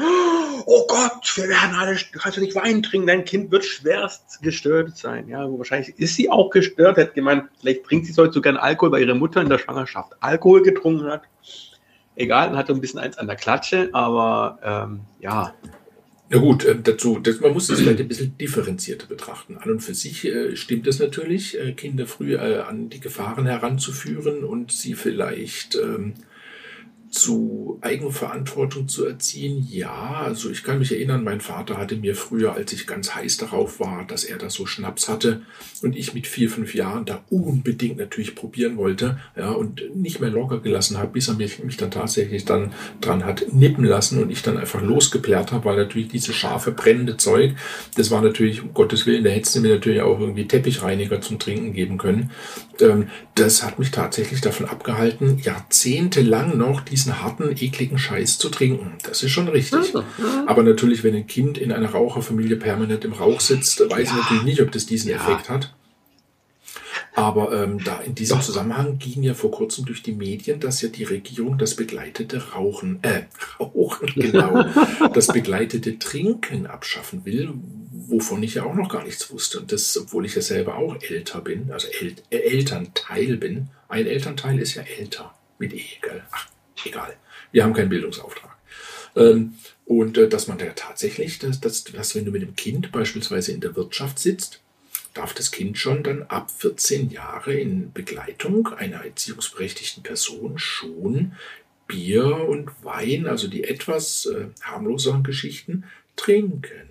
oh 0.64 0.86
Gott, 0.86 1.36
wir 1.36 1.48
werden 1.48 1.74
alle, 1.74 1.96
du 1.96 2.18
kannst 2.18 2.36
ja 2.38 2.42
nicht 2.42 2.54
Wein 2.54 2.82
trinken, 2.82 3.06
dein 3.06 3.24
Kind 3.24 3.50
wird 3.50 3.64
schwerst 3.64 4.40
gestört 4.42 4.96
sein. 4.96 5.28
Ja, 5.28 5.46
wahrscheinlich 5.50 5.98
ist 5.98 6.16
sie 6.16 6.30
auch 6.30 6.50
gestört, 6.50 6.96
hat 6.96 7.14
gemeint, 7.14 7.44
vielleicht 7.60 7.84
trinkt 7.84 8.06
sie 8.06 8.14
heute 8.20 8.32
sogar 8.32 8.62
Alkohol, 8.62 8.92
weil 8.92 9.02
ihre 9.02 9.14
Mutter 9.14 9.40
in 9.42 9.48
der 9.48 9.58
Schwangerschaft 9.58 10.12
Alkohol 10.20 10.62
getrunken 10.62 11.10
hat. 11.10 11.22
Egal, 12.16 12.48
dann 12.48 12.56
hat 12.56 12.68
er 12.68 12.74
ein 12.74 12.80
bisschen 12.80 13.00
eins 13.00 13.16
an 13.18 13.26
der 13.26 13.36
Klatsche, 13.36 13.90
aber 13.92 14.58
ähm, 14.62 15.00
ja, 15.20 15.54
na 16.30 16.38
gut, 16.38 16.64
äh, 16.64 16.76
dazu, 16.82 17.18
das, 17.18 17.40
man 17.40 17.52
muss 17.52 17.70
es 17.70 17.80
vielleicht 17.80 18.00
ein 18.00 18.08
bisschen 18.08 18.36
differenzierter 18.36 19.06
betrachten. 19.06 19.56
An 19.56 19.70
und 19.70 19.80
für 19.80 19.94
sich 19.94 20.26
äh, 20.26 20.56
stimmt 20.56 20.86
es 20.86 20.98
natürlich, 20.98 21.58
äh, 21.58 21.72
Kinder 21.72 22.06
früh 22.06 22.34
äh, 22.34 22.58
an 22.58 22.90
die 22.90 23.00
Gefahren 23.00 23.46
heranzuführen 23.46 24.44
und 24.44 24.70
sie 24.70 24.94
vielleicht 24.94 25.76
ähm, 25.76 26.14
zu 27.10 27.78
Eigenverantwortung 27.80 28.88
zu 28.88 29.06
erziehen? 29.06 29.66
Ja, 29.68 30.22
also 30.24 30.50
ich 30.50 30.62
kann 30.62 30.78
mich 30.78 30.92
erinnern, 30.92 31.24
mein 31.24 31.40
Vater 31.40 31.76
hatte 31.76 31.96
mir 31.96 32.14
früher, 32.14 32.54
als 32.54 32.72
ich 32.72 32.86
ganz 32.86 33.14
heiß 33.14 33.38
darauf 33.38 33.80
war, 33.80 34.06
dass 34.06 34.24
er 34.24 34.38
da 34.38 34.50
so 34.50 34.66
Schnaps 34.66 35.08
hatte 35.08 35.42
und 35.82 35.96
ich 35.96 36.14
mit 36.14 36.26
vier, 36.26 36.50
fünf 36.50 36.74
Jahren 36.74 37.04
da 37.04 37.22
unbedingt 37.30 37.98
natürlich 37.98 38.34
probieren 38.34 38.76
wollte, 38.76 39.18
ja, 39.36 39.50
und 39.50 39.82
nicht 39.94 40.20
mehr 40.20 40.30
locker 40.30 40.60
gelassen 40.60 40.98
habe, 40.98 41.12
bis 41.12 41.28
er 41.28 41.34
mich, 41.34 41.62
mich 41.64 41.76
dann 41.76 41.90
tatsächlich 41.90 42.44
dann 42.44 42.72
dran 43.00 43.24
hat 43.24 43.46
nippen 43.52 43.84
lassen 43.84 44.22
und 44.22 44.30
ich 44.30 44.42
dann 44.42 44.58
einfach 44.58 44.82
losgeplärt 44.82 45.52
habe, 45.52 45.64
weil 45.64 45.76
natürlich 45.76 46.08
diese 46.08 46.32
scharfe, 46.32 46.72
brennende 46.72 47.16
Zeug, 47.16 47.54
das 47.96 48.10
war 48.10 48.20
natürlich, 48.20 48.62
um 48.62 48.74
Gottes 48.74 49.06
Willen, 49.06 49.24
da 49.24 49.30
hättest 49.30 49.56
du 49.56 49.60
mir 49.60 49.74
natürlich 49.74 50.02
auch 50.02 50.20
irgendwie 50.20 50.46
Teppichreiniger 50.46 51.20
zum 51.20 51.38
Trinken 51.38 51.72
geben 51.72 51.98
können. 51.98 52.30
Ähm, 52.80 53.08
das 53.34 53.62
hat 53.62 53.78
mich 53.78 53.90
tatsächlich 53.90 54.40
davon 54.40 54.66
abgehalten, 54.66 55.38
jahrzehntelang 55.38 56.56
noch 56.58 56.80
die 56.80 56.97
diesen 56.98 57.22
harten, 57.22 57.54
ekligen 57.56 57.96
Scheiß 57.96 58.38
zu 58.38 58.48
trinken. 58.48 58.94
Das 59.04 59.22
ist 59.22 59.30
schon 59.30 59.48
richtig. 59.48 59.94
Mhm. 59.94 60.48
Aber 60.48 60.64
natürlich, 60.64 61.04
wenn 61.04 61.14
ein 61.14 61.28
Kind 61.28 61.56
in 61.56 61.70
einer 61.70 61.90
Raucherfamilie 61.90 62.56
permanent 62.56 63.04
im 63.04 63.12
Rauch 63.12 63.40
sitzt, 63.40 63.78
weiß 63.78 63.90
ja. 63.90 64.02
ich 64.02 64.22
natürlich 64.22 64.42
nicht, 64.42 64.62
ob 64.62 64.72
das 64.72 64.86
diesen 64.86 65.10
ja. 65.10 65.16
Effekt 65.16 65.48
hat. 65.48 65.74
Aber 67.14 67.52
ähm, 67.52 67.82
da 67.84 68.00
in 68.00 68.14
diesem. 68.14 68.40
Zusammenhang 68.40 68.98
ging 68.98 69.22
ja 69.22 69.34
vor 69.34 69.50
kurzem 69.50 69.84
durch 69.84 70.02
die 70.02 70.12
Medien, 70.12 70.60
dass 70.60 70.82
ja 70.82 70.88
die 70.88 71.04
Regierung 71.04 71.58
das 71.58 71.74
begleitete 71.74 72.50
Rauchen, 72.52 72.98
äh, 73.02 73.22
Rauchen, 73.60 74.08
genau, 74.14 74.64
das 75.14 75.28
begleitete 75.28 75.98
Trinken 75.98 76.66
abschaffen 76.66 77.24
will, 77.24 77.54
wovon 77.90 78.42
ich 78.42 78.54
ja 78.54 78.64
auch 78.64 78.74
noch 78.74 78.88
gar 78.88 79.04
nichts 79.04 79.30
wusste. 79.32 79.60
Und 79.60 79.72
das, 79.72 79.96
obwohl 79.96 80.26
ich 80.26 80.34
ja 80.34 80.42
selber 80.42 80.76
auch 80.76 80.96
älter 81.00 81.40
bin, 81.40 81.70
also 81.70 81.88
El 82.00 82.14
äh, 82.30 82.38
Elternteil 82.38 83.36
bin. 83.36 83.68
Ein 83.88 84.06
Elternteil 84.06 84.58
ist 84.58 84.74
ja 84.74 84.82
älter 84.82 85.34
mit 85.58 85.72
E, 85.72 85.82
gell? 86.02 86.22
Ach, 86.30 86.46
egal. 86.86 87.16
Wir 87.52 87.64
haben 87.64 87.74
keinen 87.74 87.88
Bildungsauftrag. 87.88 88.56
Ähm, 89.16 89.54
und 89.86 90.18
äh, 90.18 90.28
dass 90.28 90.48
man 90.48 90.58
da 90.58 90.66
tatsächlich, 90.66 91.38
dass, 91.38 91.60
dass, 91.60 91.84
dass 91.84 92.14
wenn 92.14 92.24
du 92.24 92.30
mit 92.30 92.42
dem 92.42 92.56
Kind 92.56 92.92
beispielsweise 92.92 93.52
in 93.52 93.60
der 93.60 93.74
Wirtschaft 93.74 94.18
sitzt, 94.18 94.60
darf 95.14 95.34
das 95.34 95.50
Kind 95.50 95.78
schon 95.78 96.02
dann 96.02 96.22
ab 96.24 96.50
14 96.50 97.10
Jahre 97.10 97.54
in 97.54 97.92
Begleitung 97.92 98.68
einer 98.68 99.04
erziehungsberechtigten 99.04 100.02
Person 100.02 100.58
schon 100.58 101.32
Bier 101.86 102.46
und 102.48 102.70
Wein, 102.84 103.26
also 103.26 103.48
die 103.48 103.64
etwas 103.64 104.26
äh, 104.26 104.48
harmloseren 104.62 105.24
Geschichten, 105.24 105.84
trinken. 106.16 106.87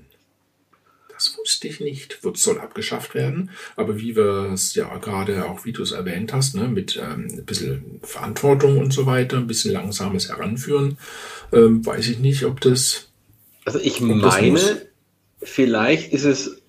Ich 1.66 1.80
nicht. 1.80 2.24
Wird, 2.24 2.38
soll 2.38 2.60
abgeschafft 2.60 3.16
werden. 3.16 3.52
Aber 3.76 4.00
wie 4.00 4.16
wir 4.16 4.52
es 4.54 4.76
ja 4.76 4.96
gerade 4.98 5.46
auch, 5.46 5.66
wie 5.66 5.74
du 5.74 5.84
es 5.84 5.92
erwähnt 5.92 6.34
hast, 6.34 6.56
ne, 6.56 6.68
mit 6.68 6.98
ähm, 6.98 7.28
ein 7.32 7.46
bisschen 7.46 8.00
Verantwortung 8.04 8.78
und 8.78 8.94
so 8.94 9.06
weiter, 9.06 9.38
ein 9.38 9.48
bisschen 9.48 9.74
langsames 9.74 10.30
Heranführen, 10.30 10.98
ähm, 11.52 11.86
weiß 11.86 12.10
ich 12.10 12.20
nicht, 12.20 12.46
ob 12.46 12.62
das 12.62 13.10
Also 13.66 13.80
ich 13.80 14.02
meine, 14.02 14.82
vielleicht 15.42 16.14
ist 16.14 16.26
es 16.26 16.62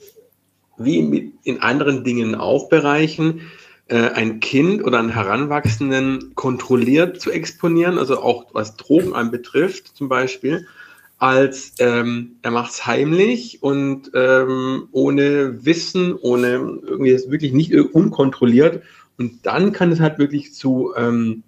wie 0.79 1.33
in 1.43 1.61
anderen 1.61 2.05
Dingen 2.05 2.35
auch 2.35 2.69
Bereichen, 2.69 3.51
äh, 3.89 4.11
ein 4.11 4.41
Kind 4.41 4.85
oder 4.85 4.99
einen 4.99 5.09
Heranwachsenden 5.09 6.35
kontrolliert 6.35 7.21
zu 7.21 7.31
exponieren, 7.31 7.99
also 7.99 8.21
auch 8.21 8.47
was 8.53 8.77
Drogen 8.77 9.15
anbetrifft 9.15 9.97
zum 9.97 10.09
Beispiel, 10.09 10.67
als 11.19 11.75
ähm, 11.81 12.37
er 12.43 12.53
macht 12.53 12.73
es 12.73 12.87
heimlich 12.87 13.63
und 13.63 14.11
ähm, 14.15 14.89
ohne 14.93 15.65
Wissen, 15.65 16.15
ohne 16.15 16.81
irgendwie 16.87 17.19
wirklich 17.29 17.53
nicht 17.53 17.75
unkontrolliert. 17.75 18.83
Und 19.19 19.45
dann 19.45 19.73
kann 19.73 19.91
es 19.91 19.99
halt 19.99 20.19
wirklich 20.19 20.55
zu, 20.55 20.93
ähm, 20.97 21.43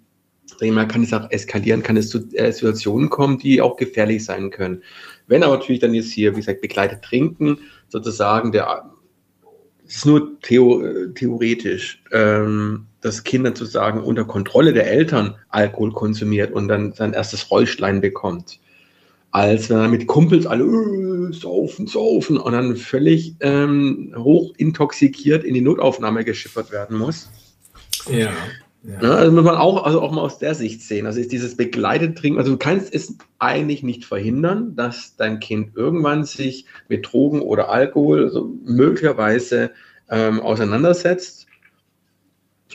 mal, 0.61 0.87
kann 0.87 1.03
es 1.03 1.13
auch 1.13 1.31
eskalieren, 1.31 1.83
kann 1.83 1.95
es 1.95 2.09
zu 2.09 2.19
äh, 2.33 2.51
Situationen 2.51 3.09
kommen, 3.09 3.37
die 3.37 3.61
auch 3.61 3.77
gefährlich 3.77 4.25
sein 4.25 4.49
können. 4.49 4.83
Wenn 5.27 5.43
aber 5.43 5.57
natürlich 5.57 5.81
dann 5.81 5.93
jetzt 5.93 6.11
hier, 6.11 6.33
wie 6.33 6.41
gesagt, 6.41 6.61
begleitet 6.61 7.01
trinken, 7.01 7.59
sozusagen 7.87 8.51
der 8.51 8.91
ist 9.87 10.05
nur 10.05 10.39
theo, 10.41 10.83
theoretisch, 11.15 12.03
ähm, 12.11 12.87
dass 13.01 13.23
Kinder 13.23 13.53
zu 13.55 13.65
sagen, 13.65 14.01
unter 14.01 14.25
Kontrolle 14.25 14.73
der 14.73 14.89
Eltern 14.89 15.35
Alkohol 15.49 15.91
konsumiert 15.91 16.53
und 16.53 16.67
dann 16.67 16.93
sein 16.93 17.13
erstes 17.13 17.51
Räuschlein 17.51 17.99
bekommt. 17.99 18.60
Als 19.31 19.69
wenn 19.69 19.77
er 19.77 19.87
mit 19.87 20.07
Kumpels 20.07 20.45
alle 20.45 20.65
äh, 20.65 21.33
saufen, 21.33 21.87
saufen 21.87 22.37
und 22.37 22.51
dann 22.51 22.75
völlig 22.75 23.35
ähm, 23.39 24.13
hoch 24.17 24.53
intoxikiert 24.57 25.43
in 25.43 25.53
die 25.53 25.61
Notaufnahme 25.61 26.25
geschippert 26.25 26.71
werden 26.71 26.97
muss. 26.97 27.29
Ja. 28.09 28.31
Ja. 28.83 28.99
Ne, 28.99 29.13
also 29.13 29.31
muss 29.31 29.43
man 29.43 29.55
auch, 29.55 29.83
also 29.83 30.01
auch 30.01 30.11
mal 30.11 30.21
aus 30.21 30.39
der 30.39 30.55
Sicht 30.55 30.81
sehen. 30.81 31.05
Also 31.05 31.19
ist 31.19 31.31
dieses 31.31 31.55
begleitet 31.55 32.17
Trinken, 32.17 32.39
also 32.39 32.51
du 32.51 32.57
kannst 32.57 32.93
es 32.93 33.15
eigentlich 33.37 33.83
nicht 33.83 34.05
verhindern, 34.05 34.75
dass 34.75 35.15
dein 35.15 35.39
Kind 35.39 35.75
irgendwann 35.75 36.23
sich 36.23 36.65
mit 36.87 37.05
Drogen 37.05 37.41
oder 37.41 37.69
Alkohol 37.69 38.23
also 38.23 38.51
möglicherweise 38.65 39.71
ähm, 40.09 40.39
auseinandersetzt, 40.39 41.45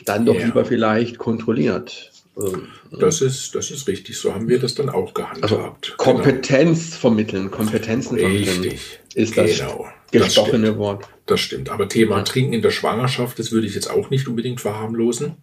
dann 0.05 0.25
doch 0.25 0.35
ja. 0.35 0.45
lieber 0.45 0.63
vielleicht 0.63 1.17
kontrolliert. 1.17 2.13
Also, 2.37 2.61
das 2.91 3.21
ist, 3.21 3.55
das 3.55 3.71
ist 3.71 3.87
richtig. 3.87 4.17
So 4.17 4.33
haben 4.33 4.47
wir 4.47 4.59
das 4.59 4.75
dann 4.75 4.89
auch 4.89 5.13
gehandhabt. 5.13 5.43
Also 5.43 5.75
Kompetenz 5.97 6.89
genau. 6.89 6.99
vermitteln, 6.99 7.51
Kompetenzen 7.51 8.17
vermitteln. 8.17 8.61
Richtig. 8.61 8.99
Ist 9.15 9.37
das 9.37 9.57
genau. 9.57 9.87
gestochene 10.11 10.67
das 10.67 10.77
Wort. 10.77 11.05
Das 11.25 11.39
stimmt. 11.39 11.69
Aber 11.69 11.89
Thema 11.89 12.23
Trinken 12.23 12.53
in 12.53 12.61
der 12.61 12.71
Schwangerschaft, 12.71 13.39
das 13.39 13.51
würde 13.51 13.67
ich 13.67 13.75
jetzt 13.75 13.89
auch 13.89 14.09
nicht 14.09 14.27
unbedingt 14.27 14.61
verharmlosen. 14.61 15.35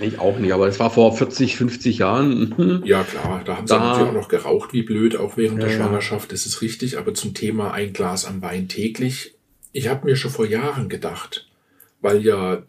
Ich 0.00 0.18
auch 0.18 0.38
nicht, 0.38 0.52
aber 0.52 0.66
das 0.66 0.78
war 0.80 0.90
vor 0.90 1.16
40, 1.16 1.56
50 1.56 1.98
Jahren. 1.98 2.82
Ja, 2.84 3.04
klar, 3.04 3.42
da 3.44 3.56
haben 3.56 3.66
sie 3.66 3.74
da, 3.74 3.80
natürlich 3.80 4.08
auch 4.08 4.12
noch 4.12 4.28
geraucht 4.28 4.72
wie 4.72 4.82
blöd, 4.82 5.16
auch 5.16 5.36
während 5.36 5.62
ja, 5.62 5.68
der 5.68 5.76
Schwangerschaft, 5.76 6.32
das 6.32 6.46
ist 6.46 6.62
richtig. 6.62 6.98
Aber 6.98 7.14
zum 7.14 7.32
Thema 7.32 7.72
ein 7.72 7.92
Glas 7.92 8.24
am 8.24 8.42
Wein 8.42 8.68
täglich, 8.68 9.34
ich 9.72 9.88
habe 9.88 10.04
mir 10.06 10.16
schon 10.16 10.30
vor 10.30 10.46
Jahren 10.46 10.88
gedacht, 10.88 11.48
weil 12.00 12.24
ja 12.24 12.62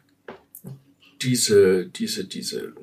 diese, 1.21 1.87
diese, 1.87 2.25
diese 2.25 2.73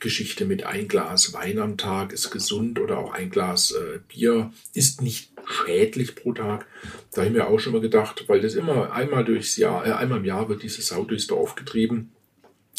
Geschichte 0.00 0.44
mit 0.44 0.64
ein 0.64 0.88
Glas 0.88 1.32
Wein 1.32 1.58
am 1.58 1.76
Tag 1.76 2.12
ist 2.12 2.30
gesund 2.30 2.78
oder 2.78 2.98
auch 2.98 3.12
ein 3.12 3.30
Glas 3.30 3.72
äh, 3.72 3.98
Bier 4.08 4.52
ist 4.72 5.02
nicht 5.02 5.32
schädlich 5.46 6.14
pro 6.14 6.32
Tag. 6.32 6.66
Da 7.12 7.22
habe 7.22 7.30
ich 7.30 7.36
mir 7.36 7.48
auch 7.48 7.58
schon 7.58 7.72
mal 7.72 7.80
gedacht, 7.80 8.24
weil 8.28 8.40
das 8.40 8.54
immer 8.54 8.92
einmal 8.92 9.24
durchs 9.24 9.56
Jahr, 9.56 9.84
äh, 9.86 9.92
einmal 9.92 10.18
im 10.18 10.24
Jahr 10.24 10.48
wird 10.48 10.62
diese 10.62 10.82
Sau 10.82 11.02
durchs 11.04 11.26
Dorf 11.26 11.56
getrieben, 11.56 12.12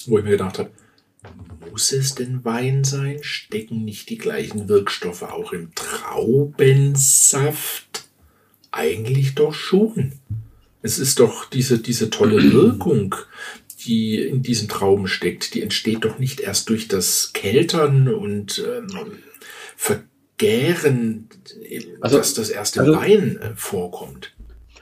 wo 0.05 0.17
ich 0.17 0.23
mir 0.23 0.31
gedacht 0.31 0.59
habe, 0.59 0.71
muss 1.69 1.91
es 1.91 2.15
denn 2.15 2.45
Wein 2.45 2.85
sein? 2.85 3.19
Stecken 3.21 3.83
nicht 3.83 4.09
die 4.09 4.17
gleichen 4.17 4.69
Wirkstoffe 4.69 5.23
auch 5.23 5.51
im 5.53 5.75
Traubensaft? 5.75 8.05
Eigentlich 8.71 9.35
doch 9.35 9.53
schon. 9.53 10.13
Es 10.81 10.97
ist 10.97 11.19
doch 11.19 11.49
diese, 11.49 11.79
diese 11.79 12.09
tolle 12.09 12.53
Wirkung, 12.53 13.15
die 13.85 14.21
in 14.21 14.41
diesen 14.41 14.67
Trauben 14.67 15.07
steckt, 15.07 15.53
die 15.53 15.61
entsteht 15.61 16.05
doch 16.05 16.19
nicht 16.19 16.39
erst 16.39 16.69
durch 16.69 16.87
das 16.87 17.31
Keltern 17.33 18.07
und 18.07 18.63
ähm, 18.65 18.87
Vergären, 19.75 21.29
also, 22.01 22.17
dass 22.17 22.33
das 22.33 22.49
erste 22.49 22.81
also, 22.81 22.95
Wein 22.95 23.37
äh, 23.37 23.51
vorkommt. 23.55 24.35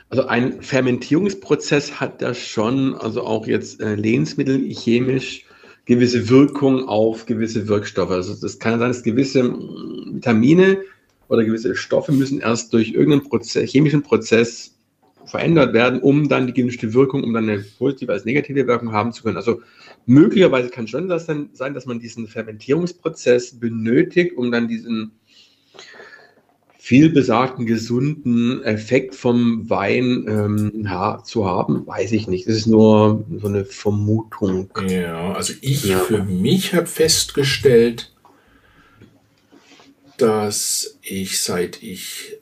Also 0.09 0.25
ein 0.25 0.61
Fermentierungsprozess 0.61 1.99
hat 1.99 2.21
da 2.21 2.33
schon, 2.33 2.95
also 2.95 3.23
auch 3.23 3.45
jetzt 3.45 3.81
äh, 3.81 3.95
Lebensmittel 3.95 4.59
chemisch 4.73 5.45
gewisse 5.85 6.29
Wirkung 6.29 6.87
auf 6.87 7.25
gewisse 7.25 7.67
Wirkstoffe. 7.67 8.11
Also 8.11 8.33
das 8.35 8.59
kann 8.59 8.79
sein, 8.79 8.89
dass 8.89 9.03
gewisse 9.03 9.43
mm, 9.43 10.15
Vitamine 10.15 10.81
oder 11.29 11.43
gewisse 11.43 11.75
Stoffe 11.75 12.11
müssen 12.11 12.39
erst 12.39 12.73
durch 12.73 12.91
irgendeinen 12.91 13.29
Prozess, 13.29 13.69
chemischen 13.69 14.03
Prozess 14.03 14.76
verändert 15.27 15.73
werden, 15.73 15.99
um 15.99 16.29
dann 16.29 16.47
die 16.47 16.53
gewünschte 16.53 16.93
Wirkung, 16.93 17.23
um 17.23 17.33
dann 17.33 17.49
eine 17.49 17.63
positive 17.77 18.11
als 18.11 18.25
negative 18.25 18.65
Wirkung 18.67 18.91
haben 18.91 19.11
zu 19.11 19.23
können. 19.23 19.37
Also 19.37 19.61
möglicherweise 20.05 20.69
kann 20.69 20.87
schon 20.87 21.07
das 21.07 21.25
dann 21.25 21.49
sein, 21.53 21.73
dass 21.73 21.85
man 21.85 21.99
diesen 21.99 22.27
Fermentierungsprozess 22.27 23.59
benötigt, 23.59 24.37
um 24.37 24.51
dann 24.51 24.67
diesen 24.67 25.11
viel 26.87 27.09
besagten 27.09 27.65
gesunden 27.65 28.63
Effekt 28.63 29.13
vom 29.13 29.69
Wein 29.69 30.25
ähm, 30.29 30.85
ja, 30.85 31.21
zu 31.21 31.45
haben, 31.45 31.85
weiß 31.85 32.13
ich 32.13 32.29
nicht. 32.29 32.47
Das 32.47 32.55
ist 32.55 32.65
nur 32.65 33.25
so 33.41 33.47
eine 33.47 33.65
Vermutung. 33.65 34.69
Ja, 34.87 35.33
also 35.33 35.53
ich 35.59 35.83
ja. 35.83 35.99
für 35.99 36.23
mich 36.23 36.73
habe 36.73 36.87
festgestellt, 36.87 38.13
dass 40.17 40.97
ich 41.01 41.41
seit 41.41 41.83
ich 41.83 42.37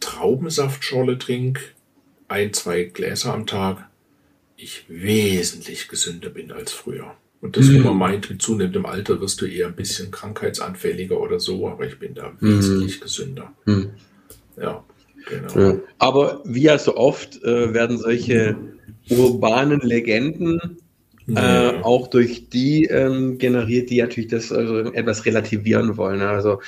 Traubensaftschorle 0.00 1.18
trinke, 1.18 1.60
ein, 2.30 2.52
zwei 2.52 2.84
Gläser 2.84 3.34
am 3.34 3.46
Tag, 3.46 3.88
ich 4.56 4.84
wesentlich 4.88 5.88
gesünder 5.88 6.30
bin 6.30 6.52
als 6.52 6.72
früher. 6.72 7.14
Und 7.40 7.56
das, 7.56 7.72
wo 7.72 7.78
man 7.78 7.96
meint, 7.96 8.28
mit 8.28 8.42
zunehmendem 8.42 8.84
Alter 8.84 9.20
wirst 9.20 9.40
du 9.40 9.46
eher 9.46 9.68
ein 9.68 9.76
bisschen 9.76 10.10
krankheitsanfälliger 10.10 11.18
oder 11.18 11.40
so, 11.40 11.68
aber 11.68 11.86
ich 11.86 11.98
bin 11.98 12.14
da 12.14 12.32
mhm. 12.38 12.58
wesentlich 12.58 13.00
gesünder. 13.00 13.52
Mhm. 13.64 13.90
Ja, 14.60 14.84
genau. 15.26 15.58
Ja. 15.58 15.80
Aber 15.98 16.42
wie 16.44 16.62
ja 16.62 16.78
so 16.78 16.96
oft 16.96 17.42
äh, 17.42 17.72
werden 17.72 17.96
solche 17.96 18.56
urbanen 19.08 19.80
Legenden 19.80 20.76
äh, 21.34 21.80
auch 21.82 22.08
durch 22.08 22.48
die 22.50 22.84
ähm, 22.84 23.38
generiert, 23.38 23.88
die 23.88 24.00
natürlich 24.00 24.30
das 24.30 24.52
also 24.52 24.92
etwas 24.92 25.24
relativieren 25.24 25.96
wollen. 25.96 26.20
Also 26.20 26.60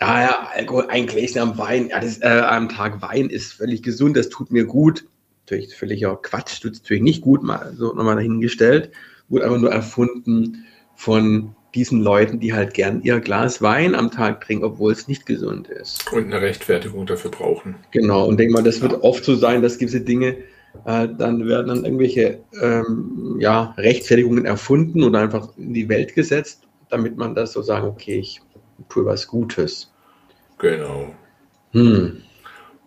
ja, 0.00 0.22
ja, 0.22 0.48
Alkohol, 0.54 0.86
ein 0.88 1.06
Gläschen 1.06 1.40
am 1.40 1.56
Wein, 1.58 1.88
ja, 1.88 2.00
das, 2.00 2.18
äh, 2.22 2.26
am 2.26 2.68
Tag 2.68 3.00
Wein 3.02 3.30
ist 3.30 3.54
völlig 3.54 3.82
gesund, 3.82 4.16
das 4.16 4.28
tut 4.28 4.50
mir 4.50 4.64
gut. 4.64 5.06
Natürlich 5.44 5.74
völliger 5.74 6.16
Quatsch, 6.16 6.60
tut 6.60 6.74
natürlich 6.74 7.02
nicht 7.02 7.22
gut, 7.22 7.42
mal 7.42 7.72
so 7.76 7.92
nochmal 7.92 8.16
dahingestellt. 8.16 8.90
Wurde 9.28 9.44
einfach 9.44 9.60
nur 9.60 9.72
erfunden 9.72 10.64
von 10.96 11.54
diesen 11.74 12.00
Leuten, 12.00 12.40
die 12.40 12.52
halt 12.52 12.74
gern 12.74 13.02
ihr 13.02 13.20
Glas 13.20 13.62
Wein 13.62 13.94
am 13.94 14.10
Tag 14.10 14.40
trinken, 14.40 14.64
obwohl 14.64 14.92
es 14.92 15.08
nicht 15.08 15.26
gesund 15.26 15.68
ist. 15.68 16.10
Und 16.12 16.24
eine 16.24 16.40
Rechtfertigung 16.40 17.06
dafür 17.06 17.30
brauchen. 17.30 17.76
Genau, 17.90 18.26
und 18.26 18.38
denk 18.38 18.52
mal, 18.52 18.62
das 18.62 18.80
wird 18.80 19.02
oft 19.02 19.24
so 19.24 19.34
sein, 19.34 19.62
dass 19.62 19.78
gewisse 19.78 20.00
Dinge, 20.00 20.36
äh, 20.84 21.08
dann 21.16 21.46
werden 21.46 21.68
dann 21.68 21.84
irgendwelche 21.84 22.40
ähm, 22.60 23.36
ja, 23.38 23.74
Rechtfertigungen 23.76 24.46
erfunden 24.46 25.04
oder 25.04 25.20
einfach 25.20 25.56
in 25.58 25.74
die 25.74 25.88
Welt 25.88 26.14
gesetzt, 26.14 26.62
damit 26.88 27.16
man 27.16 27.34
das 27.34 27.52
so 27.52 27.62
sagen, 27.62 27.86
okay, 27.86 28.18
ich 28.18 28.40
tue 28.88 29.04
was 29.04 29.26
Gutes. 29.26 29.90
Genau. 30.58 31.14
Hm. 31.72 32.22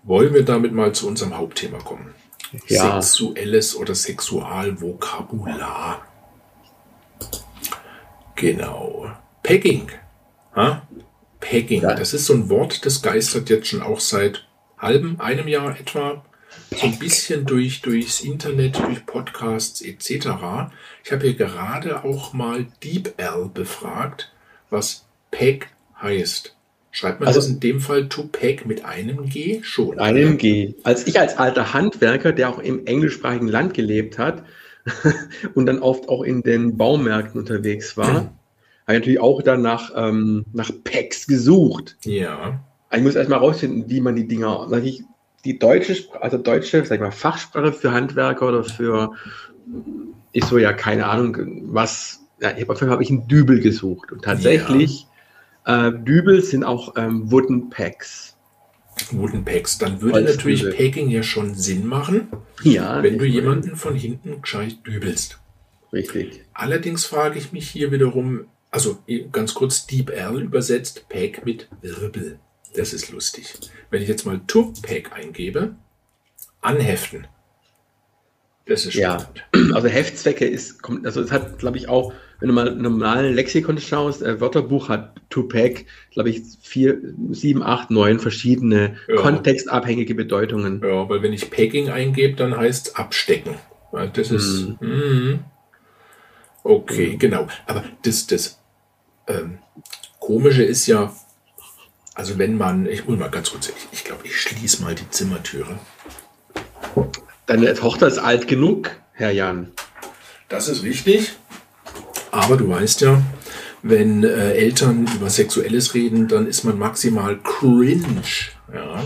Wollen 0.03 0.33
wir 0.33 0.43
damit 0.43 0.73
mal 0.73 0.93
zu 0.93 1.07
unserem 1.07 1.37
Hauptthema 1.37 1.77
kommen? 1.79 2.15
Ja. 2.67 3.01
Sexuelles 3.01 3.75
oder 3.75 3.93
Sexualvokabular. 3.93 6.01
Genau. 8.35 9.11
Pegging. 9.43 9.91
Ha? 10.55 10.87
Pegging. 11.39 11.83
Ja. 11.83 11.93
Das 11.93 12.13
ist 12.13 12.25
so 12.25 12.33
ein 12.33 12.49
Wort, 12.49 12.85
das 12.85 13.01
geistert 13.01 13.49
jetzt 13.49 13.67
schon 13.67 13.81
auch 13.81 13.99
seit 13.99 14.47
halbem, 14.77 15.19
einem 15.19 15.47
Jahr 15.47 15.79
etwa 15.79 16.23
so 16.71 16.87
ein 16.87 16.97
bisschen 16.97 17.45
durch, 17.45 17.81
durchs 17.81 18.21
Internet, 18.21 18.79
durch 18.79 19.05
Podcasts 19.05 19.81
etc. 19.81 20.09
Ich 21.03 21.11
habe 21.11 21.23
hier 21.23 21.35
gerade 21.35 22.03
auch 22.03 22.33
mal 22.33 22.65
DeepL 22.83 23.49
befragt, 23.53 24.31
was 24.69 25.05
Peg 25.31 25.69
heißt. 26.01 26.55
Schreibt 26.91 27.19
man 27.19 27.27
also, 27.27 27.39
das 27.39 27.49
in 27.49 27.59
dem 27.59 27.79
Fall 27.79 28.09
Tupac 28.09 28.65
mit 28.65 28.83
einem 28.83 29.29
G 29.29 29.61
schon? 29.61 29.89
Mit 29.89 29.99
einem 29.99 30.37
G. 30.37 30.73
Als 30.83 31.05
ich 31.05 31.19
als 31.19 31.37
alter 31.37 31.73
Handwerker, 31.73 32.31
der 32.31 32.49
auch 32.49 32.59
im 32.59 32.85
englischsprachigen 32.87 33.47
Land 33.47 33.75
gelebt 33.75 34.17
hat 34.17 34.43
und 35.53 35.67
dann 35.67 35.79
oft 35.79 36.09
auch 36.09 36.23
in 36.23 36.41
den 36.41 36.77
Baumärkten 36.77 37.39
unterwegs 37.39 37.95
war, 37.95 38.07
habe 38.15 38.31
ich 38.87 38.93
natürlich 38.93 39.19
auch 39.19 39.43
dann 39.43 39.61
nach, 39.61 39.91
ähm, 39.95 40.45
nach 40.51 40.71
Packs 40.83 41.27
gesucht. 41.27 41.95
Ja. 42.03 42.59
Ich 42.91 43.03
muss 43.03 43.13
erstmal 43.13 43.39
rausfinden, 43.39 43.87
wie 43.87 44.01
man 44.01 44.15
die 44.15 44.27
Dinger, 44.27 44.67
ich, 44.83 45.03
die 45.45 45.59
deutsche, 45.59 45.95
also 46.19 46.39
deutsche, 46.39 46.83
sag 46.83 46.95
ich 46.95 47.01
mal, 47.01 47.11
Fachsprache 47.11 47.71
für 47.71 47.91
Handwerker 47.91 48.47
oder 48.47 48.63
für, 48.63 49.11
ich 50.31 50.43
so 50.43 50.57
ja 50.57 50.73
keine 50.73 51.05
Ahnung, 51.05 51.37
was, 51.65 52.19
ja, 52.41 52.49
auf 52.49 52.57
jeden 52.57 52.75
Fall 52.75 52.89
habe 52.89 53.03
ich 53.03 53.11
einen 53.11 53.27
Dübel 53.27 53.59
gesucht 53.59 54.11
und 54.11 54.23
tatsächlich 54.23 55.01
ja 55.03 55.08
äh, 55.69 55.91
Dübel 55.93 56.41
sind 56.41 56.63
auch 56.63 56.95
ähm, 56.97 57.31
Wooden 57.31 57.69
Packs. 57.69 58.35
Wooden 59.11 59.45
Pegs. 59.45 59.77
Dann 59.77 60.01
würde 60.01 60.21
natürlich 60.21 60.69
Pegging 60.69 61.09
ja 61.09 61.23
schon 61.23 61.55
Sinn 61.55 61.87
machen, 61.87 62.27
ja, 62.63 63.01
wenn 63.01 63.17
du 63.17 63.25
jemanden 63.25 63.75
von 63.75 63.95
hinten 63.95 64.41
gescheit 64.41 64.77
dübelst. 64.85 65.39
Richtig. 65.93 66.45
Allerdings 66.53 67.05
frage 67.05 67.39
ich 67.39 67.51
mich 67.51 67.69
hier 67.69 67.91
wiederum, 67.91 68.45
also 68.71 68.99
ganz 69.31 69.53
kurz 69.53 69.87
Deep 69.87 70.09
L 70.09 70.41
übersetzt, 70.41 71.07
Peg 71.09 71.45
mit 71.45 71.69
Wirbel. 71.81 72.39
Das 72.75 72.93
ist 72.93 73.09
lustig. 73.09 73.53
Wenn 73.89 74.01
ich 74.01 74.07
jetzt 74.07 74.25
mal 74.25 74.41
to 74.45 74.73
Peg 74.81 75.11
eingebe, 75.13 75.75
anheften. 76.61 77.27
Das 78.65 78.85
ist 78.85 78.93
spannend. 78.93 79.47
Ja, 79.55 79.75
also 79.75 79.87
Heftzwecke 79.87 80.45
ist, 80.45 80.79
also 81.03 81.21
es 81.21 81.31
hat, 81.31 81.57
glaube 81.57 81.77
ich, 81.77 81.87
auch, 81.87 82.13
wenn 82.39 82.47
du 82.47 82.53
mal 82.53 82.69
einen 82.69 82.81
normalen 82.81 83.35
Lexikon 83.35 83.77
schaust, 83.79 84.21
äh, 84.21 84.39
Wörterbuch 84.39 84.89
hat 84.89 85.15
Tupac, 85.29 85.85
glaube 86.11 86.29
ich, 86.29 86.41
vier, 86.61 86.97
sieben, 87.31 87.63
acht, 87.63 87.91
neun 87.91 88.19
verschiedene 88.19 88.95
ja. 89.07 89.15
kontextabhängige 89.17 90.15
Bedeutungen. 90.15 90.81
Ja, 90.83 91.09
weil 91.09 91.21
wenn 91.21 91.33
ich 91.33 91.49
Pegging 91.49 91.89
eingebe, 91.89 92.35
dann 92.35 92.55
heißt 92.55 92.87
es 92.87 92.95
abstecken. 92.95 93.55
Das 94.13 94.31
ist. 94.31 94.67
Mm. 94.79 94.85
Mm, 94.85 95.39
okay, 96.63 97.15
mm. 97.15 97.19
genau. 97.19 97.47
Aber 97.65 97.83
das, 98.03 98.27
das 98.27 98.59
ähm, 99.27 99.57
Komische 100.19 100.63
ist 100.63 100.87
ja, 100.87 101.13
also 102.13 102.37
wenn 102.37 102.57
man, 102.57 102.85
ich 102.85 103.05
muss 103.05 103.17
mal 103.17 103.29
ganz 103.29 103.51
kurz, 103.51 103.69
ich, 103.69 103.87
ich 103.91 104.03
glaube, 104.03 104.21
ich 104.25 104.39
schließe 104.39 104.81
mal 104.83 104.95
die 104.95 105.09
Zimmertüre. 105.09 105.79
Deine 107.47 107.73
Tochter 107.73 108.07
ist 108.07 108.19
alt 108.19 108.47
genug, 108.47 108.91
Herr 109.11 109.31
Jan. 109.31 109.71
Das 110.49 110.67
ist 110.67 110.83
richtig. 110.83 111.33
Aber 112.39 112.55
du 112.55 112.69
weißt 112.69 113.01
ja, 113.01 113.21
wenn 113.83 114.23
äh, 114.23 114.53
Eltern 114.53 115.07
über 115.15 115.29
Sexuelles 115.29 115.93
reden, 115.93 116.27
dann 116.29 116.47
ist 116.47 116.63
man 116.63 116.77
maximal 116.77 117.37
cringe. 117.43 118.23
Ja. 118.73 119.03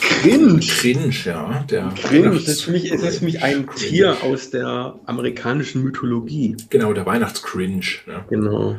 Cringe? 0.00 0.60
Cringe, 0.60 1.14
ja. 1.24 1.64
Der 1.68 1.92
cringe, 2.00 2.30
das 2.30 2.48
ist, 2.48 2.62
für 2.62 2.70
mich, 2.70 2.90
ist 2.92 3.02
das 3.04 3.18
für 3.18 3.24
mich 3.24 3.42
ein 3.42 3.68
Tier 3.74 4.22
aus 4.22 4.50
der 4.50 4.98
amerikanischen 5.06 5.82
Mythologie. 5.82 6.56
Genau, 6.70 6.92
der 6.92 7.06
Weihnachtscringe. 7.06 7.82
Ja. 8.06 8.24
Genau. 8.30 8.76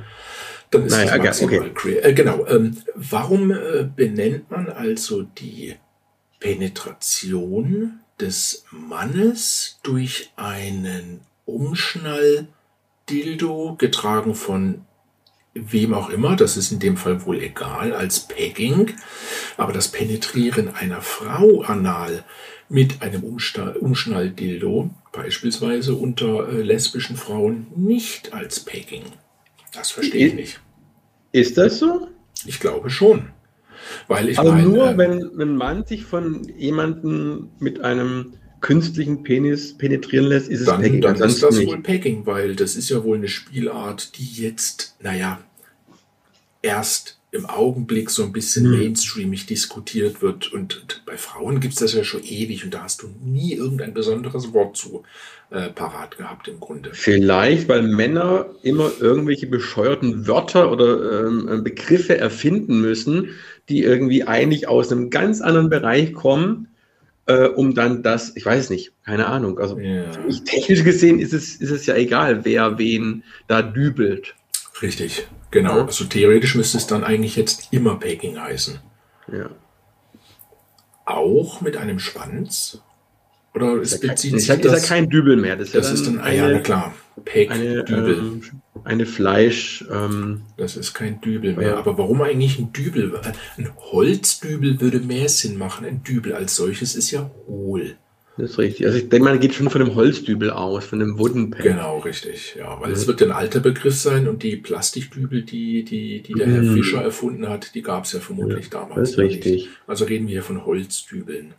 Dann 0.71 0.85
ist 0.85 0.91
naja, 0.93 1.17
das 1.17 1.41
maximal 1.41 1.69
okay. 1.69 1.97
Äh, 1.97 2.13
genau. 2.13 2.45
Ähm, 2.47 2.77
warum 2.95 3.51
äh, 3.51 3.89
benennt 3.93 4.49
man 4.49 4.69
also 4.69 5.23
die 5.23 5.75
Penetration 6.39 7.99
des 8.19 8.65
Mannes 8.71 9.79
durch 9.83 10.31
einen 10.37 11.21
Umschnall-Dildo, 13.07 13.75
getragen 13.77 14.35
von 14.35 14.81
wem 15.53 15.93
auch 15.93 16.09
immer, 16.09 16.35
das 16.35 16.55
ist 16.55 16.71
in 16.71 16.79
dem 16.79 16.97
Fall 16.97 17.25
wohl 17.25 17.41
egal, 17.41 17.93
als 17.93 18.19
Pegging, 18.27 18.93
aber 19.57 19.73
das 19.73 19.87
Penetrieren 19.87 20.75
einer 20.75 21.01
Frau 21.01 21.61
anal 21.61 22.23
mit 22.69 23.01
einem 23.01 23.23
Umschnall-Dildo, 23.23 24.89
beispielsweise 25.11 25.95
unter 25.95 26.49
äh, 26.49 26.61
lesbischen 26.61 27.15
Frauen, 27.15 27.67
nicht 27.75 28.33
als 28.33 28.59
Pegging. 28.59 29.03
Das 29.73 29.91
verstehe 29.91 30.27
ich 30.27 30.33
nicht. 30.33 30.59
Ist 31.31 31.57
das 31.57 31.79
so? 31.79 32.09
Ich 32.45 32.59
glaube 32.59 32.89
schon. 32.89 33.29
Weil 34.07 34.29
ich 34.29 34.37
Aber 34.37 34.51
meine, 34.51 34.67
nur, 34.67 34.89
ähm, 34.91 34.97
wenn 34.97 35.41
ein 35.41 35.55
Mann 35.55 35.85
sich 35.85 36.03
von 36.03 36.43
jemandem 36.57 37.49
mit 37.59 37.81
einem 37.81 38.33
künstlichen 38.61 39.23
Penis 39.23 39.77
penetrieren 39.77 40.25
lässt, 40.25 40.49
ist 40.49 40.61
es 40.61 40.65
dann, 40.67 40.81
Pegging. 40.81 41.01
Dann 41.01 41.15
ist 41.15 41.43
das 41.43 41.55
nicht. 41.55 41.67
wohl 41.67 41.81
Pegging, 41.81 42.25
weil 42.25 42.55
das 42.55 42.75
ist 42.75 42.89
ja 42.89 43.03
wohl 43.03 43.17
eine 43.17 43.27
Spielart, 43.27 44.17
die 44.17 44.41
jetzt, 44.41 44.95
naja, 45.01 45.39
erst 46.61 47.17
im 47.31 47.45
Augenblick 47.45 48.09
so 48.09 48.23
ein 48.23 48.31
bisschen 48.31 48.65
hm. 48.65 48.79
mainstreamig 48.79 49.45
diskutiert 49.45 50.21
wird. 50.21 50.51
Und, 50.53 50.81
und 50.81 51.03
bei 51.05 51.17
Frauen 51.17 51.59
gibt 51.59 51.73
es 51.73 51.79
das 51.79 51.93
ja 51.93 52.03
schon 52.03 52.23
ewig 52.23 52.63
und 52.63 52.73
da 52.73 52.83
hast 52.83 53.01
du 53.01 53.09
nie 53.23 53.53
irgendein 53.53 53.93
besonderes 53.93 54.53
Wort 54.53 54.77
zu 54.77 55.03
äh, 55.49 55.69
parat 55.69 56.17
gehabt 56.17 56.47
im 56.47 56.59
Grunde. 56.59 56.91
Vielleicht, 56.93 57.67
weil 57.67 57.83
Männer 57.83 58.47
immer 58.63 58.91
irgendwelche 58.99 59.47
bescheuerten 59.47 60.27
Wörter 60.27 60.71
oder 60.71 61.25
ähm, 61.27 61.63
Begriffe 61.63 62.17
erfinden 62.17 62.81
müssen, 62.81 63.29
die 63.69 63.83
irgendwie 63.83 64.23
eigentlich 64.23 64.67
aus 64.67 64.91
einem 64.91 65.09
ganz 65.09 65.41
anderen 65.41 65.69
Bereich 65.69 66.13
kommen, 66.13 66.66
äh, 67.27 67.47
um 67.47 67.75
dann 67.75 68.03
das, 68.03 68.35
ich 68.35 68.45
weiß 68.45 68.69
nicht, 68.69 68.93
keine 69.05 69.27
Ahnung. 69.27 69.59
Also 69.59 69.77
ja. 69.79 70.05
technisch 70.45 70.83
gesehen 70.83 71.19
ist 71.19 71.33
es, 71.33 71.55
ist 71.55 71.71
es 71.71 71.85
ja 71.85 71.95
egal, 71.95 72.45
wer 72.45 72.77
wen 72.77 73.23
da 73.47 73.61
dübelt. 73.61 74.35
Richtig, 74.81 75.27
genau. 75.51 75.77
Ja. 75.77 75.85
Also 75.85 76.05
theoretisch 76.05 76.55
müsste 76.55 76.77
es 76.77 76.87
dann 76.87 77.03
eigentlich 77.03 77.35
jetzt 77.35 77.71
immer 77.71 77.95
Peking 77.99 78.39
heißen. 78.39 78.79
Ja. 79.31 79.49
Auch 81.05 81.61
mit 81.61 81.77
einem 81.77 81.99
Schwanz? 81.99 82.81
Oder 83.53 83.81
es 83.81 83.99
bezieht 83.99 84.07
kein, 84.09 84.17
sich 84.17 84.49
ist, 84.49 84.65
das, 84.65 84.73
ist 84.73 84.89
ja 84.89 84.95
kein 84.95 85.09
Dübel 85.09 85.37
mehr. 85.37 85.55
Das 85.55 85.67
ist, 85.67 85.75
das 85.75 85.87
ja, 85.87 85.93
ist 85.93 86.07
dann, 86.07 86.19
ah 86.19 86.23
eine, 86.23 86.51
ja, 86.53 86.59
klar. 86.59 86.93
Peg, 87.25 87.51
eine, 87.51 87.83
Dübel. 87.83 88.17
Ähm, 88.17 88.41
eine 88.83 89.05
Fleisch. 89.05 89.85
Ähm, 89.91 90.43
das 90.57 90.77
ist 90.77 90.93
kein 90.93 91.19
Dübel 91.21 91.55
mehr. 91.55 91.69
Ja. 91.69 91.77
Aber 91.77 91.97
warum 91.97 92.21
eigentlich 92.21 92.59
ein 92.59 92.71
Dübel? 92.71 93.19
Ein 93.57 93.69
Holzdübel 93.77 94.79
würde 94.79 94.99
mehr 94.99 95.27
Sinn 95.29 95.57
machen. 95.57 95.85
Ein 95.85 96.03
Dübel 96.03 96.33
als 96.33 96.55
solches 96.55 96.95
ist 96.95 97.11
ja 97.11 97.31
hohl. 97.47 97.95
Das 98.37 98.51
ist 98.51 98.59
richtig. 98.59 98.85
Also 98.85 98.99
ich 98.99 99.09
denke, 99.09 99.25
man 99.25 99.39
geht 99.39 99.55
schon 99.55 99.69
von 99.69 99.81
einem 99.81 99.95
Holzdübel 99.95 100.51
aus, 100.51 100.85
von 100.85 101.01
einem 101.01 101.17
Wooden 101.17 101.49
Pen. 101.49 101.63
Genau, 101.63 101.99
richtig. 101.99 102.55
Ja, 102.55 102.79
weil 102.79 102.91
es 102.91 103.07
wird 103.07 103.21
ein 103.23 103.31
alter 103.31 103.59
Begriff 103.59 103.95
sein 103.95 104.27
und 104.27 104.43
die 104.43 104.57
Plastikdübel, 104.57 105.41
die, 105.41 105.83
die, 105.83 106.21
die 106.21 106.33
der 106.33 106.45
Herr 106.45 106.61
mm. 106.61 106.75
Fischer 106.75 107.01
erfunden 107.01 107.49
hat, 107.49 107.73
die 107.73 107.81
gab 107.81 108.03
es 108.03 108.11
ja 108.11 108.19
vermutlich 108.19 108.65
ja, 108.65 108.81
damals. 108.81 108.95
Das 108.95 109.09
ist 109.11 109.17
richtig. 109.17 109.51
Nicht. 109.51 109.69
Also 109.87 110.05
reden 110.05 110.27
wir 110.27 110.33
hier 110.33 110.43
von 110.43 110.63
Holzdübeln. 110.65 111.55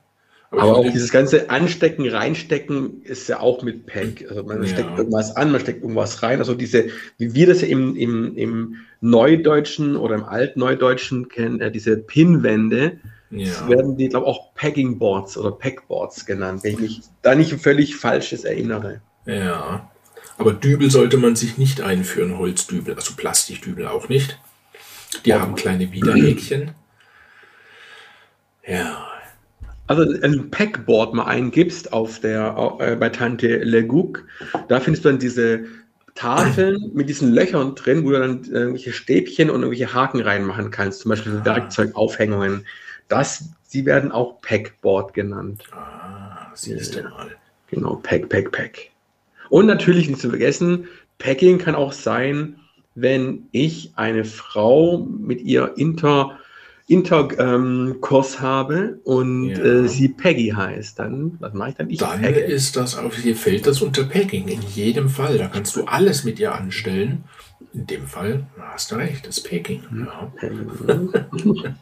Aber, 0.51 0.62
Aber 0.62 0.76
auch 0.78 0.90
dieses 0.90 1.11
ganze 1.11 1.51
Anstecken, 1.51 2.09
Reinstecken 2.09 3.03
ist 3.03 3.28
ja 3.28 3.40
auch 3.40 3.62
mit 3.62 3.86
Pack. 3.86 4.24
Also 4.28 4.42
man 4.44 4.62
ja. 4.62 4.68
steckt 4.68 4.96
irgendwas 4.96 5.36
an, 5.36 5.53
man 5.53 5.61
steckt 5.61 5.82
irgendwas 5.82 6.22
rein. 6.22 6.38
Also 6.38 6.55
diese, 6.55 6.86
wie 7.18 7.34
wir 7.34 7.46
das 7.46 7.61
ja 7.61 7.68
im, 7.68 7.94
im, 7.96 8.34
im 8.34 8.76
Neudeutschen 9.03 9.96
oder 9.96 10.14
im 10.14 10.24
Altneudeutschen 10.24 11.28
kennen, 11.28 11.61
äh, 11.61 11.70
diese 11.70 11.99
Pinwände, 11.99 12.99
ja. 13.30 13.68
werden 13.68 13.99
die, 13.99 14.09
glaube 14.09 14.24
ich, 14.24 14.32
auch 14.32 14.55
Packing 14.55 14.99
Boards 14.99 15.36
oder 15.36 15.53
Packboards 15.53 16.24
genannt, 16.24 16.64
wenn 16.64 16.74
ich 16.74 16.80
mich 16.80 17.01
da 17.20 17.34
nicht 17.34 17.53
völlig 17.61 17.96
Falsches 17.96 18.44
erinnere. 18.44 19.03
Ja. 19.26 19.90
Aber 20.38 20.55
Dübel 20.55 20.90
sollte 20.90 21.18
man 21.18 21.36
sich 21.36 21.59
nicht 21.59 21.82
einführen, 21.82 22.38
Holzdübel, 22.38 22.94
also 22.94 23.14
Plastikdübel 23.16 23.86
auch 23.86 24.09
nicht. 24.09 24.38
Die 25.26 25.30
ja. 25.30 25.40
haben 25.40 25.57
kleine 25.57 25.92
Widerhäkchen. 25.92 26.70
Ja, 28.66 29.07
also 29.89 30.03
ein 30.22 30.51
Packboard 30.51 31.14
mal 31.14 31.24
eingibst 31.24 31.93
auf 31.93 32.20
der, 32.20 32.78
äh, 32.78 32.97
bei 32.97 33.09
Tante 33.09 33.59
Legouk, 33.59 34.24
da 34.68 34.80
findest 34.80 35.05
du 35.05 35.09
dann 35.09 35.18
diese 35.18 35.64
Tafeln 36.14 36.91
mit 36.95 37.09
diesen 37.09 37.32
Löchern 37.32 37.74
drin, 37.74 38.05
wo 38.05 38.11
du 38.11 38.18
dann 38.18 38.45
irgendwelche 38.45 38.93
Stäbchen 38.93 39.51
und 39.51 39.62
irgendwelche 39.62 39.93
Haken 39.93 40.20
reinmachen 40.20 40.70
kannst, 40.70 41.01
zum 41.01 41.11
Beispiel 41.11 41.41
ah. 41.41 41.45
Werkzeugaufhängungen. 41.45 42.66
Das, 43.09 43.51
sie 43.62 43.86
werden 43.86 44.12
auch 44.12 44.41
Packboard 44.43 45.14
genannt. 45.14 45.64
Ah, 45.72 46.51
siehst 46.55 46.97
du 46.97 47.03
mal. 47.03 47.30
Genau, 47.70 47.97
Pack, 48.03 48.28
Pack, 48.28 48.53
Pack. 48.53 48.91
Und 49.49 49.66
natürlich 49.66 50.09
nicht 50.09 50.20
zu 50.20 50.30
vergessen, 50.30 50.89
Packing 51.18 51.59
kann 51.59 51.74
auch 51.74 51.93
sein, 51.93 52.57
wenn 52.95 53.47
ich 53.53 53.93
eine 53.97 54.24
Frau 54.24 54.99
mit 54.99 55.41
ihr 55.43 55.74
inter 55.76 56.39
Interkurs 56.89 58.34
ähm, 58.34 58.41
habe 58.41 58.99
und 59.05 59.51
ja. 59.51 59.59
äh, 59.59 59.89
sie 59.89 60.09
Peggy 60.09 60.55
heißt, 60.57 60.99
dann 60.99 61.36
was 61.39 61.53
mache 61.53 61.68
ich 61.68 61.74
dann? 61.76 61.91
Ich 61.91 61.99
dann 61.99 62.22
Peggy. 62.22 62.41
ist 62.41 62.76
das 62.76 62.97
auf 62.97 63.14
hier 63.14 63.36
fällt 63.36 63.66
das 63.66 63.82
unter 63.82 64.05
Pegging 64.05 64.49
in 64.49 64.62
jedem 64.74 65.11
Fall. 65.11 65.36
Da 65.36 65.49
kannst 65.49 65.76
du 65.76 65.84
alles 65.84 66.24
mit 66.24 66.41
ihr 66.41 66.55
anstellen. 66.55 67.24
In 67.74 67.86
dem 67.86 68.07
Fall 68.07 68.47
hast 68.59 68.91
du 68.91 68.97
recht, 68.97 69.26
das 69.26 69.43
Pegging. 69.43 69.82
Ja. 69.93 70.32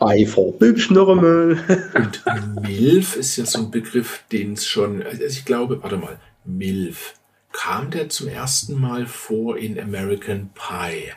Eifer, 0.00 0.52
hübsch 0.58 0.90
noch 0.90 1.08
einmal. 1.08 1.58
und 1.94 2.22
Milf 2.62 3.16
ist 3.16 3.36
ja 3.36 3.46
so 3.46 3.60
ein 3.60 3.70
Begriff, 3.70 4.24
den 4.30 4.52
es 4.52 4.66
schon, 4.66 5.02
also 5.02 5.22
ich 5.24 5.46
glaube, 5.46 5.82
warte 5.82 5.96
mal, 5.96 6.18
Milf. 6.44 7.14
Kam 7.52 7.90
der 7.90 8.10
zum 8.10 8.28
ersten 8.28 8.78
Mal 8.78 9.06
vor 9.06 9.56
in 9.56 9.80
American 9.80 10.50
Pie? 10.54 11.12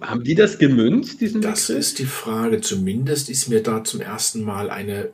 Haben 0.00 0.22
die 0.22 0.34
das 0.34 0.58
gemünzt, 0.58 1.20
diesen 1.20 1.40
Das 1.40 1.66
Begriff? 1.66 1.80
ist 1.80 1.98
die 1.98 2.06
Frage. 2.06 2.60
Zumindest 2.60 3.28
ist 3.28 3.48
mir 3.48 3.62
da 3.62 3.82
zum 3.82 4.00
ersten 4.00 4.42
Mal 4.42 4.70
eine 4.70 5.10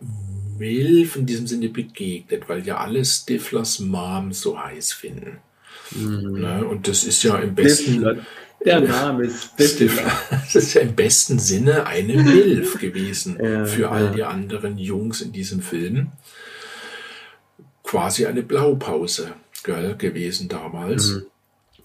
Milf 0.59 1.17
in 1.17 1.27
diesem 1.27 1.47
Sinne 1.47 1.69
begegnet, 1.69 2.49
weil 2.49 2.67
ja 2.67 2.79
alle 2.79 3.05
Stiflers 3.05 3.79
Mom 3.81 4.33
so 4.33 4.59
heiß 4.59 4.93
finden. 4.93 5.39
Mhm. 5.93 6.41
Ne? 6.41 6.65
Und 6.65 6.89
das 6.89 7.05
ist 7.05 7.23
ja 7.23 7.37
im 7.39 7.55
besten. 7.55 7.93
Stifler. 7.95 8.27
Der 8.65 8.81
Name 8.81 9.27
ist 9.27 9.53
Stifler. 9.61 10.11
Das 10.31 10.55
ist 10.57 10.75
ja 10.75 10.81
im 10.81 10.95
besten 10.95 11.39
Sinne 11.39 11.87
eine 11.87 12.23
Milf 12.23 12.79
gewesen 12.79 13.39
ja, 13.43 13.65
für 13.65 13.91
all 13.91 14.11
die 14.13 14.25
anderen 14.25 14.79
Jungs 14.79 15.21
in 15.21 15.33
diesem 15.33 15.61
Film. 15.61 16.13
Quasi 17.83 18.27
eine 18.27 18.43
Blaupause 18.43 19.35
gell, 19.63 19.95
gewesen 19.97 20.49
damals. 20.49 21.13
Mhm. 21.13 21.27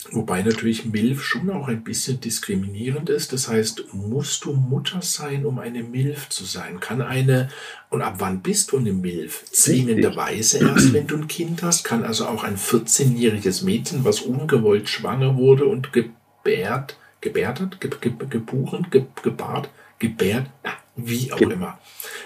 Wobei 0.10 0.42
natürlich 0.42 0.86
MILF 0.86 1.24
schon 1.24 1.52
auch 1.52 1.68
ein 1.68 1.84
bisschen 1.84 2.20
diskriminierend 2.20 3.10
ist. 3.10 3.34
Das 3.34 3.48
heißt, 3.48 3.94
musst 3.94 4.46
du 4.46 4.54
Mutter 4.54 5.02
sein, 5.02 5.46
um 5.46 5.60
eine 5.60 5.84
MILF 5.84 6.28
zu 6.30 6.44
sein? 6.44 6.80
Kann 6.80 7.02
eine, 7.02 7.50
und 7.90 8.02
ab 8.02 8.16
wann 8.18 8.42
bist 8.42 8.72
du 8.72 8.78
eine 8.78 8.94
MILF? 8.94 9.46
Zwingenderweise 9.52 10.60
erst, 10.60 10.94
wenn 10.94 11.06
du 11.06 11.18
ein 11.18 11.28
Kind 11.28 11.62
hast? 11.62 11.84
Kann 11.84 12.04
also 12.04 12.26
auch 12.26 12.44
ein 12.44 12.58
14-jähriges 12.58 13.64
Mädchen, 13.64 14.04
was 14.04 14.22
ungewollt 14.22 14.90
schwanger 14.90 15.38
wurde 15.38 15.66
und 15.66 15.94
gebärt, 15.94 16.98
gebärt 17.22 17.60
hat, 17.60 17.80
ge, 17.80 17.92
ge, 18.02 18.12
geboren, 18.28 18.88
ge, 18.90 19.04
gebart, 19.22 19.70
gebärt, 20.00 20.48
wie 20.96 21.32
auch 21.32 21.42
immer, 21.42 21.80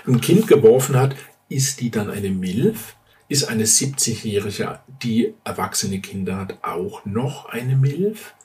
ein 0.08 0.22
Kind 0.22 0.48
geworfen 0.48 0.96
hat, 0.96 1.16
ist 1.50 1.82
die 1.82 1.92
dann 1.92 2.10
eine 2.10 2.30
MILF? 2.30 2.96
Ist 3.28 3.50
eine 3.50 3.64
70-Jährige, 3.64 4.80
die 5.02 5.34
erwachsene 5.44 6.00
Kinder 6.00 6.38
hat, 6.38 6.60
auch 6.62 7.06
noch 7.06 7.48
eine 7.48 7.76
MILF? 7.76 8.36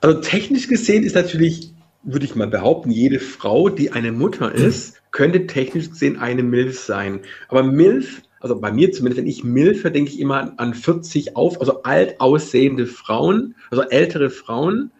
Also 0.00 0.20
technisch 0.20 0.66
gesehen 0.66 1.04
ist 1.04 1.14
natürlich, 1.14 1.72
würde 2.02 2.24
ich 2.24 2.34
mal 2.34 2.48
behaupten, 2.48 2.90
jede 2.90 3.20
Frau, 3.20 3.68
die 3.68 3.92
eine 3.92 4.10
Mutter 4.10 4.52
ist, 4.52 5.00
könnte 5.12 5.46
technisch 5.46 5.90
gesehen 5.90 6.18
eine 6.18 6.42
MILF 6.42 6.80
sein. 6.80 7.20
Aber 7.48 7.62
MILF, 7.62 8.22
also 8.40 8.58
bei 8.58 8.72
mir 8.72 8.90
zumindest, 8.90 9.18
wenn 9.18 9.28
ich 9.28 9.44
MILF, 9.44 9.84
denke 9.84 10.10
ich 10.10 10.18
immer 10.18 10.52
an 10.56 10.74
40 10.74 11.36
auf, 11.36 11.60
also 11.60 11.84
alt 11.84 12.20
aussehende 12.20 12.86
Frauen, 12.86 13.54
also 13.70 13.82
ältere 13.82 14.30
Frauen, 14.30 14.90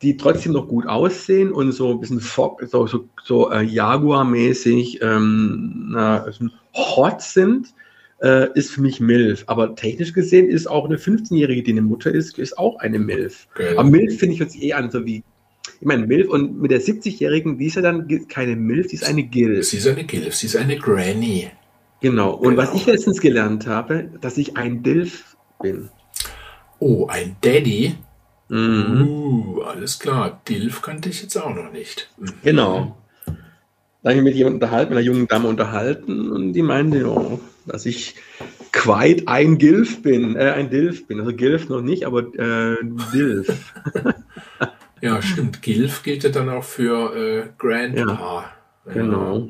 die 0.00 0.16
trotzdem 0.16 0.52
noch 0.52 0.68
gut 0.68 0.86
aussehen 0.86 1.50
und 1.50 1.72
so 1.72 1.90
ein 1.90 1.98
bisschen 2.00 2.20
Fock, 2.20 2.62
so, 2.70 2.86
so, 2.86 3.08
so 3.24 3.50
äh, 3.50 3.62
Jaguar-mäßig 3.62 5.00
ähm, 5.02 6.50
hot 6.72 7.20
sind 7.20 7.74
äh, 8.22 8.48
ist 8.54 8.72
für 8.72 8.80
mich 8.80 9.00
MILF. 9.00 9.44
Aber 9.46 9.74
technisch 9.74 10.12
gesehen 10.12 10.48
ist 10.48 10.66
auch 10.66 10.84
eine 10.84 10.96
15-Jährige, 10.96 11.62
die 11.62 11.72
eine 11.72 11.82
Mutter 11.82 12.12
ist, 12.12 12.38
ist 12.38 12.58
auch 12.58 12.76
eine 12.76 12.98
MILF. 12.98 13.48
Okay. 13.54 13.76
Aber 13.76 13.88
MILF 13.88 14.18
finde 14.18 14.34
ich 14.34 14.40
jetzt 14.40 14.60
eh 14.60 14.72
an, 14.72 14.90
so 14.90 15.04
wie, 15.06 15.22
ich 15.80 15.86
meine, 15.86 16.06
MILF 16.06 16.28
und 16.28 16.60
mit 16.60 16.70
der 16.70 16.80
70-Jährigen, 16.80 17.58
die 17.58 17.66
ist 17.66 17.76
ja 17.76 17.82
dann 17.82 18.06
keine 18.28 18.56
MILF, 18.56 18.88
die 18.88 18.96
ist 18.96 19.04
eine 19.04 19.22
GILF. 19.22 19.66
Sie 19.66 19.78
ist 19.78 19.88
eine 19.88 20.04
GILF, 20.04 20.34
sie 20.34 20.46
ist 20.46 20.56
eine 20.56 20.76
Granny. 20.76 21.50
Genau. 22.00 22.34
Und 22.34 22.56
genau. 22.56 22.62
was 22.62 22.74
ich 22.74 22.86
letztens 22.86 23.20
gelernt 23.20 23.66
habe, 23.66 24.10
dass 24.20 24.38
ich 24.38 24.56
ein 24.56 24.82
DILF 24.82 25.36
bin. 25.62 25.90
Oh, 26.78 27.06
ein 27.06 27.36
Daddy? 27.42 27.94
Mhm. 28.48 29.06
Uh, 29.06 29.60
alles 29.62 29.98
klar. 29.98 30.40
DILF 30.48 30.82
kannte 30.82 31.10
ich 31.10 31.22
jetzt 31.22 31.36
auch 31.36 31.54
noch 31.54 31.72
nicht. 31.72 32.10
Mhm. 32.18 32.32
Genau. 32.42 32.96
Da 34.02 34.10
habe 34.10 34.18
ich 34.18 34.24
mich 34.24 34.32
mit 34.32 34.34
jemandem 34.34 34.56
unterhalten, 34.56 34.90
mit 34.90 34.98
einer 34.98 35.06
jungen 35.06 35.28
Dame 35.28 35.48
unterhalten 35.48 36.30
und 36.32 36.54
die 36.54 36.62
meinte, 36.62 37.00
ja, 37.00 37.38
dass 37.70 37.86
ich 37.86 38.16
quite 38.72 39.28
ein 39.28 39.58
Gilf 39.58 40.02
bin, 40.02 40.36
äh, 40.36 40.50
ein 40.50 40.70
Dilf 40.70 41.06
bin. 41.06 41.20
Also 41.20 41.34
Gilf 41.34 41.68
noch 41.68 41.82
nicht, 41.82 42.04
aber 42.04 42.20
äh, 42.34 42.76
Dilf. 43.12 43.74
ja, 45.00 45.22
stimmt. 45.22 45.62
Gilf 45.62 46.02
gilt 46.02 46.24
ja 46.24 46.30
dann 46.30 46.48
auch 46.48 46.64
für 46.64 47.14
äh, 47.14 47.48
Grandpa. 47.58 48.52
Ja, 48.86 48.92
genau. 48.92 49.48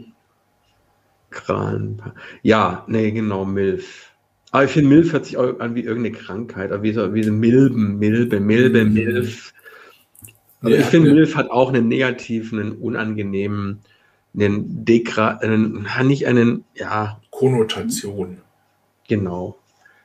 Grandpa. 1.30 2.14
Ja, 2.42 2.84
nee, 2.88 3.10
genau, 3.10 3.44
Milf. 3.44 4.10
Aber 4.52 4.64
ich 4.64 4.70
finde, 4.70 4.88
Milf 4.88 5.12
hört 5.12 5.26
sich 5.26 5.36
auch 5.36 5.60
an 5.60 5.74
wie 5.74 5.82
irgendeine 5.82 6.16
Krankheit, 6.16 6.70
wie 6.82 6.92
so, 6.92 7.14
wie 7.14 7.22
so 7.22 7.32
Milben, 7.32 7.98
Milbe, 7.98 8.40
Milbe, 8.40 8.84
mhm. 8.84 8.94
Milf. 8.94 9.52
Aber 10.60 10.70
ja, 10.70 10.80
ich 10.80 10.86
finde, 10.86 11.14
Milf 11.14 11.36
hat 11.36 11.50
auch 11.50 11.68
einen 11.72 11.88
negativen, 11.88 12.58
einen 12.58 12.72
unangenehmen, 12.72 13.80
einen 14.35 14.85
Dekra, 14.85 15.39
einen, 15.39 15.87
nicht 16.05 16.26
einen, 16.26 16.64
ja, 16.74 17.20
Konnotation. 17.31 18.39
Genau. 19.09 19.57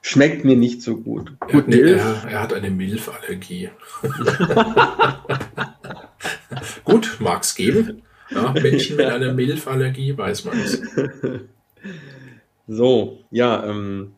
Schmeckt 0.02 0.46
mir 0.46 0.56
nicht 0.56 0.82
so 0.82 0.98
gut. 0.98 1.34
Er, 1.42 1.62
gut, 1.62 1.68
hat, 1.68 1.74
er, 1.74 2.24
er 2.30 2.42
hat 2.42 2.54
eine 2.54 2.70
Milfallergie. 2.70 3.70
gut, 6.84 7.18
mag 7.20 7.42
es 7.42 7.56
geben. 7.56 8.04
Ja, 8.30 8.54
Menschen 8.54 8.98
mit 8.98 9.06
einer 9.06 9.34
Milfallergie, 9.34 10.18
weiß 10.18 10.46
man 10.46 10.60
es. 10.60 10.82
So, 12.68 13.20
ja, 13.30 13.64
ähm, 13.66 14.14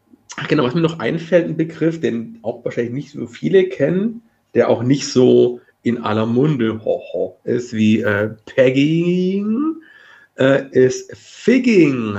genau, 0.47 0.64
was 0.64 0.74
mir 0.74 0.82
noch 0.82 0.99
einfällt, 0.99 1.47
ein 1.47 1.58
Begriff, 1.58 1.99
den 1.99 2.39
auch 2.43 2.64
wahrscheinlich 2.64 2.93
nicht 2.93 3.12
so 3.12 3.28
viele 3.28 3.66
kennen, 3.66 4.22
der 4.53 4.70
auch 4.70 4.84
nicht 4.84 5.08
so 5.08 5.60
in 5.84 5.99
aller 5.99 6.26
Munde 6.26 6.84
ho, 6.84 7.01
ho, 7.12 7.38
ist 7.43 7.74
wie 7.74 8.01
äh, 8.01 8.30
Pegging, 8.45 9.76
äh, 10.38 10.69
ist 10.71 11.15
Figging. 11.15 12.15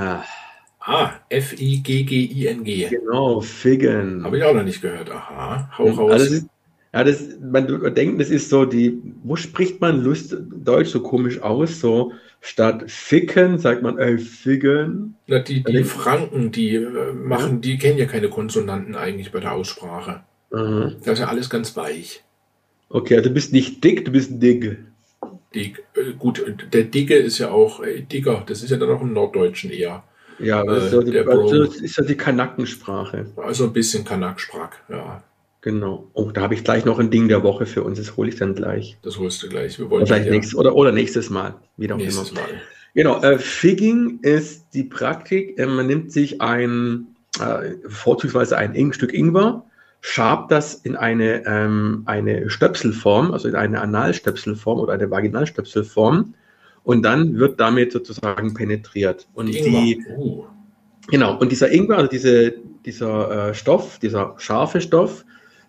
Ah, 0.79 1.11
F-I-G-G-I-N-G. 1.29 2.89
Genau, 2.89 3.41
Figgen. 3.41 4.23
Habe 4.23 4.37
ich 4.37 4.43
auch 4.43 4.53
noch 4.53 4.63
nicht 4.63 4.81
gehört. 4.81 5.11
Aha, 5.11 5.69
hau 5.77 5.89
raus. 5.89 6.11
Also 6.11 6.45
ja, 6.93 7.03
das, 7.03 7.23
man 7.39 7.93
denkt, 7.93 8.19
das 8.19 8.29
ist 8.31 8.49
so 8.49 8.65
die, 8.65 8.99
wo 9.23 9.35
spricht 9.35 9.79
man 9.79 10.03
Lust, 10.03 10.35
Deutsch 10.63 10.89
so 10.89 11.01
komisch 11.01 11.39
aus? 11.41 11.79
So 11.79 12.13
statt 12.41 12.89
Ficken 12.89 13.59
sagt 13.59 13.83
man 13.83 13.99
äh, 13.99 14.17
Figgen. 14.17 15.15
Na, 15.27 15.39
die, 15.39 15.63
die 15.63 15.83
Franken, 15.83 16.51
die 16.51 16.75
äh, 16.75 17.13
machen, 17.13 17.61
die 17.61 17.77
kennen 17.77 17.99
ja 17.99 18.05
keine 18.05 18.29
Konsonanten 18.29 18.95
eigentlich 18.95 19.31
bei 19.31 19.39
der 19.39 19.53
Aussprache. 19.53 20.21
Mhm. 20.51 20.95
Das 21.03 21.13
ist 21.13 21.19
ja 21.19 21.27
alles 21.27 21.49
ganz 21.49 21.77
weich. 21.77 22.23
Okay, 22.89 23.17
also 23.17 23.29
du 23.29 23.35
bist 23.35 23.53
nicht 23.53 23.83
dick, 23.83 24.05
du 24.05 24.11
bist 24.11 24.41
dick. 24.41 24.79
Dick. 25.53 25.83
Äh, 25.95 26.13
gut, 26.17 26.43
der 26.71 26.83
Dicke 26.83 27.15
ist 27.15 27.39
ja 27.39 27.51
auch 27.51 27.83
äh, 27.83 28.01
Digger, 28.01 28.43
das 28.45 28.63
ist 28.63 28.69
ja 28.69 28.77
dann 28.77 28.89
auch 28.89 29.01
im 29.01 29.13
Norddeutschen 29.13 29.71
eher. 29.71 30.03
Ja, 30.39 30.63
das 30.63 30.85
ist, 30.85 30.93
ja 30.93 31.01
die, 31.01 31.11
das 31.11 31.75
ist 31.75 31.97
ja 31.97 32.03
die 32.03 32.15
Kanackensprache. 32.15 33.25
Also 33.35 33.65
ein 33.65 33.73
bisschen 33.73 34.05
Kanacksprach, 34.05 34.71
ja. 34.87 35.21
Genau. 35.61 36.07
Oh, 36.13 36.31
da 36.31 36.41
habe 36.41 36.53
ich 36.53 36.63
gleich 36.63 36.85
noch 36.85 36.99
ein 36.99 37.11
Ding 37.11 37.27
der 37.27 37.43
Woche 37.43 37.65
für 37.65 37.83
uns. 37.83 37.97
Das 37.97 38.15
hole 38.15 38.29
ich 38.29 38.37
dann 38.37 38.55
gleich. 38.55 38.97
Das 39.01 39.19
holst 39.19 39.43
du 39.43 39.49
gleich. 39.49 39.77
Wir 39.77 39.89
wollen 39.89 40.03
oder, 40.03 40.17
ja 40.17 40.31
nächstes, 40.31 40.55
oder, 40.55 40.73
oder 40.75 40.93
nächstes 40.93 41.29
Mal. 41.29 41.55
Wieder 41.75 41.97
nächstes 41.97 42.31
immer. 42.31 42.41
Mal. 42.41 42.49
Genau. 42.93 43.21
Äh, 43.21 43.37
Figging 43.39 44.19
ist 44.21 44.67
die 44.73 44.83
Praktik. 44.83 45.59
Äh, 45.59 45.65
man 45.65 45.87
nimmt 45.87 46.13
sich 46.13 46.39
ein, 46.39 47.07
äh, 47.39 47.71
vorzugsweise 47.89 48.57
ein 48.57 48.73
Ing 48.73 48.93
Stück 48.93 49.13
Ingwer, 49.13 49.65
schabt 50.01 50.51
das 50.51 50.75
in 50.75 50.95
eine, 50.95 51.45
ähm, 51.45 52.03
eine 52.05 52.49
Stöpselform, 52.49 53.33
also 53.33 53.47
in 53.47 53.55
eine 53.55 53.81
Analstöpselform 53.81 54.79
oder 54.79 54.93
eine 54.93 55.11
Vaginalstöpselform 55.11 56.33
und 56.83 57.03
dann 57.03 57.37
wird 57.37 57.59
damit 57.59 57.91
sozusagen 57.91 58.53
penetriert. 58.53 59.27
Und 59.33 59.47
die, 59.47 60.03
uh. 60.17 60.45
genau, 61.07 61.37
und 61.37 61.51
dieser 61.51 61.71
Ingwer, 61.71 61.97
also 61.97 62.09
diese, 62.09 62.53
dieser 62.85 63.49
äh, 63.49 63.53
Stoff, 63.53 63.99
dieser 63.99 64.35
scharfe 64.37 64.81
Stoff, 64.81 65.25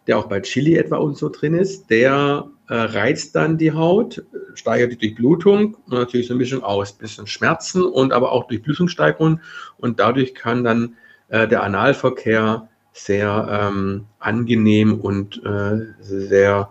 der 0.07 0.19
auch 0.19 0.27
bei 0.27 0.41
Chili 0.41 0.77
etwa 0.77 0.97
und 0.97 1.17
so 1.17 1.29
drin 1.29 1.55
ist, 1.55 1.91
der 1.91 2.49
äh, 2.69 2.75
reizt 2.75 3.37
dann 3.37 3.59
die 3.59 3.73
Haut, 3.73 4.25
steigert 4.55 4.93
die 4.93 4.97
Durchblutung 4.99 5.77
und 5.87 5.93
natürlich 5.93 6.29
so 6.29 6.35
ein 6.35 6.39
bisschen 6.39 6.63
aus, 6.63 6.93
ein 6.93 6.99
bisschen 6.99 7.27
Schmerzen 7.27 7.83
und 7.83 8.13
aber 8.13 8.33
auch 8.33 8.47
Durchblutungssteigerung 8.47 9.41
und 9.77 10.01
dadurch 10.01 10.35
kann 10.35 10.65
dann 10.65 10.97
äh, 11.29 11.47
der 11.47 11.65
Analverkehr 11.65 12.70
sehr 12.93 13.71
ähm, 13.73 14.07
angenehm 14.19 15.01
und 15.01 15.43
äh, 15.45 15.87
sehr 16.01 16.71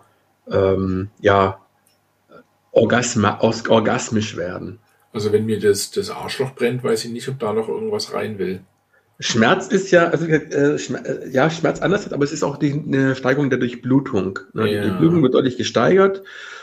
ähm, 0.50 1.08
ja, 1.20 1.60
Orgasma, 2.72 3.40
orgasmisch 3.40 4.36
werden. 4.36 4.78
Also 5.12 5.32
wenn 5.32 5.46
mir 5.46 5.58
das, 5.58 5.90
das 5.90 6.10
Arschloch 6.10 6.54
brennt, 6.54 6.84
weiß 6.84 7.04
ich 7.04 7.10
nicht, 7.10 7.28
ob 7.28 7.38
da 7.38 7.52
noch 7.52 7.68
irgendwas 7.68 8.12
rein 8.12 8.38
will. 8.38 8.60
Schmerz 9.18 9.66
ist 9.66 9.90
ja, 9.90 10.08
also 10.08 10.26
äh, 10.26 10.78
Schmerz, 10.78 11.06
äh, 11.06 11.28
ja, 11.30 11.50
Schmerz 11.50 11.80
anders, 11.80 12.10
aber 12.10 12.24
es 12.24 12.32
ist 12.32 12.42
auch 12.42 12.56
die, 12.56 12.72
eine 12.72 13.14
Steigerung 13.14 13.50
der 13.50 13.58
Durchblutung. 13.58 14.38
Ne? 14.54 14.72
Ja. 14.72 14.82
Die 14.82 14.88
Durchblutung 14.88 15.22
wird 15.22 15.34
deutlich 15.34 15.58
gesteigert 15.58 16.22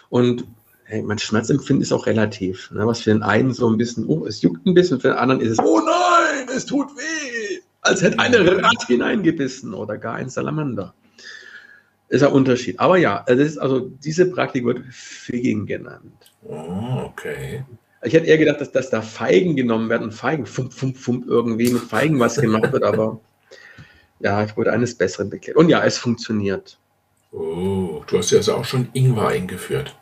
und 0.09 0.45
hey, 0.85 1.03
mein 1.03 1.19
Schmerzempfinden 1.19 1.83
ist 1.83 1.91
auch 1.91 2.07
relativ. 2.07 2.71
Ne? 2.71 2.87
Was 2.87 3.01
für 3.01 3.11
den 3.11 3.21
einen 3.21 3.53
so 3.53 3.69
ein 3.69 3.77
bisschen, 3.77 4.05
oh, 4.07 4.25
es 4.25 4.41
juckt 4.41 4.65
ein 4.65 4.73
bisschen, 4.73 4.99
für 4.99 5.09
den 5.09 5.17
anderen 5.17 5.41
ist 5.41 5.51
es, 5.51 5.59
oh 5.59 5.81
nein, 5.85 6.47
es 6.55 6.65
tut 6.65 6.87
weh, 6.95 7.46
als 7.87 8.01
hätte 8.01 8.19
eine 8.19 8.61
Rat 8.61 8.85
hineingebissen 8.87 9.73
oder 9.73 9.97
gar 9.97 10.15
ein 10.15 10.29
Salamander 10.29 10.93
ist 12.09 12.23
ein 12.23 12.31
Unterschied. 12.31 12.79
Aber 12.79 12.97
ja, 12.97 13.23
das 13.27 13.39
ist 13.39 13.57
also 13.57 13.79
diese 13.79 14.29
Praktik 14.29 14.65
wird 14.65 14.81
Figging 14.89 15.65
genannt. 15.65 16.31
Oh, 16.43 17.03
okay. 17.05 17.63
Ich 18.03 18.13
hätte 18.13 18.27
eher 18.27 18.37
gedacht, 18.37 18.61
dass, 18.61 18.71
dass 18.71 18.89
da 18.89 19.01
Feigen 19.01 19.55
genommen 19.55 19.89
werden, 19.89 20.11
Feigen, 20.11 20.45
fump, 20.45 20.71
fump, 20.71 20.97
fump, 20.97 21.25
irgendwie 21.27 21.69
mit 21.69 21.81
Feigen 21.81 22.19
was 22.19 22.39
gemacht 22.39 22.71
wird, 22.71 22.83
aber 22.83 23.19
ja, 24.19 24.43
ich 24.43 24.55
wurde 24.55 24.71
eines 24.71 24.95
Besseren 24.95 25.29
bekehrt. 25.29 25.57
Und 25.57 25.69
ja, 25.69 25.83
es 25.83 25.97
funktioniert. 25.97 26.77
Oh, 27.31 28.03
du 28.07 28.17
hast 28.17 28.31
ja 28.31 28.37
also 28.37 28.55
auch 28.55 28.65
schon 28.65 28.89
Ingwer 28.93 29.27
eingeführt. 29.27 29.95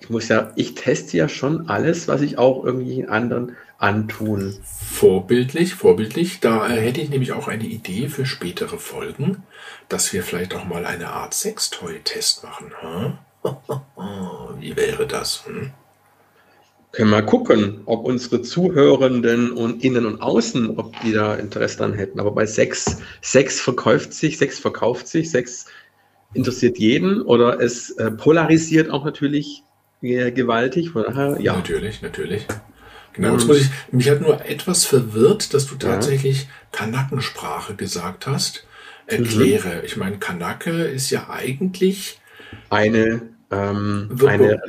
Ich 0.00 0.10
muss 0.10 0.28
ja, 0.28 0.52
ich 0.56 0.74
teste 0.74 1.16
ja 1.16 1.28
schon 1.28 1.68
alles, 1.68 2.06
was 2.06 2.20
ich 2.20 2.38
auch 2.38 2.64
irgendwie 2.64 3.06
anderen 3.06 3.56
antun. 3.78 4.56
Vorbildlich, 4.64 5.74
vorbildlich. 5.74 6.40
Da 6.40 6.68
äh, 6.68 6.80
hätte 6.80 7.00
ich 7.00 7.08
nämlich 7.08 7.32
auch 7.32 7.48
eine 7.48 7.64
Idee 7.64 8.08
für 8.08 8.26
spätere 8.26 8.78
Folgen, 8.78 9.44
dass 9.88 10.12
wir 10.12 10.22
vielleicht 10.22 10.54
auch 10.54 10.64
mal 10.64 10.84
eine 10.84 11.08
Art 11.08 11.34
Sextoy-Test 11.34 12.44
machen. 12.44 12.72
Hm? 12.80 13.18
Wie 14.60 14.76
wäre 14.76 15.06
das? 15.06 15.46
Hm? 15.46 15.70
Können 16.90 17.10
wir 17.10 17.22
gucken, 17.22 17.82
ob 17.84 18.04
unsere 18.04 18.42
Zuhörenden 18.42 19.52
und 19.52 19.84
innen 19.84 20.06
und 20.06 20.22
außen, 20.22 20.78
ob 20.78 20.98
die 21.02 21.12
da 21.12 21.34
Interesse 21.34 21.78
dran 21.78 21.92
hätten. 21.92 22.18
Aber 22.18 22.32
bei 22.32 22.46
Sex, 22.46 23.00
Sex 23.20 23.60
verkauft 23.60 24.14
sich, 24.14 24.38
Sex 24.38 24.58
verkauft 24.58 25.06
sich, 25.06 25.30
Sex 25.30 25.66
interessiert 26.34 26.78
jeden 26.78 27.22
oder 27.22 27.60
es 27.60 27.90
äh, 27.90 28.10
polarisiert 28.10 28.90
auch 28.90 29.04
natürlich 29.04 29.62
äh, 30.02 30.32
gewaltig. 30.32 30.90
Von 30.90 31.04
daher, 31.04 31.36
ja. 31.40 31.56
Natürlich, 31.56 32.02
natürlich. 32.02 32.46
Genau, 33.18 33.34
jetzt 33.34 33.46
muss 33.46 33.60
ich, 33.60 33.68
mich 33.90 34.08
hat 34.08 34.20
nur 34.20 34.44
etwas 34.44 34.84
verwirrt, 34.84 35.52
dass 35.54 35.66
du 35.66 35.74
tatsächlich 35.74 36.42
ja. 36.42 36.48
Kanakensprache 36.72 37.74
gesagt 37.74 38.26
hast. 38.26 38.64
Erkläre. 39.06 39.76
Mhm. 39.78 39.84
Ich 39.84 39.96
meine, 39.96 40.18
Kanake 40.18 40.70
ist 40.70 41.10
ja 41.10 41.30
eigentlich 41.30 42.20
eine, 42.68 43.22
ähm, 43.50 44.08
wird, 44.10 44.30
eine 44.30 44.60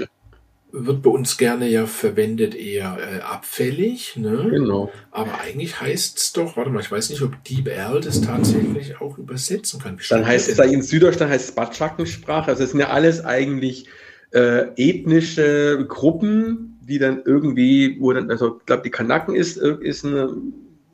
bei, 0.72 0.86
wird 0.86 1.02
bei 1.02 1.10
uns 1.10 1.38
gerne 1.38 1.68
ja 1.68 1.86
verwendet 1.86 2.56
eher 2.56 2.98
äh, 3.00 3.20
abfällig, 3.20 4.16
ne? 4.16 4.48
Genau. 4.50 4.92
Aber 5.12 5.42
eigentlich 5.42 5.82
heißt 5.82 6.18
es 6.18 6.34
doch, 6.34 6.58
warte 6.58 6.72
mal, 6.72 6.80
ich 6.80 6.92
weiß 6.92 7.10
nicht, 7.10 7.22
ob 7.22 7.44
Deep 7.44 7.68
Earl 7.68 8.02
das 8.02 8.22
tatsächlich 8.22 9.02
auch 9.02 9.18
übersetzen 9.18 9.82
kann. 9.82 10.00
Dann 10.10 10.26
heißt 10.26 10.50
es 10.50 10.56
da 10.56 10.64
in 10.64 10.82
Süddeutschland 10.82 11.32
heißt 11.32 11.50
es 11.50 11.56
Batschakensprache. 11.56 12.50
Also 12.50 12.64
es 12.64 12.72
sind 12.72 12.80
ja 12.80 12.90
alles 12.90 13.24
eigentlich 13.24 13.88
äh, 14.32 14.68
ethnische 14.78 15.86
Gruppen, 15.88 16.79
die 16.90 17.00
dann 17.00 17.22
irgendwie, 17.24 17.98
wo 18.00 18.12
also 18.12 18.58
ich 18.60 18.66
glaube, 18.66 18.84
die 18.84 18.92
Kanaken 18.92 19.36
ist, 19.36 19.58
ist 19.58 20.04
eine, 20.04 20.36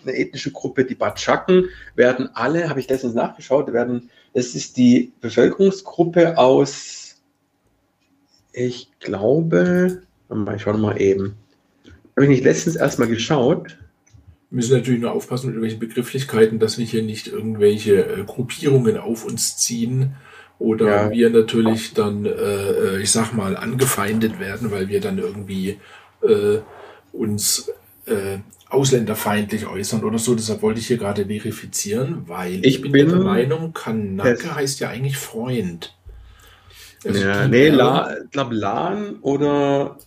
eine 0.03 0.15
ethnische 0.15 0.51
Gruppe, 0.51 0.85
die 0.85 0.95
Batschaken 0.95 1.69
werden 1.95 2.29
alle, 2.33 2.69
habe 2.69 2.79
ich 2.79 2.89
letztens 2.89 3.15
nachgeschaut, 3.15 3.73
werden, 3.73 4.09
es 4.33 4.53
ist 4.53 4.77
die 4.77 5.13
Bevölkerungsgruppe 5.21 6.37
aus, 6.37 7.15
ich 8.53 8.89
glaube, 8.99 10.03
ich 10.55 10.61
schaue 10.61 10.77
mal 10.77 11.01
eben, 11.01 11.35
habe 12.15 12.23
ich 12.23 12.29
nicht 12.29 12.43
letztens 12.43 12.75
erstmal 12.75 13.09
geschaut. 13.09 13.77
Wir 14.49 14.57
müssen 14.57 14.77
natürlich 14.77 15.01
nur 15.01 15.11
aufpassen 15.11 15.47
mit 15.47 15.55
irgendwelchen 15.55 15.79
Begrifflichkeiten, 15.79 16.59
dass 16.59 16.77
wir 16.77 16.85
hier 16.85 17.03
nicht 17.03 17.27
irgendwelche 17.27 18.05
äh, 18.05 18.23
Gruppierungen 18.23 18.97
auf 18.97 19.25
uns 19.25 19.57
ziehen, 19.57 20.15
oder 20.59 20.87
ja. 20.87 21.11
wir 21.11 21.29
natürlich 21.29 21.93
dann, 21.93 22.25
äh, 22.25 22.29
äh, 22.29 23.01
ich 23.01 23.11
sag 23.11 23.33
mal, 23.33 23.57
angefeindet 23.57 24.39
werden, 24.39 24.71
weil 24.71 24.87
wir 24.87 25.01
dann 25.01 25.17
irgendwie 25.17 25.79
äh, 26.21 26.59
uns 27.11 27.71
äh, 28.05 28.39
ausländerfeindlich 28.69 29.67
äußern 29.67 30.03
oder 30.03 30.17
so. 30.17 30.35
Deshalb 30.35 30.61
wollte 30.61 30.79
ich 30.79 30.87
hier 30.87 30.97
gerade 30.97 31.25
verifizieren, 31.25 32.23
weil 32.27 32.65
ich 32.65 32.81
bin, 32.81 32.91
bin 32.91 33.09
der 33.09 33.19
Meinung, 33.19 33.73
Kanake 33.73 34.55
heißt 34.55 34.79
ja 34.79 34.89
eigentlich 34.89 35.17
Freund. 35.17 35.95
Also 37.05 37.23
ja, 37.23 37.47
nee, 37.47 37.69
La, 37.69 38.17
ich 38.23 38.31
glaube 38.31 38.55
Lan 38.55 39.17
oder 39.21 39.97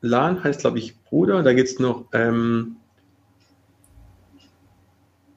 Lan 0.00 0.44
heißt, 0.44 0.60
glaube 0.60 0.78
ich, 0.78 1.00
Bruder. 1.04 1.42
Da 1.42 1.54
gibt 1.54 1.68
es 1.68 1.78
noch 1.78 2.06
ähm, 2.12 2.76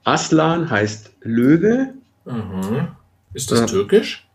Aslan 0.04 0.70
heißt 0.70 1.12
Löwe. 1.22 1.94
Mhm. 2.26 2.90
Ist 3.34 3.52
das 3.52 3.60
ja. 3.62 3.66
türkisch? 3.66 4.27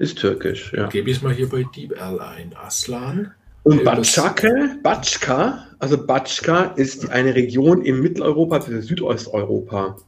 Ist 0.00 0.16
türkisch, 0.16 0.72
ja. 0.72 0.86
Gebe 0.86 1.10
ich 1.10 1.18
es 1.18 1.22
mal 1.22 1.34
hier 1.34 1.50
bei 1.50 1.62
DeepL 1.62 2.20
ein. 2.20 2.54
Aslan. 2.56 3.34
Und 3.64 3.84
Batschake, 3.84 4.78
Batschka, 4.82 5.66
also 5.78 6.06
Batschka 6.06 6.72
ist 6.76 7.10
eine 7.10 7.34
Region 7.34 7.82
in 7.82 8.00
Mitteleuropa 8.00 8.60
bis 8.60 8.86
Südosteuropa. 8.86 9.98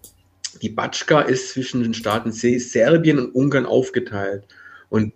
Die 0.62 0.70
Batschka 0.70 1.20
ist 1.20 1.50
zwischen 1.50 1.82
den 1.82 1.92
Staaten 1.92 2.32
Serbien 2.32 3.18
und 3.18 3.34
Ungarn 3.34 3.66
aufgeteilt. 3.66 4.44
Und 4.88 5.12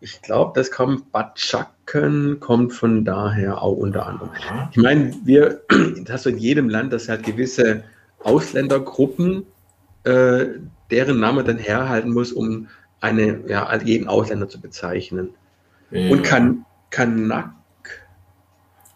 ich 0.00 0.20
glaube, 0.22 0.54
das 0.56 0.72
kommt, 0.72 1.12
Batschaken 1.12 2.40
kommt 2.40 2.72
von 2.72 3.04
daher 3.04 3.62
auch 3.62 3.76
unter 3.76 4.06
anderem. 4.06 4.30
Ich 4.72 4.76
meine, 4.76 5.14
wir, 5.24 5.62
das 6.02 6.12
hast 6.12 6.26
du 6.26 6.30
in 6.30 6.38
jedem 6.38 6.68
Land, 6.68 6.92
das 6.92 7.08
hat 7.08 7.22
gewisse 7.22 7.84
Ausländergruppen, 8.24 9.46
äh, 10.02 10.46
deren 10.90 11.20
Name 11.20 11.44
dann 11.44 11.58
herhalten 11.58 12.10
muss, 12.12 12.32
um 12.32 12.66
eine, 13.06 13.40
ja, 13.48 13.74
jeden 13.82 14.08
Ausländer 14.08 14.48
zu 14.48 14.60
bezeichnen. 14.60 15.30
Ja. 15.90 16.10
Und 16.10 16.22
kan 16.22 16.64
Kanak 16.90 17.52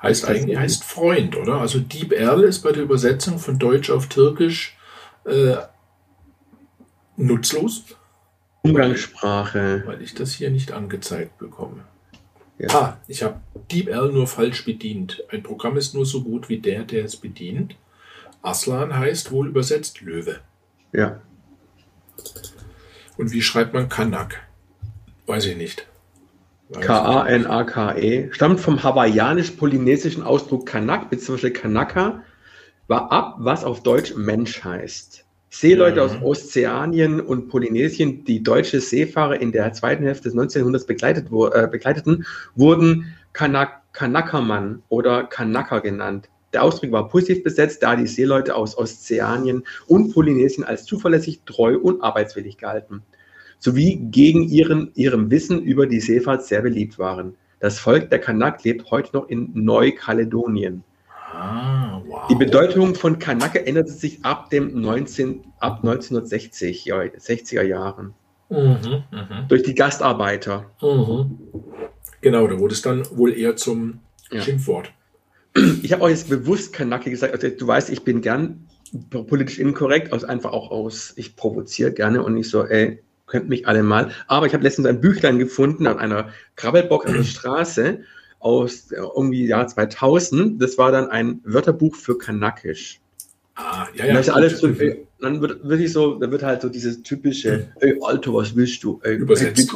heißt 0.02 0.28
eigentlich 0.28 0.58
heißt 0.58 0.84
Freund, 0.84 1.36
oder? 1.36 1.60
Also 1.60 1.78
Dieb 1.78 2.12
Erl 2.12 2.42
ist 2.42 2.60
bei 2.60 2.72
der 2.72 2.82
Übersetzung 2.82 3.38
von 3.38 3.58
Deutsch 3.58 3.90
auf 3.90 4.06
Türkisch 4.06 4.76
äh, 5.24 5.56
nutzlos. 7.16 7.84
Umgangssprache. 8.62 9.84
Weil 9.86 10.02
ich 10.02 10.14
das 10.14 10.32
hier 10.32 10.50
nicht 10.50 10.72
angezeigt 10.72 11.38
bekomme. 11.38 11.84
Ja. 12.58 12.68
Ah, 12.74 12.96
ich 13.06 13.22
habe 13.22 13.40
Deep 13.70 13.88
L 13.88 14.12
nur 14.12 14.26
falsch 14.26 14.66
bedient. 14.66 15.24
Ein 15.30 15.42
Programm 15.42 15.78
ist 15.78 15.94
nur 15.94 16.04
so 16.04 16.22
gut 16.22 16.50
wie 16.50 16.58
der, 16.58 16.84
der 16.84 17.06
es 17.06 17.16
bedient. 17.16 17.76
Aslan 18.42 18.94
heißt 18.94 19.32
wohl 19.32 19.48
übersetzt 19.48 20.02
Löwe. 20.02 20.40
Ja. 20.92 21.20
Und 23.20 23.32
wie 23.32 23.42
schreibt 23.42 23.74
man 23.74 23.90
Kanak? 23.90 24.40
Weiß 25.26 25.44
ich 25.44 25.54
nicht. 25.54 25.86
K-A-N-A-K-E. 26.72 28.30
Stammt 28.32 28.60
vom 28.60 28.82
hawaiianisch-polynesischen 28.82 30.22
Ausdruck 30.22 30.64
Kanak 30.64 31.10
bzw. 31.10 31.50
Kanaka, 31.50 32.22
war 32.88 33.12
ab, 33.12 33.36
was 33.38 33.62
auf 33.62 33.82
Deutsch 33.82 34.14
Mensch 34.16 34.64
heißt. 34.64 35.26
Seeleute 35.50 36.00
mhm. 36.00 36.22
aus 36.22 36.22
Ozeanien 36.22 37.20
und 37.20 37.50
Polynesien, 37.50 38.24
die 38.24 38.42
deutsche 38.42 38.80
Seefahrer 38.80 39.38
in 39.38 39.52
der 39.52 39.70
zweiten 39.74 40.04
Hälfte 40.04 40.24
des 40.24 40.34
19. 40.34 40.60
Jahrhunderts 40.60 40.86
begleitet, 40.86 41.26
äh, 41.26 41.68
begleiteten, 41.68 42.24
wurden 42.54 43.14
Kanak 43.34 43.82
Kanakamann 43.92 44.82
oder 44.88 45.24
Kanaka 45.24 45.80
genannt. 45.80 46.30
Der 46.52 46.64
Ausdruck 46.64 46.90
war 46.92 47.08
positiv 47.08 47.44
besetzt, 47.44 47.82
da 47.82 47.94
die 47.94 48.06
Seeleute 48.06 48.56
aus 48.56 48.76
Ozeanien 48.76 49.64
und 49.86 50.12
Polynesien 50.12 50.64
als 50.64 50.84
zuverlässig, 50.84 51.42
treu 51.46 51.78
und 51.78 52.02
arbeitswillig 52.02 52.58
galten, 52.58 53.02
sowie 53.58 53.96
gegen 54.10 54.48
ihren, 54.48 54.90
ihrem 54.94 55.30
Wissen 55.30 55.62
über 55.62 55.86
die 55.86 56.00
Seefahrt 56.00 56.44
sehr 56.44 56.62
beliebt 56.62 56.98
waren. 56.98 57.36
Das 57.60 57.78
Volk 57.78 58.10
der 58.10 58.18
Kanak 58.18 58.64
lebt 58.64 58.90
heute 58.90 59.16
noch 59.16 59.28
in 59.28 59.50
Neukaledonien. 59.54 60.82
Ah, 61.32 62.00
wow. 62.06 62.26
Die 62.28 62.34
Bedeutung 62.34 62.94
von 62.94 63.18
Kanake 63.18 63.64
änderte 63.64 63.92
sich 63.92 64.24
ab 64.24 64.50
dem 64.50 64.80
19, 64.80 65.44
ab 65.60 65.78
1960, 65.82 66.86
ja, 66.86 67.00
60er 67.00 67.62
Jahren. 67.62 68.14
Mhm, 68.48 69.04
mh. 69.12 69.46
Durch 69.48 69.62
die 69.62 69.74
Gastarbeiter. 69.74 70.70
Mhm. 70.82 71.38
Genau, 72.20 72.46
da 72.48 72.58
wurde 72.58 72.74
es 72.74 72.82
dann 72.82 73.04
wohl 73.16 73.32
eher 73.32 73.56
zum 73.56 74.00
ja. 74.30 74.40
Schimpfwort. 74.40 74.92
Ich 75.82 75.92
habe 75.92 76.04
auch 76.04 76.08
jetzt 76.08 76.28
bewusst 76.28 76.72
Kanake 76.72 77.10
gesagt. 77.10 77.32
Also, 77.32 77.48
du 77.48 77.66
weißt, 77.66 77.90
ich 77.90 78.04
bin 78.04 78.20
gern 78.20 78.66
politisch 79.10 79.58
inkorrekt, 79.58 80.12
aus 80.12 80.24
einfach 80.24 80.52
auch 80.52 80.70
aus, 80.70 81.12
ich 81.16 81.36
provoziere 81.36 81.92
gerne 81.92 82.22
und 82.22 82.34
nicht 82.34 82.50
so, 82.50 82.64
ey, 82.64 83.02
könnt 83.26 83.48
mich 83.48 83.66
alle 83.66 83.82
mal. 83.82 84.10
Aber 84.26 84.46
ich 84.46 84.52
habe 84.52 84.64
letztens 84.64 84.86
ein 84.86 85.00
Büchlein 85.00 85.38
gefunden 85.38 85.86
an 85.86 85.98
einer 85.98 86.30
Krabbelbox 86.56 87.06
an 87.06 87.14
der 87.14 87.24
Straße 87.24 88.00
aus 88.40 88.90
äh, 88.90 88.96
irgendwie 88.96 89.46
Jahr 89.46 89.66
2000. 89.66 90.60
Das 90.60 90.76
war 90.78 90.92
dann 90.92 91.08
ein 91.08 91.40
Wörterbuch 91.44 91.94
für 91.94 92.18
Kanakisch. 92.18 93.00
Ah, 93.54 93.86
ja, 93.94 94.06
ja. 94.06 94.14
Das 94.14 94.28
alles 94.28 94.58
so, 94.58 94.68
ey, 94.68 95.06
dann 95.20 95.40
wird 95.40 95.62
wirklich 95.68 95.92
so, 95.92 96.14
dann 96.14 96.30
wird 96.30 96.42
halt 96.42 96.62
so 96.62 96.68
dieses 96.68 97.02
typische, 97.02 97.68
ey, 97.80 97.98
Alter, 98.02 98.34
was 98.34 98.56
willst 98.56 98.82
du? 98.82 99.00
Ey, 99.02 99.16
Übersetzt. 99.16 99.72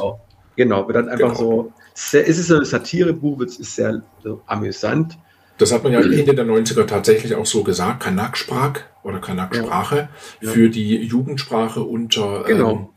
Genau, 0.55 0.87
wird 0.87 0.95
dann 0.95 1.09
einfach 1.09 1.37
genau. 1.37 1.39
so, 1.39 1.73
sehr, 1.93 2.25
ist 2.25 2.39
es 2.39 2.51
ein 2.51 2.63
Satirebuch, 2.63 3.41
es 3.41 3.59
ist 3.59 3.75
sehr 3.75 4.01
so 4.23 4.41
amüsant. 4.47 5.17
Das 5.57 5.71
hat 5.71 5.83
man 5.83 5.93
ja 5.93 6.01
Ende 6.01 6.35
der 6.35 6.45
90er 6.45 6.85
tatsächlich 6.85 7.35
auch 7.35 7.45
so 7.45 7.63
gesagt, 7.63 8.03
Kanak-Sprach 8.03 8.81
oder 9.03 9.19
Kanak-Sprache 9.19 10.09
ja. 10.41 10.51
für 10.51 10.69
die 10.69 10.97
Jugendsprache 10.97 11.81
unter 11.81 12.43
genau. 12.43 12.71
ähm, 12.71 12.87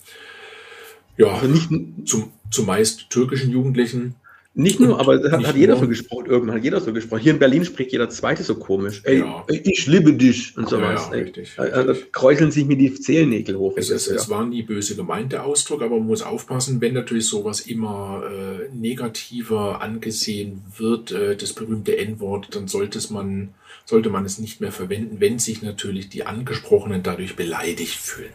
ja, 1.17 1.29
also 1.29 1.47
nicht, 1.47 1.71
zum, 2.09 2.33
zumeist 2.51 3.11
türkischen 3.11 3.51
Jugendlichen. 3.51 4.17
Nicht 4.59 4.81
nur, 4.81 4.99
aber 4.99 5.23
hat, 5.31 5.47
hat 5.47 5.55
jeder 5.55 5.75
nur. 5.75 5.83
so 5.83 5.89
gesprochen, 5.89 6.27
irgendwann 6.27 6.57
hat 6.57 6.65
jeder 6.65 6.81
so 6.81 6.93
gesprochen. 6.93 7.21
Hier 7.21 7.33
in 7.33 7.39
Berlin 7.39 7.65
spricht 7.65 7.93
jeder 7.93 8.11
Zweite 8.11 8.43
so 8.43 8.57
komisch. 8.57 9.03
Ey, 9.05 9.21
ja. 9.21 9.47
ich 9.49 9.87
liebe 9.87 10.13
dich 10.13 10.57
und 10.57 10.69
sowas. 10.69 11.09
Ja, 11.13 11.17
ja, 11.17 11.23
richtig, 11.23 11.53
ey, 11.57 11.65
richtig. 11.65 12.03
Da 12.03 12.09
kräuseln 12.11 12.51
sich 12.51 12.67
mir 12.67 12.77
die 12.77 12.93
Zehennägel 12.93 13.57
hoch. 13.57 13.75
Es, 13.77 13.89
es, 13.89 14.09
es, 14.09 14.29
war 14.29 14.45
nie 14.45 14.65
böse 14.65 14.97
gemeint, 14.97 15.31
der 15.31 15.45
Ausdruck, 15.45 15.81
aber 15.81 15.97
man 15.99 16.09
muss 16.09 16.23
aufpassen, 16.23 16.81
wenn 16.81 16.95
natürlich 16.95 17.27
sowas 17.27 17.61
immer 17.61 18.25
äh, 18.27 18.77
negativer 18.77 19.81
angesehen 19.81 20.65
wird, 20.77 21.13
äh, 21.13 21.37
das 21.37 21.53
berühmte 21.53 21.97
N-Wort, 21.97 22.49
dann 22.57 22.67
sollte 22.67 22.99
man, 23.13 23.51
sollte 23.85 24.11
man 24.11 24.25
es 24.25 24.41
nicht 24.41 24.61
mehr 24.61 24.73
verwenden, 24.73 25.21
wenn 25.21 25.39
sich 25.39 25.63
natürlich 25.63 26.09
die 26.09 26.27
Angesprochenen 26.27 27.05
dadurch 27.05 27.37
beleidigt 27.37 27.95
fühlen. 27.95 28.33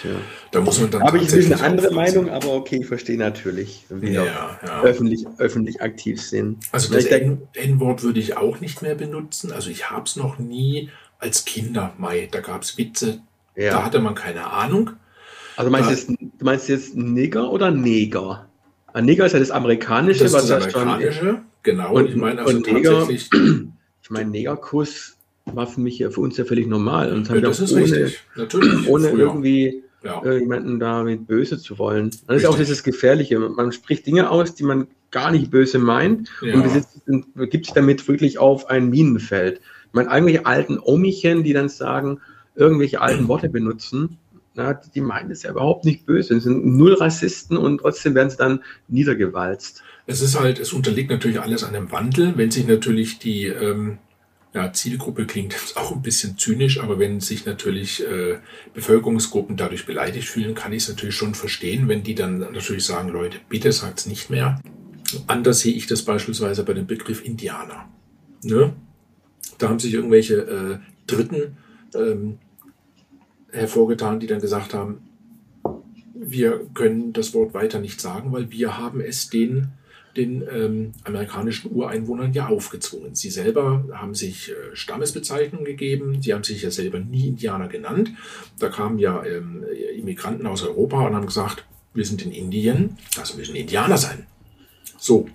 Tja. 0.00 0.10
Da 0.52 0.60
muss 0.60 0.80
man 0.80 0.90
dann. 0.90 1.02
Habe 1.02 1.18
ich 1.18 1.24
ein 1.24 1.36
bisschen 1.36 1.52
eine 1.52 1.62
andere 1.62 1.92
Meinung, 1.92 2.30
aber 2.30 2.54
okay, 2.54 2.78
ich 2.80 2.86
verstehe 2.86 3.18
natürlich, 3.18 3.84
wenn 3.88 4.00
wir 4.00 4.10
ja, 4.10 4.24
ja. 4.24 4.82
Öffentlich, 4.82 5.26
öffentlich 5.38 5.82
aktiv 5.82 6.22
sind. 6.22 6.64
Also 6.70 6.94
das 6.94 7.06
N-Wort 7.06 8.02
würde 8.02 8.20
ich 8.20 8.36
auch 8.36 8.60
nicht 8.60 8.80
mehr 8.82 8.94
benutzen. 8.94 9.50
Also 9.52 9.70
ich 9.70 9.90
habe 9.90 10.04
es 10.04 10.16
noch 10.16 10.38
nie 10.38 10.90
als 11.18 11.44
Kinder, 11.44 11.92
Mai, 11.98 12.28
da 12.30 12.40
gab 12.40 12.62
es 12.62 12.78
Witze, 12.78 13.20
ja. 13.56 13.72
da 13.72 13.84
hatte 13.84 13.98
man 13.98 14.14
keine 14.14 14.52
Ahnung. 14.52 14.90
Also 15.56 15.70
meinst, 15.70 15.88
da, 15.88 15.92
jetzt, 15.92 16.08
du 16.08 16.44
meinst 16.44 16.68
jetzt 16.68 16.94
Nigger 16.94 17.50
oder 17.50 17.72
Neger? 17.72 18.46
Ein 18.92 19.04
Neger 19.04 19.26
ist 19.26 19.32
ja 19.32 19.40
das 19.40 19.50
amerikanische, 19.50 20.24
das 20.24 20.32
was 20.32 20.46
das 20.46 20.74
amerikanische, 20.74 21.18
schon, 21.18 21.40
genau. 21.64 21.94
Und, 21.94 22.08
ich 22.08 22.14
meine 22.14 22.42
also 22.42 22.58
Neger, 22.58 23.00
tatsächlich. 23.00 23.30
Ich 24.00 24.10
meine, 24.10 24.30
Negerkuss 24.30 25.18
war 25.44 25.66
für 25.66 25.82
mich 25.82 25.98
ja 25.98 26.08
für 26.08 26.22
uns 26.22 26.38
ja 26.38 26.46
völlig 26.46 26.66
normal. 26.66 27.12
Und 27.12 27.28
ja, 27.28 27.40
das 27.40 27.60
ist 27.60 27.72
ohne, 27.72 27.82
richtig. 27.82 28.20
Natürlich. 28.36 28.88
Ohne 28.88 29.08
früher. 29.10 29.18
irgendwie 29.18 29.84
ja. 30.02 30.22
äh, 30.24 30.38
jemanden 30.38 30.78
damit 30.78 31.26
böse 31.26 31.58
zu 31.58 31.78
wollen. 31.78 32.10
Das 32.10 32.20
Richtig. 32.20 32.36
ist 32.36 32.46
auch 32.46 32.56
dieses 32.56 32.82
Gefährliche. 32.82 33.38
Man 33.38 33.72
spricht 33.72 34.06
Dinge 34.06 34.30
aus, 34.30 34.54
die 34.54 34.64
man 34.64 34.88
gar 35.10 35.30
nicht 35.30 35.50
böse 35.50 35.78
meint 35.78 36.30
ja. 36.42 36.54
und 36.54 37.50
gibt 37.50 37.66
sich 37.66 37.74
damit 37.74 38.06
wirklich 38.08 38.38
auf 38.38 38.68
ein 38.68 38.90
Minenfeld. 38.90 39.60
Ich 39.86 39.94
meine, 39.94 40.10
irgendwelche 40.10 40.44
alten 40.46 40.78
Omichen, 40.78 41.44
die 41.44 41.54
dann 41.54 41.68
sagen, 41.68 42.20
irgendwelche 42.54 43.00
alten 43.00 43.26
Worte 43.28 43.48
benutzen, 43.48 44.18
na, 44.54 44.74
die 44.74 45.00
meinen 45.00 45.30
es 45.30 45.44
ja 45.44 45.50
überhaupt 45.52 45.84
nicht 45.84 46.04
böse. 46.04 46.34
Sie 46.34 46.40
sind 46.40 46.66
null 46.66 46.94
Rassisten 46.94 47.56
und 47.56 47.78
trotzdem 47.78 48.14
werden 48.14 48.28
sie 48.28 48.36
dann 48.36 48.60
niedergewalzt. 48.88 49.82
Es 50.06 50.20
ist 50.20 50.38
halt, 50.38 50.58
es 50.58 50.72
unterliegt 50.72 51.10
natürlich 51.10 51.40
alles 51.40 51.62
einem 51.62 51.92
Wandel. 51.92 52.32
Wenn 52.36 52.50
sich 52.50 52.66
natürlich 52.66 53.18
die 53.18 53.44
ähm, 53.46 53.98
ja, 54.54 54.72
Zielgruppe 54.72 55.26
klingt 55.26 55.52
jetzt 55.52 55.76
auch 55.76 55.92
ein 55.92 56.02
bisschen 56.02 56.38
zynisch, 56.38 56.80
aber 56.80 56.98
wenn 56.98 57.20
sich 57.20 57.44
natürlich 57.44 58.04
äh, 58.06 58.38
Bevölkerungsgruppen 58.74 59.56
dadurch 59.56 59.84
beleidigt 59.84 60.28
fühlen, 60.28 60.54
kann 60.54 60.72
ich 60.72 60.84
es 60.84 60.88
natürlich 60.88 61.16
schon 61.16 61.34
verstehen, 61.34 61.88
wenn 61.88 62.02
die 62.02 62.14
dann 62.14 62.38
natürlich 62.38 62.84
sagen, 62.84 63.10
Leute, 63.10 63.38
bitte 63.48 63.72
sagt 63.72 64.00
es 64.00 64.06
nicht 64.06 64.30
mehr. 64.30 64.60
Anders 65.26 65.60
sehe 65.60 65.74
ich 65.74 65.86
das 65.86 66.02
beispielsweise 66.02 66.64
bei 66.64 66.72
dem 66.72 66.86
Begriff 66.86 67.24
Indianer. 67.24 67.88
Ne? 68.42 68.74
Da 69.58 69.68
haben 69.68 69.78
sich 69.78 69.94
irgendwelche 69.94 70.36
äh, 70.36 70.78
Dritten 71.06 71.56
ähm, 71.94 72.38
hervorgetan, 73.50 74.20
die 74.20 74.26
dann 74.26 74.40
gesagt 74.40 74.74
haben, 74.74 75.02
wir 76.14 76.66
können 76.74 77.12
das 77.12 77.34
Wort 77.34 77.54
weiter 77.54 77.80
nicht 77.80 78.00
sagen, 78.00 78.32
weil 78.32 78.50
wir 78.50 78.76
haben 78.78 79.00
es 79.00 79.30
den 79.30 79.68
den 80.18 80.44
ähm, 80.52 80.92
amerikanischen 81.04 81.70
Ureinwohnern 81.72 82.32
ja 82.32 82.48
aufgezwungen. 82.48 83.14
Sie 83.14 83.30
selber 83.30 83.84
haben 83.92 84.14
sich 84.14 84.50
äh, 84.50 84.54
Stammesbezeichnungen 84.74 85.64
gegeben, 85.64 86.20
sie 86.20 86.34
haben 86.34 86.44
sich 86.44 86.62
ja 86.62 86.70
selber 86.70 86.98
nie 86.98 87.28
Indianer 87.28 87.68
genannt. 87.68 88.10
Da 88.58 88.68
kamen 88.68 88.98
ja 88.98 89.24
ähm, 89.24 89.64
Immigranten 89.96 90.46
aus 90.46 90.62
Europa 90.62 91.06
und 91.06 91.14
haben 91.14 91.26
gesagt, 91.26 91.64
wir 91.94 92.04
sind 92.04 92.22
in 92.22 92.32
Indien, 92.32 92.98
das 93.16 93.36
müssen 93.36 93.56
Indianer 93.56 93.96
sein. 93.96 94.26
So, 94.98 95.28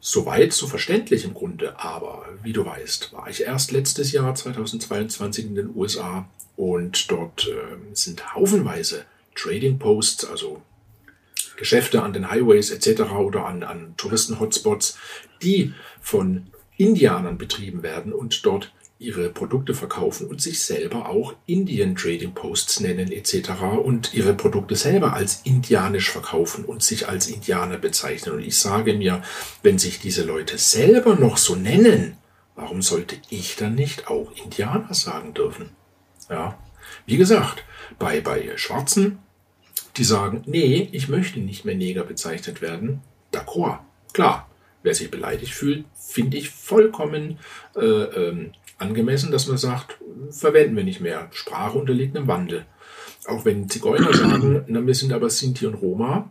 soweit 0.00 0.52
so 0.52 0.66
verständlich 0.66 1.24
im 1.24 1.34
Grunde, 1.34 1.78
aber 1.78 2.26
wie 2.42 2.52
du 2.52 2.66
weißt, 2.66 3.12
war 3.12 3.30
ich 3.30 3.42
erst 3.42 3.72
letztes 3.72 4.12
Jahr 4.12 4.34
2022 4.34 5.46
in 5.46 5.54
den 5.54 5.74
USA 5.74 6.28
und 6.56 7.10
dort 7.10 7.48
äh, 7.48 7.94
sind 7.94 8.34
haufenweise 8.34 9.04
Trading 9.34 9.78
Posts, 9.78 10.24
also 10.24 10.62
Geschäfte 11.56 12.02
an 12.02 12.12
den 12.12 12.30
Highways 12.30 12.70
etc. 12.70 13.02
oder 13.12 13.46
an, 13.46 13.62
an 13.62 13.94
Touristen-Hotspots, 13.96 14.98
die 15.42 15.72
von 16.00 16.48
Indianern 16.76 17.38
betrieben 17.38 17.82
werden 17.82 18.12
und 18.12 18.44
dort 18.44 18.72
ihre 18.98 19.28
Produkte 19.28 19.74
verkaufen 19.74 20.26
und 20.26 20.40
sich 20.40 20.62
selber 20.62 21.08
auch 21.08 21.34
Indian 21.44 21.96
Trading 21.96 22.32
Posts 22.32 22.80
nennen 22.80 23.12
etc. 23.12 23.50
und 23.82 24.14
ihre 24.14 24.32
Produkte 24.32 24.74
selber 24.74 25.12
als 25.12 25.42
indianisch 25.44 26.10
verkaufen 26.10 26.64
und 26.64 26.82
sich 26.82 27.06
als 27.08 27.26
Indianer 27.26 27.76
bezeichnen. 27.76 28.36
Und 28.36 28.42
ich 28.42 28.56
sage 28.56 28.94
mir, 28.94 29.22
wenn 29.62 29.78
sich 29.78 30.00
diese 30.00 30.24
Leute 30.24 30.56
selber 30.56 31.16
noch 31.16 31.36
so 31.36 31.56
nennen, 31.56 32.16
warum 32.54 32.80
sollte 32.80 33.16
ich 33.28 33.56
dann 33.56 33.74
nicht 33.74 34.08
auch 34.08 34.32
Indianer 34.42 34.94
sagen 34.94 35.34
dürfen? 35.34 35.70
Ja, 36.30 36.58
wie 37.04 37.18
gesagt, 37.18 37.64
bei, 37.98 38.20
bei 38.22 38.56
Schwarzen 38.56 39.18
die 39.96 40.04
sagen, 40.04 40.42
nee, 40.46 40.88
ich 40.92 41.08
möchte 41.08 41.40
nicht 41.40 41.64
mehr 41.64 41.74
Neger 41.74 42.04
bezeichnet 42.04 42.60
werden. 42.60 43.00
D'accord, 43.32 43.78
klar. 44.12 44.48
Wer 44.82 44.94
sich 44.94 45.10
beleidigt 45.10 45.52
fühlt, 45.52 45.84
finde 45.94 46.36
ich 46.36 46.50
vollkommen 46.50 47.38
äh, 47.74 47.80
ähm, 47.80 48.52
angemessen, 48.78 49.32
dass 49.32 49.48
man 49.48 49.58
sagt, 49.58 49.98
verwenden 50.30 50.76
wir 50.76 50.84
nicht 50.84 51.00
mehr. 51.00 51.28
Sprache 51.32 51.78
unterliegt 51.78 52.16
einem 52.16 52.28
Wandel. 52.28 52.66
Auch 53.26 53.44
wenn 53.44 53.68
Zigeuner 53.68 54.12
sagen, 54.14 54.64
na, 54.68 54.86
wir 54.86 54.94
sind 54.94 55.12
aber 55.12 55.30
Sinti 55.30 55.66
und 55.66 55.74
Roma, 55.74 56.30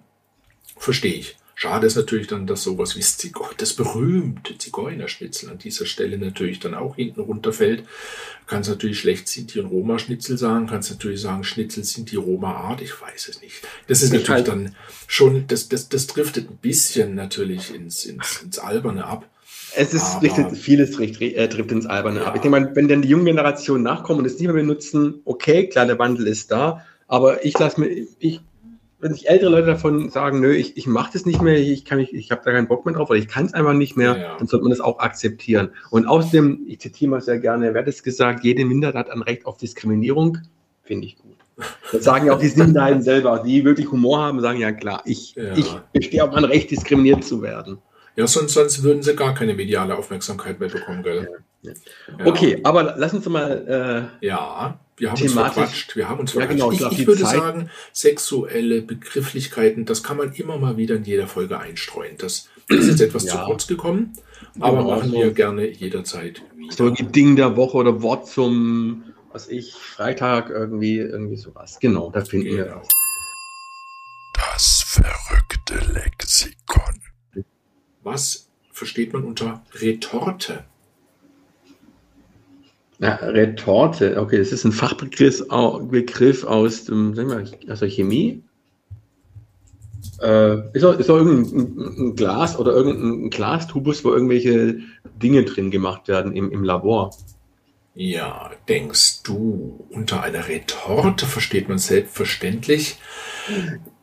verstehe 0.77 1.15
ich. 1.15 1.37
Schade 1.57 1.87
ist 1.87 1.95
natürlich 1.95 2.27
dann, 2.27 2.47
dass 2.47 2.63
sowas 2.63 2.97
wie 2.97 3.31
das 3.57 3.73
berühmte 3.73 4.57
Zigeunerschnitzel 4.57 5.49
an 5.49 5.57
dieser 5.57 5.85
Stelle 5.85 6.17
natürlich 6.17 6.59
dann 6.59 6.73
auch 6.73 6.97
hinten 6.97 7.21
runterfällt. 7.21 7.79
Du 7.79 8.45
kannst 8.47 8.69
natürlich 8.69 8.99
schlecht 8.99 9.29
Sinti 9.29 9.61
und 9.61 9.67
Roma-Schnitzel 9.67 10.37
sagen, 10.37 10.67
kannst 10.67 10.91
natürlich 10.91 11.21
sagen, 11.21 11.45
Schnitzel 11.45 11.85
sind 11.85 12.11
die 12.11 12.17
Roma-Art, 12.17 12.81
ich 12.81 13.01
weiß 13.01 13.29
es 13.29 13.41
nicht. 13.41 13.61
Das 13.87 14.01
ist 14.01 14.13
ich 14.13 14.19
natürlich 14.19 14.29
halt 14.29 14.47
dann 14.49 14.75
schon, 15.07 15.47
das, 15.47 15.69
das, 15.69 15.87
das 15.87 16.07
driftet 16.07 16.49
ein 16.49 16.57
bisschen 16.57 17.15
natürlich 17.15 17.73
ins, 17.73 18.03
ins, 18.03 18.41
ins 18.43 18.59
Alberne 18.59 19.05
ab. 19.05 19.25
Es 19.77 19.93
ist 19.93 20.03
aber, 20.03 20.23
richtig, 20.23 20.57
vieles 20.57 20.99
äh, 20.99 21.47
trifft 21.47 21.71
ins 21.71 21.85
Alberne 21.85 22.19
ja. 22.19 22.25
ab. 22.25 22.35
Ich 22.35 22.41
denke 22.41 22.59
mal, 22.59 22.75
wenn 22.75 22.89
dann 22.89 23.01
die 23.01 23.09
junge 23.09 23.25
Generation 23.25 23.81
nachkommen 23.81 24.19
und 24.19 24.25
es 24.25 24.33
nicht 24.33 24.43
mehr 24.43 24.53
benutzen, 24.53 25.21
okay, 25.23 25.67
klar, 25.67 25.85
der 25.85 25.99
Wandel 25.99 26.27
ist 26.27 26.51
da, 26.51 26.85
aber 27.07 27.45
ich 27.45 27.57
lasse 27.57 27.79
mir, 27.79 28.07
ich 28.19 28.41
wenn 29.05 29.13
sich 29.13 29.29
ältere 29.29 29.51
Leute 29.51 29.67
davon 29.67 30.09
sagen, 30.09 30.39
nö, 30.39 30.51
ich, 30.51 30.77
ich 30.77 30.87
mache 30.87 31.13
das 31.13 31.27
nicht 31.27 31.39
mehr, 31.39 31.59
ich 31.59 31.85
kann 31.85 31.99
mich, 31.99 32.11
ich 32.11 32.31
habe 32.31 32.41
da 32.43 32.51
keinen 32.51 32.67
Bock 32.67 32.87
mehr 32.87 32.95
drauf 32.95 33.11
oder 33.11 33.19
ich 33.19 33.27
kann 33.27 33.45
es 33.45 33.53
einfach 33.53 33.73
nicht 33.73 33.95
mehr, 33.95 34.17
ja, 34.17 34.35
dann 34.39 34.47
sollte 34.47 34.63
man 34.63 34.71
das 34.71 34.79
auch 34.79 34.97
akzeptieren. 34.97 35.69
Und 35.91 36.07
außerdem, 36.07 36.63
ich 36.67 36.79
zitiere 36.79 37.11
mal 37.11 37.21
sehr 37.21 37.37
gerne, 37.37 37.75
wer 37.75 37.81
hat 37.81 37.87
es 37.87 38.01
gesagt, 38.01 38.43
jede 38.43 38.65
Minderheit 38.65 38.95
hat 38.95 39.11
ein 39.11 39.21
Recht 39.21 39.45
auf 39.45 39.57
Diskriminierung, 39.57 40.39
finde 40.81 41.05
ich 41.05 41.19
gut. 41.19 41.35
Das 41.91 42.03
sagen 42.03 42.25
ja 42.25 42.33
auch 42.33 42.39
die 42.39 42.51
Minderheiten 42.55 43.03
selber, 43.03 43.43
die 43.45 43.63
wirklich 43.63 43.91
Humor 43.91 44.23
haben, 44.23 44.41
sagen 44.41 44.59
ja 44.59 44.71
klar, 44.71 45.03
ich, 45.05 45.35
ja. 45.35 45.53
ich 45.53 45.71
bestehe 45.93 46.23
auf 46.23 46.31
mein 46.31 46.45
Recht, 46.45 46.71
diskriminiert 46.71 47.23
zu 47.23 47.43
werden. 47.43 47.77
Ja, 48.15 48.25
sonst, 48.25 48.55
sonst 48.55 48.81
würden 48.81 49.03
sie 49.03 49.15
gar 49.15 49.35
keine 49.35 49.53
mediale 49.53 49.95
Aufmerksamkeit 49.95 50.59
mehr 50.59 50.69
bekommen, 50.69 51.03
gell? 51.03 51.29
Ja, 51.61 51.73
okay, 52.23 52.59
aber 52.63 52.95
lass 52.97 53.13
uns 53.13 53.29
mal 53.29 54.09
äh, 54.19 54.25
ja 54.25 54.79
wir 54.97 55.11
haben 55.11 55.21
uns 55.21 55.33
verquatscht. 55.33 55.95
Wir 55.95 56.09
haben 56.09 56.19
uns 56.21 56.31
verquatscht. 56.31 56.59
Ja, 56.59 56.67
genau, 56.69 56.91
ich, 56.91 56.99
ich 56.99 57.07
würde 57.07 57.23
Zeit. 57.23 57.37
sagen, 57.37 57.69
sexuelle 57.91 58.81
Begrifflichkeiten, 58.81 59.85
das 59.85 60.03
kann 60.03 60.17
man 60.17 60.33
immer 60.33 60.57
mal 60.57 60.77
wieder 60.77 60.95
in 60.95 61.03
jeder 61.03 61.27
Folge 61.27 61.59
einstreuen. 61.59 62.15
Das, 62.17 62.49
das 62.69 62.85
ist 62.85 63.01
etwas 63.01 63.23
ja. 63.25 63.33
zu 63.33 63.37
kurz 63.45 63.67
gekommen, 63.67 64.13
aber 64.59 64.77
genau, 64.77 64.95
machen 64.95 65.11
wir 65.11 65.31
gerne 65.31 65.67
jederzeit 65.67 66.41
wieder. 66.55 66.71
So 66.71 66.87
ein 66.87 67.11
Ding 67.11 67.35
der 67.35 67.57
Woche 67.57 67.77
oder 67.77 68.01
Wort 68.01 68.27
zum, 68.27 69.03
was 69.31 69.49
ich, 69.49 69.73
Freitag 69.73 70.49
irgendwie, 70.49 70.97
irgendwie 70.97 71.37
sowas. 71.37 71.77
Genau, 71.81 72.09
da 72.09 72.23
finden 72.23 72.55
genau. 72.55 72.57
wir 72.57 72.65
das. 72.65 72.87
Das 74.33 74.83
verrückte 74.85 75.93
Lexikon. 75.93 77.01
Was 78.03 78.49
versteht 78.71 79.13
man 79.13 79.23
unter 79.23 79.63
Retorte? 79.73 80.65
Ja, 82.99 83.15
Retorte, 83.15 84.19
okay, 84.19 84.37
das 84.37 84.51
ist 84.51 84.63
ein 84.63 84.71
Fachbegriff 84.71 85.43
Begriff 85.89 86.43
aus, 86.45 86.85
dem, 86.85 87.13
sagen 87.13 87.29
wir, 87.29 87.71
aus 87.71 87.79
der 87.79 87.89
Chemie. 87.89 88.41
Äh, 90.21 90.75
ist, 90.75 90.83
auch, 90.83 90.97
ist 90.97 91.09
auch 91.09 91.17
irgendein 91.17 91.77
ein 91.77 92.15
Glas 92.15 92.57
oder 92.57 92.71
irgendein 92.71 93.29
Glastubus, 93.29 94.05
wo 94.05 94.13
irgendwelche 94.13 94.79
Dinge 95.21 95.43
drin 95.43 95.71
gemacht 95.71 96.07
werden 96.07 96.33
im, 96.33 96.51
im 96.51 96.63
Labor. 96.63 97.11
Ja, 97.95 98.51
denkst 98.67 99.23
du, 99.23 99.85
unter 99.89 100.21
einer 100.21 100.47
Retorte 100.47 101.25
versteht 101.25 101.69
man 101.69 101.79
selbstverständlich. 101.79 102.97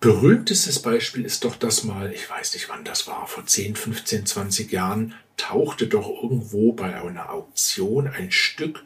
Berühmtestes 0.00 0.80
Beispiel 0.80 1.24
ist 1.24 1.44
doch 1.44 1.56
das 1.56 1.84
mal, 1.84 2.10
ich 2.10 2.28
weiß 2.28 2.54
nicht 2.54 2.68
wann 2.70 2.84
das 2.84 3.06
war, 3.06 3.26
vor 3.26 3.44
10, 3.44 3.76
15, 3.76 4.26
20 4.26 4.72
Jahren, 4.72 5.14
tauchte 5.36 5.86
doch 5.86 6.08
irgendwo 6.22 6.72
bei 6.72 7.00
einer 7.00 7.30
Auktion 7.30 8.06
ein 8.06 8.30
Stück 8.30 8.84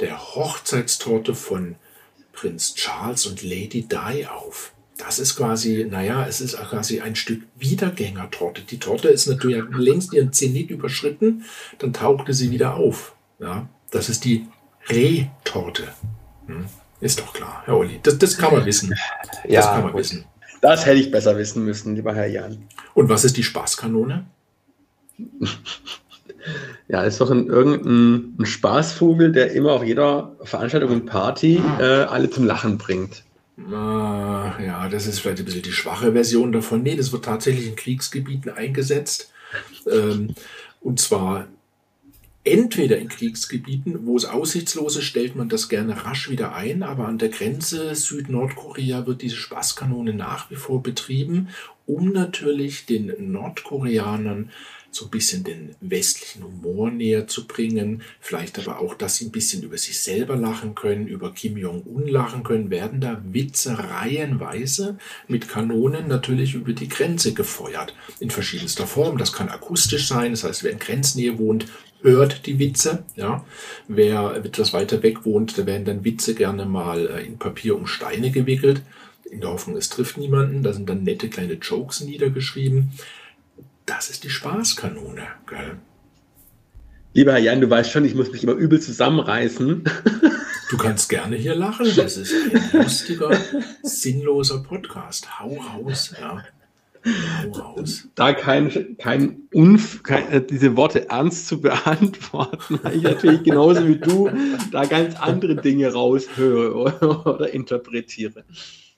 der 0.00 0.18
Hochzeitstorte 0.34 1.34
von 1.34 1.76
Prinz 2.32 2.74
Charles 2.74 3.26
und 3.26 3.42
Lady 3.42 3.82
Di 3.82 4.26
auf. 4.26 4.72
Das 4.98 5.18
ist 5.18 5.36
quasi, 5.36 5.86
naja, 5.88 6.26
es 6.26 6.40
ist 6.40 6.56
quasi 6.56 7.00
ein 7.00 7.16
Stück 7.16 7.42
Wiedergängertorte. 7.56 8.62
Die 8.62 8.78
Torte 8.78 9.08
ist 9.08 9.26
natürlich 9.26 9.62
längst 9.70 10.12
ihren 10.12 10.32
Zenit 10.32 10.70
überschritten, 10.70 11.44
dann 11.78 11.92
tauchte 11.92 12.34
sie 12.34 12.50
wieder 12.50 12.74
auf. 12.74 13.14
Ja, 13.38 13.68
das 13.90 14.08
ist 14.08 14.24
die 14.24 14.46
Rehtorte. 14.88 15.88
Hm, 16.46 16.66
ist 17.00 17.20
doch 17.20 17.32
klar, 17.32 17.62
Herr 17.64 17.76
Olli. 17.76 18.00
Das, 18.02 18.18
das 18.18 18.36
kann 18.36 18.52
man 18.52 18.64
wissen. 18.64 18.90
Das 18.90 19.50
ja, 19.50 19.72
kann 19.72 19.84
man 19.84 19.94
wissen. 19.94 20.24
Das 20.60 20.86
hätte 20.86 21.00
ich 21.00 21.10
besser 21.10 21.36
wissen 21.36 21.64
müssen, 21.64 21.96
lieber 21.96 22.14
Herr 22.14 22.28
Jan. 22.28 22.68
Und 22.94 23.08
was 23.08 23.24
ist 23.24 23.36
die 23.36 23.42
Spaßkanone? 23.42 24.26
Ja, 26.88 27.04
ist 27.04 27.20
doch 27.20 27.30
ein, 27.30 27.46
irgendein 27.46 28.34
ein 28.38 28.46
Spaßvogel, 28.46 29.30
der 29.30 29.52
immer 29.52 29.72
auf 29.72 29.84
jeder 29.84 30.34
Veranstaltung 30.42 30.90
und 30.90 31.06
Party 31.06 31.62
äh, 31.78 31.84
alle 31.84 32.28
zum 32.30 32.44
Lachen 32.44 32.78
bringt. 32.78 33.22
Ah, 33.70 34.52
ja, 34.60 34.88
das 34.88 35.06
ist 35.06 35.20
vielleicht 35.20 35.38
ein 35.38 35.44
bisschen 35.44 35.62
die 35.62 35.72
schwache 35.72 36.12
Version 36.12 36.50
davon. 36.50 36.82
Nee, 36.82 36.96
das 36.96 37.12
wird 37.12 37.24
tatsächlich 37.24 37.68
in 37.68 37.76
Kriegsgebieten 37.76 38.50
eingesetzt. 38.50 39.30
Ähm, 39.86 40.34
und 40.80 40.98
zwar 40.98 41.46
Entweder 42.44 42.98
in 42.98 43.08
Kriegsgebieten, 43.08 44.04
wo 44.04 44.16
es 44.16 44.24
aussichtslos 44.24 44.96
ist, 44.96 45.04
stellt 45.04 45.36
man 45.36 45.48
das 45.48 45.68
gerne 45.68 46.04
rasch 46.04 46.28
wieder 46.28 46.56
ein, 46.56 46.82
aber 46.82 47.06
an 47.06 47.18
der 47.18 47.28
Grenze 47.28 47.94
Süd-Nordkorea 47.94 49.06
wird 49.06 49.22
diese 49.22 49.36
Spaßkanone 49.36 50.12
nach 50.12 50.50
wie 50.50 50.56
vor 50.56 50.82
betrieben, 50.82 51.50
um 51.86 52.10
natürlich 52.10 52.84
den 52.84 53.30
Nordkoreanern 53.30 54.50
so 54.92 55.06
ein 55.06 55.10
bisschen 55.10 55.42
den 55.42 55.74
westlichen 55.80 56.44
Humor 56.44 56.90
näher 56.90 57.26
zu 57.26 57.46
bringen, 57.46 58.02
vielleicht 58.20 58.58
aber 58.58 58.78
auch, 58.78 58.94
dass 58.94 59.16
sie 59.16 59.24
ein 59.24 59.32
bisschen 59.32 59.62
über 59.62 59.78
sich 59.78 59.98
selber 59.98 60.36
lachen 60.36 60.74
können, 60.74 61.06
über 61.06 61.32
Kim 61.32 61.56
Jong-un 61.56 62.06
lachen 62.06 62.42
können, 62.42 62.70
werden 62.70 63.00
da 63.00 63.22
Witze 63.24 63.78
reihenweise 63.78 64.98
mit 65.28 65.48
Kanonen 65.48 66.08
natürlich 66.08 66.54
über 66.54 66.74
die 66.74 66.88
Grenze 66.88 67.32
gefeuert, 67.32 67.94
in 68.20 68.30
verschiedenster 68.30 68.86
Form. 68.86 69.16
Das 69.16 69.32
kann 69.32 69.48
akustisch 69.48 70.06
sein, 70.06 70.32
das 70.32 70.44
heißt, 70.44 70.62
wer 70.62 70.72
in 70.72 70.78
Grenznähe 70.78 71.38
wohnt, 71.38 71.66
hört 72.02 72.46
die 72.46 72.58
Witze. 72.58 73.04
Ja. 73.16 73.44
Wer 73.88 74.42
etwas 74.44 74.72
weiter 74.74 75.02
weg 75.02 75.24
wohnt, 75.24 75.56
da 75.56 75.64
werden 75.64 75.86
dann 75.86 76.04
Witze 76.04 76.34
gerne 76.34 76.66
mal 76.66 77.06
äh, 77.08 77.24
in 77.24 77.38
Papier 77.38 77.76
um 77.76 77.86
Steine 77.86 78.30
gewickelt. 78.30 78.82
In 79.30 79.40
der 79.40 79.50
Hoffnung, 79.50 79.76
es 79.76 79.88
trifft 79.88 80.18
niemanden. 80.18 80.62
Da 80.62 80.74
sind 80.74 80.88
dann 80.88 81.04
nette 81.04 81.30
kleine 81.30 81.54
Jokes 81.54 82.00
niedergeschrieben. 82.00 82.90
Das 83.86 84.10
ist 84.10 84.24
die 84.24 84.30
Spaßkanone, 84.30 85.26
gell? 85.46 85.78
Lieber 87.14 87.32
Herr 87.32 87.40
Jan, 87.40 87.60
du 87.60 87.68
weißt 87.68 87.90
schon, 87.90 88.04
ich 88.04 88.14
muss 88.14 88.32
mich 88.32 88.42
immer 88.42 88.54
übel 88.54 88.80
zusammenreißen. 88.80 89.84
Du 90.70 90.78
kannst 90.78 91.10
gerne 91.10 91.36
hier 91.36 91.54
lachen. 91.54 91.86
Das 91.96 92.16
ist 92.16 92.32
ein 92.32 92.80
lustiger, 92.84 93.30
sinnloser 93.82 94.62
Podcast. 94.62 95.38
Hau 95.38 95.54
raus, 95.54 96.14
ja. 96.18 96.42
Da 98.14 98.32
kein, 98.32 98.96
kein, 98.96 99.42
Unf 99.52 100.02
kein, 100.02 100.32
äh, 100.32 100.40
diese 100.42 100.74
Worte 100.74 101.10
ernst 101.10 101.48
zu 101.48 101.60
beantworten, 101.60 102.80
weil 102.82 102.96
ich 102.96 103.02
natürlich 103.02 103.42
genauso 103.42 103.86
wie 103.86 103.98
du 103.98 104.30
da 104.70 104.86
ganz 104.86 105.16
andere 105.16 105.56
Dinge 105.56 105.92
raushöre 105.92 106.74
oder, 106.74 107.26
oder 107.26 107.52
interpretiere. 107.52 108.44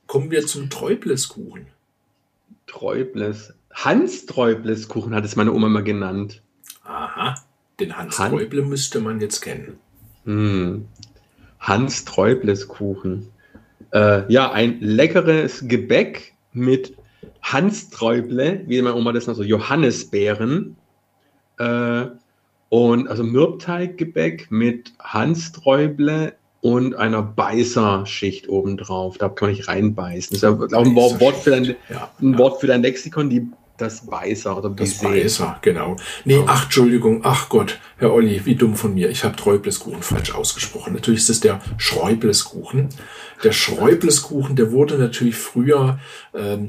Kommen 0.06 0.30
wir 0.30 0.46
zum 0.46 0.70
Träubleskuchen. 0.70 1.66
Träubles. 2.68 3.52
Hans 3.74 4.26
Träubleskuchen 4.26 5.14
hat 5.14 5.24
es 5.24 5.36
meine 5.36 5.52
Oma 5.52 5.68
mal 5.68 5.82
genannt. 5.82 6.42
Aha, 6.84 7.34
den 7.80 7.96
Hans 7.96 8.18
Han 8.18 8.30
Träuble 8.30 8.62
müsste 8.62 9.00
man 9.00 9.20
jetzt 9.20 9.40
kennen. 9.40 9.78
Hm. 10.24 10.86
Hans 11.58 12.04
Träubleskuchen. 12.04 13.28
Äh, 13.92 14.32
ja, 14.32 14.50
ein 14.50 14.80
leckeres 14.80 15.68
Gebäck 15.68 16.34
mit 16.52 16.96
Hans-Träuble, 17.42 18.62
wie 18.66 18.80
meine 18.80 18.96
Oma 18.96 19.12
das 19.12 19.26
noch 19.26 19.34
so, 19.34 19.42
Johannisbeeren. 19.42 20.76
Äh, 21.58 22.06
und 22.70 23.08
also 23.08 23.22
Mürbteiggebäck 23.22 24.50
mit 24.50 24.92
Hans-Träuble 24.98 26.34
und 26.60 26.96
einer 26.96 27.22
Beißerschicht 27.22 28.48
obendrauf. 28.48 29.18
Da 29.18 29.28
kann 29.28 29.48
man 29.48 29.56
nicht 29.56 29.68
reinbeißen. 29.68 30.40
Das 30.40 30.42
ist 30.42 30.74
auch 30.74 30.84
ein 30.84 30.96
Wort 30.96 31.36
für 31.36 31.50
dein, 31.50 31.76
ja, 31.88 32.10
ein 32.20 32.32
ja. 32.32 32.38
Wort 32.38 32.60
für 32.60 32.66
dein 32.66 32.82
Lexikon, 32.82 33.28
die 33.28 33.46
das 33.76 34.06
Beißer 34.06 34.56
oder 34.56 34.70
Das 34.70 34.98
Beißer, 34.98 35.58
genau. 35.62 35.96
Nee, 36.24 36.42
ach, 36.46 36.64
Entschuldigung, 36.64 37.22
ach 37.24 37.48
Gott, 37.48 37.80
Herr 37.98 38.12
Olli, 38.12 38.44
wie 38.44 38.54
dumm 38.54 38.76
von 38.76 38.94
mir. 38.94 39.10
Ich 39.10 39.24
habe 39.24 39.36
Träubleskuchen 39.36 40.02
falsch 40.02 40.34
ausgesprochen. 40.34 40.94
Natürlich 40.94 41.20
ist 41.20 41.30
es 41.30 41.40
der 41.40 41.60
Schräubleskuchen. 41.76 42.90
Der 43.42 43.52
Schräubleskuchen, 43.52 44.54
der 44.56 44.70
wurde 44.70 44.96
natürlich 44.96 45.36
früher 45.36 45.98
ähm, 46.34 46.68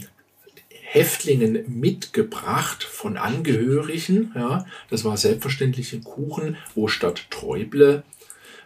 Häftlingen 0.70 1.66
mitgebracht 1.68 2.84
von 2.84 3.18
Angehörigen. 3.18 4.32
Ja, 4.34 4.66
das 4.90 5.04
war 5.04 5.18
selbstverständlich 5.18 5.94
ein 5.94 6.04
Kuchen, 6.04 6.58
wo 6.74 6.88
statt 6.88 7.28
Träuble 7.30 8.04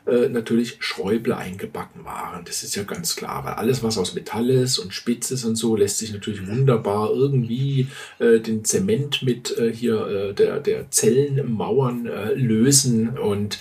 äh, 0.10 0.30
natürlich 0.30 0.78
Schräuble 0.80 1.38
eingebacken 1.38 2.04
waren. 2.06 2.44
Das 2.46 2.64
ist 2.64 2.76
ja 2.76 2.84
ganz 2.84 3.16
klar, 3.16 3.46
weil 3.46 3.54
alles, 3.54 3.84
was 3.84 3.98
aus 3.98 4.16
Metall 4.16 4.50
ist 4.50 4.80
und 4.80 4.94
spitz 4.94 5.32
ist 5.32 5.46
und 5.46 5.56
so, 5.56 5.76
lässt 5.76 6.00
sich 6.00 6.12
natürlich 6.12 6.48
wunderbar 6.48 7.12
irgendwie 7.12 7.88
äh, 8.20 8.40
den 8.40 8.66
Zement 8.66 9.24
mit 9.24 9.58
äh, 9.58 9.74
hier 9.74 10.08
äh, 10.08 10.34
der, 10.34 10.60
der 10.60 10.90
Zellenmauern 10.92 12.08
äh, 12.08 12.34
lösen 12.34 13.18
und 13.18 13.60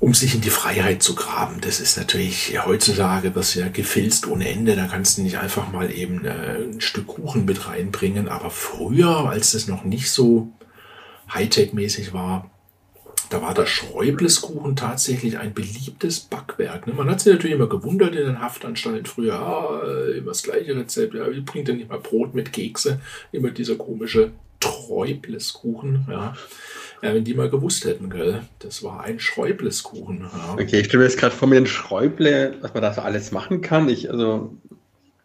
um 0.00 0.14
sich 0.14 0.34
in 0.34 0.40
die 0.40 0.50
Freiheit 0.50 1.02
zu 1.02 1.14
graben. 1.16 1.60
Das 1.60 1.80
ist 1.80 1.96
natürlich 1.96 2.56
heutzutage 2.64 3.32
das 3.32 3.54
ja 3.54 3.68
gefilzt 3.68 4.28
ohne 4.28 4.48
Ende. 4.48 4.76
Da 4.76 4.86
kannst 4.86 5.18
du 5.18 5.22
nicht 5.22 5.38
einfach 5.38 5.72
mal 5.72 5.92
eben 5.92 6.24
ein 6.24 6.80
Stück 6.80 7.08
Kuchen 7.08 7.46
mit 7.46 7.66
reinbringen. 7.66 8.28
Aber 8.28 8.50
früher, 8.50 9.28
als 9.28 9.52
das 9.52 9.66
noch 9.66 9.82
nicht 9.82 10.12
so 10.12 10.52
Hightech-mäßig 11.34 12.12
war, 12.12 12.48
da 13.30 13.42
war 13.42 13.54
der 13.54 13.66
Schräubleskuchen 13.66 14.76
tatsächlich 14.76 15.38
ein 15.38 15.52
beliebtes 15.52 16.20
Backwerk. 16.20 16.86
Ne? 16.86 16.94
Man 16.94 17.10
hat 17.10 17.20
sich 17.20 17.32
natürlich 17.32 17.56
immer 17.56 17.68
gewundert 17.68 18.14
in 18.14 18.26
den 18.26 18.40
Haftanstalten 18.40 19.06
früher, 19.06 19.34
ah, 19.34 19.82
immer 20.16 20.28
das 20.28 20.42
gleiche 20.42 20.76
Rezept, 20.76 21.14
ja, 21.14 21.30
wie 21.30 21.40
bringt 21.40 21.68
denn 21.68 21.76
nicht 21.76 21.88
mal 21.88 22.00
Brot 22.00 22.34
mit 22.34 22.52
Kekse? 22.52 23.00
Immer 23.32 23.50
dieser 23.50 23.76
komische 23.76 24.32
Träubleskuchen, 24.60 26.06
ja. 26.10 26.34
Ja, 27.00 27.14
wenn 27.14 27.22
die 27.22 27.34
mal 27.34 27.48
gewusst 27.48 27.84
hätten, 27.84 28.10
gell? 28.10 28.42
Das 28.58 28.82
war 28.82 29.04
ein 29.04 29.20
Schräubleskuchen. 29.20 30.22
Ja. 30.32 30.54
Okay, 30.54 30.80
ich 30.80 30.86
stelle 30.86 31.04
mir 31.04 31.08
jetzt 31.08 31.18
gerade 31.18 31.34
vor 31.34 31.46
mir 31.46 31.58
ein 31.58 31.66
Schräuble, 31.66 32.56
was 32.60 32.74
man 32.74 32.82
da 32.82 32.92
so 32.92 33.02
alles 33.02 33.30
machen 33.30 33.60
kann. 33.60 33.88
Ich, 33.88 34.10
also, 34.10 34.56